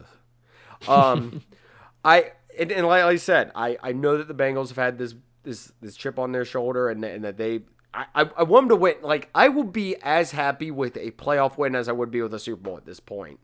Um, 0.86 1.42
I 2.04 2.32
and, 2.58 2.70
and 2.70 2.86
like 2.86 3.02
I 3.02 3.16
said, 3.16 3.50
I, 3.54 3.78
I 3.82 3.92
know 3.92 4.18
that 4.18 4.28
the 4.28 4.34
Bengals 4.34 4.68
have 4.68 4.76
had 4.76 4.98
this 4.98 5.14
this 5.42 5.72
this 5.80 5.96
chip 5.96 6.18
on 6.18 6.32
their 6.32 6.44
shoulder, 6.44 6.90
and 6.90 7.02
and 7.02 7.24
that 7.24 7.38
they 7.38 7.62
I, 7.94 8.04
I, 8.14 8.30
I 8.36 8.42
want 8.42 8.64
them 8.64 8.76
to 8.76 8.76
win. 8.76 8.96
Like 9.02 9.30
I 9.34 9.48
will 9.48 9.64
be 9.64 9.96
as 10.02 10.32
happy 10.32 10.70
with 10.70 10.96
a 10.96 11.12
playoff 11.12 11.56
win 11.56 11.74
as 11.74 11.88
I 11.88 11.92
would 11.92 12.10
be 12.10 12.20
with 12.20 12.34
a 12.34 12.38
Super 12.38 12.62
Bowl 12.62 12.76
at 12.76 12.84
this 12.84 13.00
point. 13.00 13.40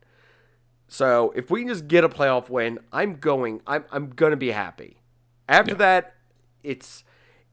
So 0.87 1.33
if 1.35 1.49
we 1.49 1.61
can 1.61 1.69
just 1.69 1.87
get 1.87 2.03
a 2.03 2.09
playoff 2.09 2.49
win, 2.49 2.79
I'm 2.93 3.15
going. 3.15 3.61
I'm 3.65 3.85
I'm 3.91 4.09
gonna 4.09 4.37
be 4.37 4.51
happy. 4.51 4.97
After 5.47 5.73
that, 5.75 6.15
it's 6.61 7.03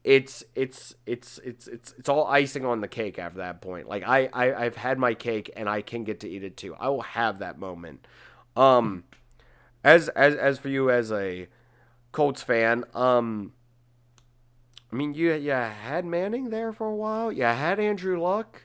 it's 0.07 0.41
it's 0.55 0.95
it's 1.05 1.37
it's 1.43 1.67
it's 1.67 1.93
it's 1.99 2.07
all 2.07 2.25
icing 2.27 2.65
on 2.65 2.79
the 2.79 2.87
cake 2.87 3.19
after 3.19 3.39
that 3.39 3.59
point. 3.59 3.89
Like 3.89 4.07
I, 4.07 4.29
I 4.31 4.63
I've 4.63 4.77
had 4.77 4.97
my 4.97 5.13
cake 5.13 5.51
and 5.53 5.67
I 5.67 5.81
can 5.81 6.05
get 6.05 6.21
to 6.21 6.29
eat 6.29 6.45
it 6.45 6.55
too. 6.55 6.75
I 6.79 6.87
will 6.87 7.01
have 7.01 7.39
that 7.39 7.59
moment. 7.59 8.07
Um, 8.55 9.03
as 9.83 10.07
as 10.07 10.35
as 10.35 10.59
for 10.59 10.69
you 10.69 10.89
as 10.89 11.11
a 11.11 11.49
Colts 12.13 12.41
fan, 12.41 12.85
um, 12.93 13.51
I 14.93 14.95
mean 14.95 15.13
you 15.13 15.33
you 15.33 15.51
had 15.51 16.05
Manning 16.05 16.51
there 16.51 16.71
for 16.71 16.87
a 16.87 16.95
while. 16.95 17.29
You 17.29 17.43
had 17.43 17.77
Andrew 17.77 18.17
Luck. 18.17 18.63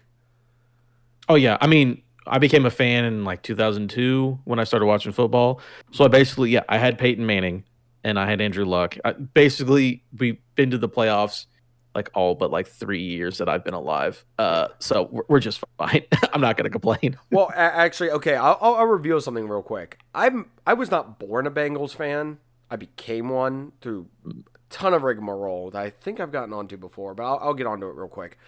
Oh 1.28 1.34
yeah, 1.34 1.58
I 1.60 1.66
mean 1.66 2.02
I 2.24 2.38
became 2.38 2.66
a 2.66 2.70
fan 2.70 3.04
in 3.04 3.24
like 3.24 3.42
2002 3.42 4.38
when 4.44 4.60
I 4.60 4.64
started 4.64 4.86
watching 4.86 5.10
football. 5.10 5.60
So 5.90 6.04
I 6.04 6.08
basically 6.08 6.50
yeah 6.50 6.62
I 6.68 6.78
had 6.78 7.00
Peyton 7.00 7.26
Manning 7.26 7.64
and 8.04 8.18
I 8.18 8.28
had 8.28 8.40
Andrew 8.40 8.64
Luck. 8.64 8.96
I, 9.04 9.12
basically, 9.12 10.04
we've 10.18 10.38
been 10.54 10.70
to 10.70 10.78
the 10.78 10.88
playoffs 10.88 11.46
like 11.94 12.10
all 12.14 12.34
but 12.34 12.50
like 12.50 12.66
three 12.66 13.02
years 13.02 13.38
that 13.38 13.48
I've 13.48 13.64
been 13.64 13.74
alive. 13.74 14.24
Uh, 14.38 14.68
so 14.78 15.08
we're, 15.10 15.22
we're 15.28 15.40
just 15.40 15.62
fine. 15.78 16.02
I'm 16.32 16.40
not 16.40 16.56
going 16.56 16.64
to 16.64 16.70
complain. 16.70 17.18
well, 17.30 17.52
actually, 17.54 18.10
okay, 18.10 18.34
I'll, 18.34 18.58
I'll, 18.60 18.74
I'll 18.76 18.86
reveal 18.86 19.20
something 19.20 19.48
real 19.48 19.62
quick. 19.62 19.98
I'm 20.14 20.50
I 20.66 20.74
was 20.74 20.90
not 20.90 21.18
born 21.18 21.46
a 21.46 21.50
Bengals 21.50 21.94
fan. 21.94 22.38
I 22.70 22.76
became 22.76 23.28
one 23.28 23.72
through 23.80 24.08
a 24.26 24.32
ton 24.70 24.94
of 24.94 25.02
rigmarole 25.02 25.70
that 25.70 25.82
I 25.82 25.90
think 25.90 26.20
I've 26.20 26.32
gotten 26.32 26.54
onto 26.54 26.78
before, 26.78 27.14
but 27.14 27.24
I'll, 27.24 27.38
I'll 27.42 27.54
get 27.54 27.66
onto 27.66 27.88
it 27.88 27.94
real 27.94 28.08
quick. 28.08 28.38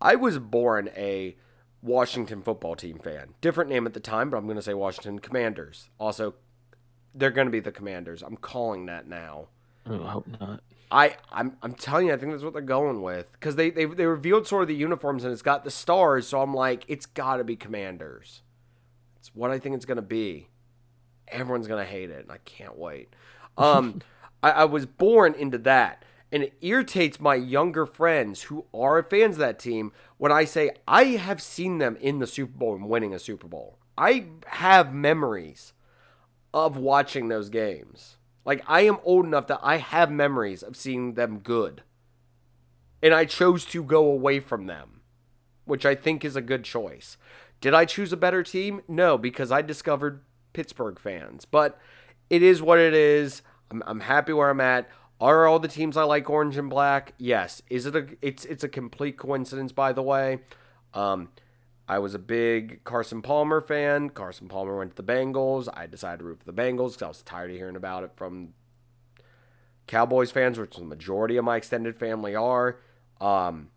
I 0.00 0.14
was 0.14 0.38
born 0.38 0.90
a 0.96 1.36
Washington 1.82 2.42
football 2.42 2.76
team 2.76 2.98
fan. 2.98 3.34
Different 3.40 3.70
name 3.70 3.86
at 3.86 3.94
the 3.94 4.00
time, 4.00 4.30
but 4.30 4.36
I'm 4.36 4.44
going 4.44 4.56
to 4.56 4.62
say 4.62 4.74
Washington 4.74 5.18
Commanders. 5.18 5.90
Also, 5.98 6.34
they're 7.14 7.30
going 7.30 7.46
to 7.46 7.52
be 7.52 7.60
the 7.60 7.72
Commanders. 7.72 8.22
I'm 8.22 8.36
calling 8.36 8.86
that 8.86 9.06
now. 9.06 9.46
Oh, 9.86 10.02
I 10.02 10.10
hope 10.10 10.26
not. 10.40 10.60
I 10.90 11.16
I'm 11.32 11.56
I'm 11.62 11.74
telling 11.74 12.06
you, 12.06 12.12
I 12.12 12.16
think 12.16 12.32
that's 12.32 12.44
what 12.44 12.52
they're 12.52 12.62
going 12.62 13.02
with 13.02 13.32
because 13.32 13.56
they, 13.56 13.70
they 13.70 13.84
they 13.84 14.06
revealed 14.06 14.46
sort 14.46 14.62
of 14.62 14.68
the 14.68 14.74
uniforms 14.74 15.24
and 15.24 15.32
it's 15.32 15.42
got 15.42 15.64
the 15.64 15.70
stars, 15.70 16.28
so 16.28 16.40
I'm 16.40 16.54
like, 16.54 16.84
it's 16.88 17.06
got 17.06 17.36
to 17.36 17.44
be 17.44 17.56
Commanders. 17.56 18.42
It's 19.18 19.34
what 19.34 19.50
I 19.50 19.58
think 19.58 19.74
it's 19.74 19.86
going 19.86 19.96
to 19.96 20.02
be. 20.02 20.48
Everyone's 21.28 21.66
going 21.66 21.84
to 21.84 21.90
hate 21.90 22.10
it, 22.10 22.22
and 22.22 22.30
I 22.32 22.38
can't 22.44 22.76
wait. 22.76 23.14
Um, 23.56 24.00
I, 24.42 24.50
I 24.50 24.64
was 24.64 24.84
born 24.84 25.32
into 25.34 25.58
that, 25.58 26.04
and 26.32 26.42
it 26.42 26.54
irritates 26.60 27.20
my 27.20 27.36
younger 27.36 27.86
friends 27.86 28.42
who 28.42 28.64
are 28.74 29.00
fans 29.00 29.36
of 29.36 29.38
that 29.38 29.60
team 29.60 29.92
when 30.16 30.32
I 30.32 30.44
say 30.44 30.72
I 30.88 31.04
have 31.04 31.40
seen 31.40 31.78
them 31.78 31.96
in 32.00 32.18
the 32.18 32.26
Super 32.26 32.58
Bowl 32.58 32.74
and 32.74 32.88
winning 32.88 33.14
a 33.14 33.20
Super 33.20 33.46
Bowl. 33.46 33.78
I 33.96 34.26
have 34.46 34.92
memories 34.92 35.72
of 36.54 36.76
watching 36.76 37.28
those 37.28 37.50
games. 37.50 38.16
Like 38.46 38.62
I 38.66 38.82
am 38.82 38.98
old 39.02 39.26
enough 39.26 39.48
that 39.48 39.60
I 39.62 39.78
have 39.78 40.10
memories 40.10 40.62
of 40.62 40.76
seeing 40.76 41.14
them 41.14 41.40
good. 41.40 41.82
And 43.02 43.12
I 43.12 43.26
chose 43.26 43.66
to 43.66 43.82
go 43.82 44.06
away 44.06 44.40
from 44.40 44.66
them, 44.66 45.02
which 45.66 45.84
I 45.84 45.94
think 45.94 46.24
is 46.24 46.36
a 46.36 46.40
good 46.40 46.64
choice. 46.64 47.18
Did 47.60 47.74
I 47.74 47.84
choose 47.84 48.12
a 48.12 48.16
better 48.16 48.42
team? 48.42 48.82
No, 48.88 49.18
because 49.18 49.50
I 49.50 49.60
discovered 49.60 50.22
Pittsburgh 50.52 50.98
fans. 50.98 51.44
But 51.44 51.78
it 52.30 52.42
is 52.42 52.62
what 52.62 52.78
it 52.78 52.94
is. 52.94 53.42
I'm, 53.70 53.82
I'm 53.86 54.00
happy 54.00 54.32
where 54.32 54.48
I'm 54.48 54.60
at. 54.60 54.88
Are 55.20 55.46
all 55.46 55.58
the 55.58 55.68
teams 55.68 55.96
I 55.96 56.04
like 56.04 56.30
orange 56.30 56.56
and 56.56 56.70
black? 56.70 57.14
Yes. 57.18 57.62
Is 57.68 57.86
it 57.86 57.96
a 57.96 58.06
it's 58.22 58.44
it's 58.44 58.64
a 58.64 58.68
complete 58.68 59.16
coincidence 59.16 59.72
by 59.72 59.92
the 59.92 60.02
way. 60.02 60.40
Um 60.92 61.30
I 61.86 61.98
was 61.98 62.14
a 62.14 62.18
big 62.18 62.82
Carson 62.84 63.20
Palmer 63.20 63.60
fan. 63.60 64.10
Carson 64.10 64.48
Palmer 64.48 64.78
went 64.78 64.96
to 64.96 65.02
the 65.02 65.12
Bengals. 65.12 65.68
I 65.74 65.86
decided 65.86 66.20
to 66.20 66.24
root 66.24 66.38
for 66.38 66.50
the 66.50 66.62
Bengals 66.62 66.92
because 66.92 67.02
I 67.02 67.08
was 67.08 67.22
tired 67.22 67.50
of 67.50 67.56
hearing 67.56 67.76
about 67.76 68.04
it 68.04 68.12
from 68.16 68.54
Cowboys 69.86 70.30
fans, 70.30 70.58
which 70.58 70.76
the 70.76 70.84
majority 70.84 71.36
of 71.36 71.44
my 71.44 71.56
extended 71.56 71.96
family 71.96 72.34
are. 72.34 72.80
Um, 73.20 73.68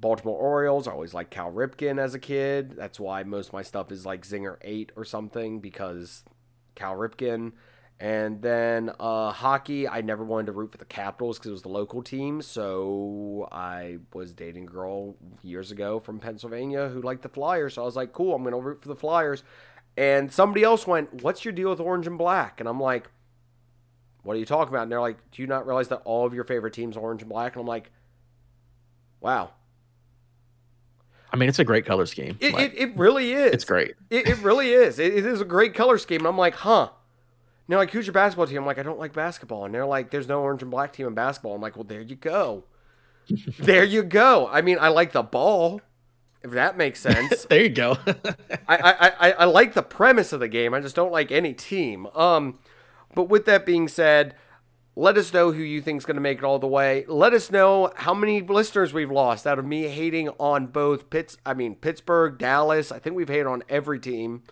Baltimore 0.00 0.38
Orioles. 0.38 0.88
I 0.88 0.92
always 0.92 1.14
liked 1.14 1.30
Cal 1.30 1.52
Ripken 1.52 2.00
as 2.00 2.14
a 2.14 2.18
kid. 2.18 2.76
That's 2.76 2.98
why 2.98 3.22
most 3.22 3.48
of 3.48 3.52
my 3.52 3.62
stuff 3.62 3.92
is 3.92 4.04
like 4.04 4.26
Zinger 4.26 4.56
8 4.62 4.92
or 4.96 5.04
something 5.04 5.60
because 5.60 6.24
Cal 6.74 6.96
Ripken. 6.96 7.52
And 8.00 8.40
then 8.40 8.92
uh, 9.00 9.32
hockey, 9.32 9.88
I 9.88 10.02
never 10.02 10.22
wanted 10.22 10.46
to 10.46 10.52
root 10.52 10.70
for 10.70 10.78
the 10.78 10.84
Capitals 10.84 11.38
because 11.38 11.48
it 11.48 11.52
was 11.52 11.62
the 11.62 11.68
local 11.68 12.02
team. 12.02 12.40
So 12.42 13.48
I 13.50 13.98
was 14.14 14.34
dating 14.34 14.64
a 14.64 14.70
girl 14.70 15.16
years 15.42 15.72
ago 15.72 15.98
from 15.98 16.20
Pennsylvania 16.20 16.88
who 16.88 17.02
liked 17.02 17.22
the 17.22 17.28
Flyers. 17.28 17.74
So 17.74 17.82
I 17.82 17.84
was 17.84 17.96
like, 17.96 18.12
cool, 18.12 18.36
I'm 18.36 18.42
going 18.42 18.54
to 18.54 18.60
root 18.60 18.82
for 18.82 18.88
the 18.88 18.94
Flyers. 18.94 19.42
And 19.96 20.32
somebody 20.32 20.62
else 20.62 20.86
went, 20.86 21.22
what's 21.24 21.44
your 21.44 21.50
deal 21.50 21.70
with 21.70 21.80
orange 21.80 22.06
and 22.06 22.16
black? 22.16 22.60
And 22.60 22.68
I'm 22.68 22.78
like, 22.78 23.10
what 24.22 24.36
are 24.36 24.38
you 24.38 24.46
talking 24.46 24.72
about? 24.72 24.84
And 24.84 24.92
they're 24.92 25.00
like, 25.00 25.16
do 25.32 25.42
you 25.42 25.48
not 25.48 25.66
realize 25.66 25.88
that 25.88 26.02
all 26.04 26.24
of 26.24 26.34
your 26.34 26.44
favorite 26.44 26.74
teams 26.74 26.96
are 26.96 27.00
orange 27.00 27.22
and 27.22 27.28
black? 27.28 27.54
And 27.54 27.60
I'm 27.62 27.66
like, 27.66 27.90
wow. 29.20 29.50
I 31.32 31.36
mean, 31.36 31.48
it's 31.48 31.58
a 31.58 31.64
great 31.64 31.84
color 31.84 32.06
scheme. 32.06 32.38
It, 32.38 32.54
Like, 32.54 32.74
it, 32.74 32.78
it 32.78 32.96
really 32.96 33.32
is. 33.32 33.52
it's 33.52 33.64
great. 33.64 33.96
It, 34.08 34.28
it 34.28 34.38
really 34.38 34.70
is. 34.70 35.00
It, 35.00 35.14
it 35.14 35.26
is 35.26 35.40
a 35.40 35.44
great 35.44 35.74
color 35.74 35.98
scheme. 35.98 36.20
And 36.20 36.28
I'm 36.28 36.38
like, 36.38 36.54
huh. 36.54 36.90
And 37.68 37.74
they're 37.74 37.80
like, 37.80 37.90
who's 37.90 38.06
your 38.06 38.14
basketball 38.14 38.46
team? 38.46 38.56
I'm 38.56 38.64
like, 38.64 38.78
I 38.78 38.82
don't 38.82 38.98
like 38.98 39.12
basketball. 39.12 39.66
And 39.66 39.74
they're 39.74 39.84
like, 39.84 40.10
there's 40.10 40.26
no 40.26 40.40
orange 40.40 40.62
and 40.62 40.70
black 40.70 40.90
team 40.90 41.06
in 41.06 41.12
basketball. 41.12 41.54
I'm 41.54 41.60
like, 41.60 41.76
well, 41.76 41.84
there 41.84 42.00
you 42.00 42.16
go. 42.16 42.64
there 43.58 43.84
you 43.84 44.02
go. 44.02 44.48
I 44.50 44.62
mean, 44.62 44.78
I 44.80 44.88
like 44.88 45.12
the 45.12 45.22
ball, 45.22 45.82
if 46.42 46.50
that 46.52 46.78
makes 46.78 46.98
sense. 47.02 47.44
there 47.44 47.64
you 47.64 47.68
go. 47.68 47.98
I, 48.66 48.76
I, 48.78 49.08
I, 49.08 49.32
I 49.32 49.44
like 49.44 49.74
the 49.74 49.82
premise 49.82 50.32
of 50.32 50.40
the 50.40 50.48
game. 50.48 50.72
I 50.72 50.80
just 50.80 50.96
don't 50.96 51.12
like 51.12 51.30
any 51.30 51.52
team. 51.52 52.06
Um, 52.14 52.58
but 53.14 53.24
with 53.24 53.44
that 53.44 53.66
being 53.66 53.86
said, 53.86 54.34
let 54.96 55.18
us 55.18 55.34
know 55.34 55.52
who 55.52 55.62
you 55.62 55.82
think 55.82 55.98
is 55.98 56.06
going 56.06 56.14
to 56.14 56.22
make 56.22 56.38
it 56.38 56.44
all 56.44 56.58
the 56.58 56.66
way. 56.66 57.04
Let 57.06 57.34
us 57.34 57.50
know 57.50 57.92
how 57.96 58.14
many 58.14 58.40
listeners 58.40 58.94
we've 58.94 59.10
lost 59.10 59.46
out 59.46 59.58
of 59.58 59.66
me 59.66 59.88
hating 59.88 60.30
on 60.40 60.68
both 60.68 61.10
Pitts. 61.10 61.36
I 61.44 61.52
mean 61.52 61.74
Pittsburgh, 61.74 62.38
Dallas. 62.38 62.90
I 62.90 62.98
think 62.98 63.14
we've 63.14 63.28
hated 63.28 63.46
on 63.46 63.62
every 63.68 64.00
team 64.00 64.42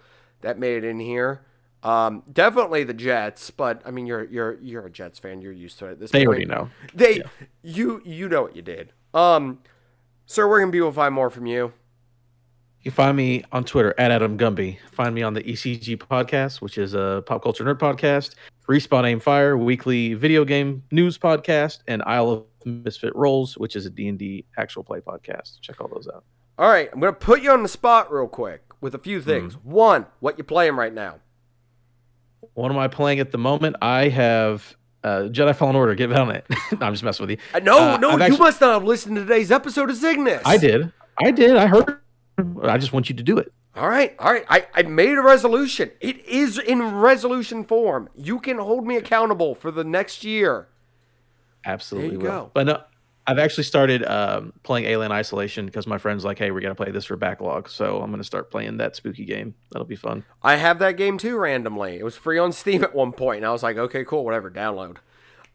that 0.42 0.58
made 0.58 0.84
it 0.84 0.84
in 0.84 1.00
here. 1.00 1.46
Um, 1.86 2.24
definitely 2.32 2.82
the 2.82 2.94
Jets, 2.94 3.52
but 3.52 3.80
I 3.84 3.92
mean 3.92 4.06
you're 4.06 4.24
you're 4.24 4.58
you're 4.60 4.86
a 4.86 4.90
Jets 4.90 5.20
fan. 5.20 5.40
You're 5.40 5.52
used 5.52 5.78
to 5.78 5.86
it. 5.86 5.92
At 5.92 6.00
this 6.00 6.10
they 6.10 6.20
point. 6.20 6.28
already 6.28 6.44
know. 6.46 6.68
They 6.94 7.22
you 7.62 8.02
you 8.04 8.28
know 8.28 8.42
what 8.42 8.56
you 8.56 8.62
did. 8.62 8.92
Um, 9.14 9.60
sir, 10.26 10.48
where 10.48 10.60
can 10.60 10.72
people 10.72 10.90
find 10.90 11.14
more 11.14 11.30
from 11.30 11.46
you? 11.46 11.72
You 12.82 12.90
find 12.90 13.16
me 13.16 13.44
on 13.52 13.62
Twitter 13.62 13.94
at 13.98 14.10
Adam 14.10 14.36
Gumby. 14.36 14.78
Find 14.90 15.14
me 15.14 15.22
on 15.22 15.34
the 15.34 15.42
ECG 15.42 15.96
podcast, 15.98 16.60
which 16.60 16.76
is 16.76 16.94
a 16.94 17.22
pop 17.24 17.44
culture 17.44 17.64
nerd 17.64 17.78
podcast. 17.78 18.34
Respawn 18.68 19.06
Aim 19.06 19.20
Fire, 19.20 19.56
weekly 19.56 20.14
video 20.14 20.44
game 20.44 20.82
news 20.90 21.16
podcast, 21.16 21.80
and 21.86 22.02
Isle 22.04 22.30
of 22.30 22.44
Misfit 22.64 23.14
Rolls, 23.14 23.56
which 23.56 23.76
is 23.76 23.86
a 23.86 23.90
D&D 23.90 24.44
actual 24.58 24.82
play 24.82 24.98
podcast. 24.98 25.60
Check 25.60 25.80
all 25.80 25.88
those 25.88 26.08
out. 26.12 26.24
All 26.58 26.68
right, 26.68 26.88
I'm 26.92 26.98
gonna 26.98 27.12
put 27.12 27.42
you 27.42 27.52
on 27.52 27.62
the 27.62 27.68
spot 27.68 28.12
real 28.12 28.26
quick 28.26 28.62
with 28.80 28.94
a 28.94 28.98
few 28.98 29.20
things. 29.20 29.54
One, 29.62 30.06
what 30.18 30.36
you 30.36 30.42
playing 30.42 30.74
right 30.74 30.92
now? 30.92 31.20
What 32.54 32.70
am 32.70 32.78
I 32.78 32.88
playing 32.88 33.20
at 33.20 33.32
the 33.32 33.38
moment? 33.38 33.76
I 33.82 34.08
have 34.08 34.76
uh, 35.04 35.28
Jedi 35.30 35.54
Fallen 35.54 35.76
Order. 35.76 35.94
Get 35.94 36.12
on 36.12 36.30
it. 36.30 36.46
no, 36.72 36.86
I'm 36.86 36.92
just 36.94 37.02
messing 37.04 37.26
with 37.26 37.30
you. 37.30 37.38
Uh, 37.54 37.58
no, 37.60 37.78
Uh, 37.78 37.96
no, 37.98 38.10
I've 38.10 38.18
you 38.18 38.24
actually- 38.24 38.38
must 38.38 38.60
not 38.60 38.72
have 38.74 38.84
listened 38.84 39.16
to 39.16 39.22
today's 39.22 39.50
episode 39.52 39.90
of 39.90 39.96
Cygnus. 39.96 40.42
I 40.44 40.56
did. 40.56 40.92
I 41.18 41.30
did. 41.30 41.56
I 41.56 41.66
heard. 41.66 42.00
I 42.62 42.76
just 42.78 42.92
want 42.92 43.08
you 43.08 43.14
to 43.16 43.22
do 43.22 43.38
it. 43.38 43.52
All 43.74 43.88
right, 43.88 44.14
all 44.18 44.32
right. 44.32 44.44
I, 44.48 44.66
I 44.74 44.82
made 44.84 45.18
a 45.18 45.22
resolution. 45.22 45.90
It 46.00 46.24
is 46.26 46.58
in 46.58 46.82
resolution 46.82 47.62
form. 47.64 48.08
You 48.14 48.40
can 48.40 48.58
hold 48.58 48.86
me 48.86 48.96
accountable 48.96 49.54
for 49.54 49.70
the 49.70 49.84
next 49.84 50.24
year. 50.24 50.68
Absolutely 51.64 52.10
There 52.16 52.18
you 52.18 52.22
will. 52.32 52.44
go. 52.44 52.50
But 52.54 52.66
no, 52.66 52.82
I've 53.26 53.38
actually 53.38 53.64
started 53.64 54.04
um, 54.04 54.52
playing 54.62 54.86
Alien 54.86 55.10
Isolation 55.10 55.66
because 55.66 55.86
my 55.86 55.98
friend's 55.98 56.24
like, 56.24 56.38
"Hey, 56.38 56.50
we're 56.50 56.60
gonna 56.60 56.74
play 56.74 56.90
this 56.90 57.04
for 57.06 57.16
backlog," 57.16 57.68
so 57.68 58.00
I'm 58.00 58.10
gonna 58.10 58.24
start 58.24 58.50
playing 58.50 58.76
that 58.76 58.94
spooky 58.94 59.24
game. 59.24 59.54
That'll 59.70 59.86
be 59.86 59.96
fun. 59.96 60.24
I 60.42 60.56
have 60.56 60.78
that 60.78 60.96
game 60.96 61.18
too 61.18 61.36
randomly. 61.36 61.98
It 61.98 62.04
was 62.04 62.16
free 62.16 62.38
on 62.38 62.52
Steam 62.52 62.84
at 62.84 62.94
one 62.94 63.12
point, 63.12 63.38
and 63.38 63.46
I 63.46 63.50
was 63.52 63.62
like, 63.62 63.76
okay, 63.76 64.04
cool, 64.04 64.24
whatever, 64.24 64.50
download. 64.50 64.98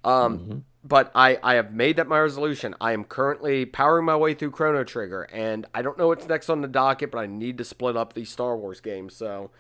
Um, 0.04 0.40
Mm-hmm. 0.40 0.58
But 0.84 1.12
I, 1.14 1.38
I 1.44 1.56
have 1.56 1.72
made 1.72 1.98
that 1.98 2.08
my 2.08 2.20
resolution. 2.20 2.74
I 2.82 2.94
am 2.94 3.04
currently 3.04 3.66
powering 3.66 4.06
my 4.06 4.16
way 4.16 4.34
through 4.34 4.50
Chrono 4.50 4.84
Trigger, 4.84 5.24
and 5.32 5.68
I 5.76 5.84
don't 5.84 5.96
know 5.96 6.08
what's 6.08 6.28
next 6.28 6.50
on 6.50 6.62
the 6.62 6.68
docket, 6.68 7.12
but 7.12 7.20
I 7.20 7.28
need 7.28 7.60
to 7.60 7.64
split 7.64 7.96
up 7.96 8.14
these 8.14 8.32
Star 8.32 8.58
Wars 8.58 8.82
games, 8.82 9.16
so 9.16 9.52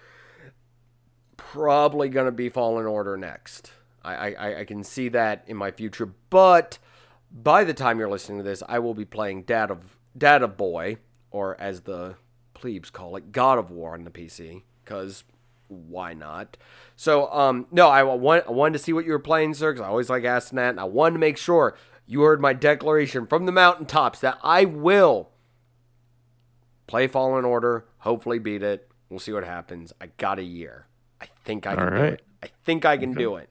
probably 1.37 2.09
gonna 2.09 2.31
be 2.31 2.49
Fallen 2.49 2.87
Order 2.87 3.17
next. 3.17 3.71
I, 4.03 4.33
I, 4.33 4.59
I 4.61 4.65
can 4.65 4.83
see 4.83 5.09
that 5.09 5.43
in 5.45 5.57
my 5.57 5.69
future, 5.69 6.07
but 6.31 6.79
by 7.31 7.63
the 7.63 7.73
time 7.73 7.99
you're 7.99 8.09
listening 8.09 8.39
to 8.39 8.43
this, 8.43 8.61
I 8.67 8.79
will 8.79 8.93
be 8.93 9.05
playing 9.05 9.43
Dad 9.43 9.71
of 9.71 9.97
Dad 10.17 10.41
of 10.43 10.57
Boy, 10.57 10.97
or 11.31 11.59
as 11.59 11.81
the 11.81 12.15
plebes 12.53 12.89
call 12.89 13.15
it, 13.15 13.31
God 13.31 13.57
of 13.57 13.71
War 13.71 13.93
on 13.93 14.03
the 14.03 14.11
PC, 14.11 14.63
because 14.83 15.23
why 15.67 16.13
not? 16.13 16.57
So, 16.97 17.31
um, 17.31 17.67
no, 17.71 17.87
I 17.87 18.03
want 18.03 18.45
I 18.47 18.51
wanted 18.51 18.73
to 18.73 18.79
see 18.79 18.93
what 18.93 19.05
you 19.05 19.11
were 19.11 19.19
playing, 19.19 19.53
sir, 19.53 19.71
because 19.71 19.85
I 19.85 19.89
always 19.89 20.09
like 20.09 20.25
asking 20.25 20.57
that, 20.57 20.71
and 20.71 20.79
I 20.79 20.83
wanted 20.83 21.13
to 21.13 21.19
make 21.19 21.37
sure 21.37 21.77
You 22.05 22.21
heard 22.23 22.41
my 22.41 22.51
declaration 22.51 23.25
from 23.25 23.45
the 23.45 23.53
mountaintops 23.53 24.19
that 24.19 24.37
I 24.43 24.65
will 24.65 25.29
play 26.87 27.07
Fallen 27.07 27.45
Order, 27.45 27.85
hopefully 27.99 28.37
beat 28.37 28.63
it. 28.63 28.89
We'll 29.09 29.19
see 29.19 29.31
what 29.31 29.45
happens. 29.45 29.93
I 30.01 30.07
got 30.17 30.37
a 30.37 30.43
year. 30.43 30.87
I 31.21 31.27
think 31.45 31.65
I 31.65 31.75
can 31.75 31.83
All 31.83 31.89
do 31.89 31.95
right. 31.95 32.13
it. 32.13 32.21
I 32.43 32.49
think 32.65 32.83
I 32.85 32.97
can 32.97 33.13
do 33.13 33.37
it. 33.37 33.49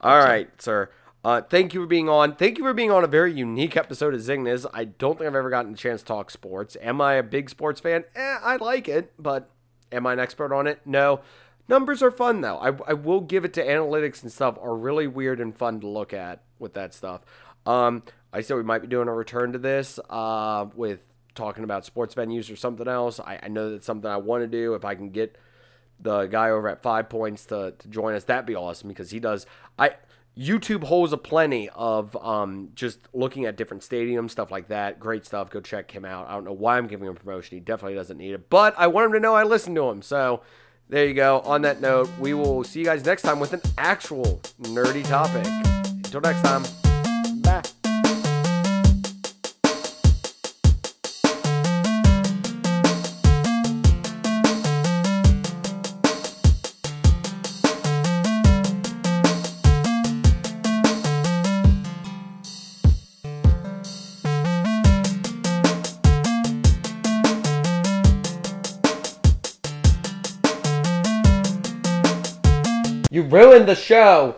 All 0.00 0.18
right, 0.18 0.50
sir. 0.60 0.90
Uh, 1.24 1.40
thank 1.40 1.72
you 1.72 1.80
for 1.80 1.86
being 1.86 2.08
on. 2.08 2.36
Thank 2.36 2.58
you 2.58 2.64
for 2.64 2.74
being 2.74 2.90
on 2.90 3.02
a 3.02 3.06
very 3.06 3.32
unique 3.32 3.78
episode 3.78 4.12
of 4.12 4.20
Zingnas. 4.20 4.66
I 4.74 4.84
don't 4.84 5.16
think 5.16 5.26
I've 5.26 5.34
ever 5.34 5.48
gotten 5.48 5.72
a 5.72 5.76
chance 5.76 6.02
to 6.02 6.06
talk 6.06 6.30
sports. 6.30 6.76
Am 6.82 7.00
I 7.00 7.14
a 7.14 7.22
big 7.22 7.48
sports 7.48 7.80
fan? 7.80 8.04
Eh, 8.14 8.38
I 8.42 8.56
like 8.56 8.88
it, 8.88 9.14
but 9.18 9.50
am 9.90 10.06
I 10.06 10.12
an 10.12 10.18
expert 10.18 10.52
on 10.52 10.66
it? 10.66 10.80
No. 10.84 11.22
Numbers 11.66 12.02
are 12.02 12.10
fun 12.10 12.42
though. 12.42 12.58
I, 12.58 12.76
I 12.86 12.92
will 12.92 13.22
give 13.22 13.46
it 13.46 13.54
to 13.54 13.64
analytics 13.64 14.22
and 14.22 14.30
stuff 14.30 14.58
are 14.60 14.76
really 14.76 15.06
weird 15.06 15.40
and 15.40 15.56
fun 15.56 15.80
to 15.80 15.88
look 15.88 16.12
at 16.12 16.42
with 16.58 16.74
that 16.74 16.92
stuff. 16.92 17.22
Um, 17.64 18.02
I 18.30 18.42
said 18.42 18.58
we 18.58 18.62
might 18.62 18.82
be 18.82 18.88
doing 18.88 19.08
a 19.08 19.14
return 19.14 19.52
to 19.52 19.58
this 19.58 19.98
uh, 20.10 20.66
with 20.74 21.00
talking 21.34 21.64
about 21.64 21.86
sports 21.86 22.14
venues 22.14 22.52
or 22.52 22.56
something 22.56 22.86
else. 22.86 23.18
I, 23.18 23.40
I 23.44 23.48
know 23.48 23.70
that's 23.70 23.86
something 23.86 24.10
I 24.10 24.18
want 24.18 24.42
to 24.42 24.46
do. 24.46 24.74
If 24.74 24.84
I 24.84 24.94
can 24.94 25.08
get 25.08 25.38
the 25.98 26.26
guy 26.26 26.50
over 26.50 26.68
at 26.68 26.82
Five 26.82 27.08
Points 27.08 27.46
to, 27.46 27.72
to 27.78 27.88
join 27.88 28.14
us, 28.14 28.24
that'd 28.24 28.44
be 28.44 28.54
awesome 28.54 28.90
because 28.90 29.10
he 29.10 29.20
does. 29.20 29.46
I 29.78 29.92
YouTube 30.36 30.84
holds 30.84 31.12
a 31.12 31.16
plenty 31.16 31.68
of 31.70 32.16
um, 32.16 32.70
just 32.74 32.98
looking 33.12 33.44
at 33.44 33.56
different 33.56 33.82
stadiums, 33.82 34.30
stuff 34.30 34.50
like 34.50 34.68
that. 34.68 34.98
Great 34.98 35.24
stuff. 35.24 35.50
Go 35.50 35.60
check 35.60 35.90
him 35.90 36.04
out. 36.04 36.28
I 36.28 36.32
don't 36.32 36.44
know 36.44 36.52
why 36.52 36.76
I'm 36.76 36.88
giving 36.88 37.06
him 37.06 37.14
promotion. 37.14 37.56
He 37.56 37.60
definitely 37.60 37.94
doesn't 37.94 38.18
need 38.18 38.32
it, 38.32 38.50
but 38.50 38.74
I 38.76 38.88
want 38.88 39.06
him 39.06 39.12
to 39.12 39.20
know 39.20 39.34
I 39.34 39.44
listen 39.44 39.74
to 39.76 39.88
him. 39.88 40.02
So 40.02 40.42
there 40.88 41.06
you 41.06 41.14
go. 41.14 41.40
On 41.40 41.62
that 41.62 41.80
note, 41.80 42.10
we 42.18 42.34
will 42.34 42.64
see 42.64 42.80
you 42.80 42.84
guys 42.84 43.04
next 43.04 43.22
time 43.22 43.38
with 43.38 43.52
an 43.52 43.62
actual 43.78 44.40
nerdy 44.62 45.06
topic. 45.06 45.46
Until 46.04 46.20
next 46.20 46.42
time, 46.42 46.64
ruined 73.34 73.66
the 73.66 73.74
show. 73.74 74.36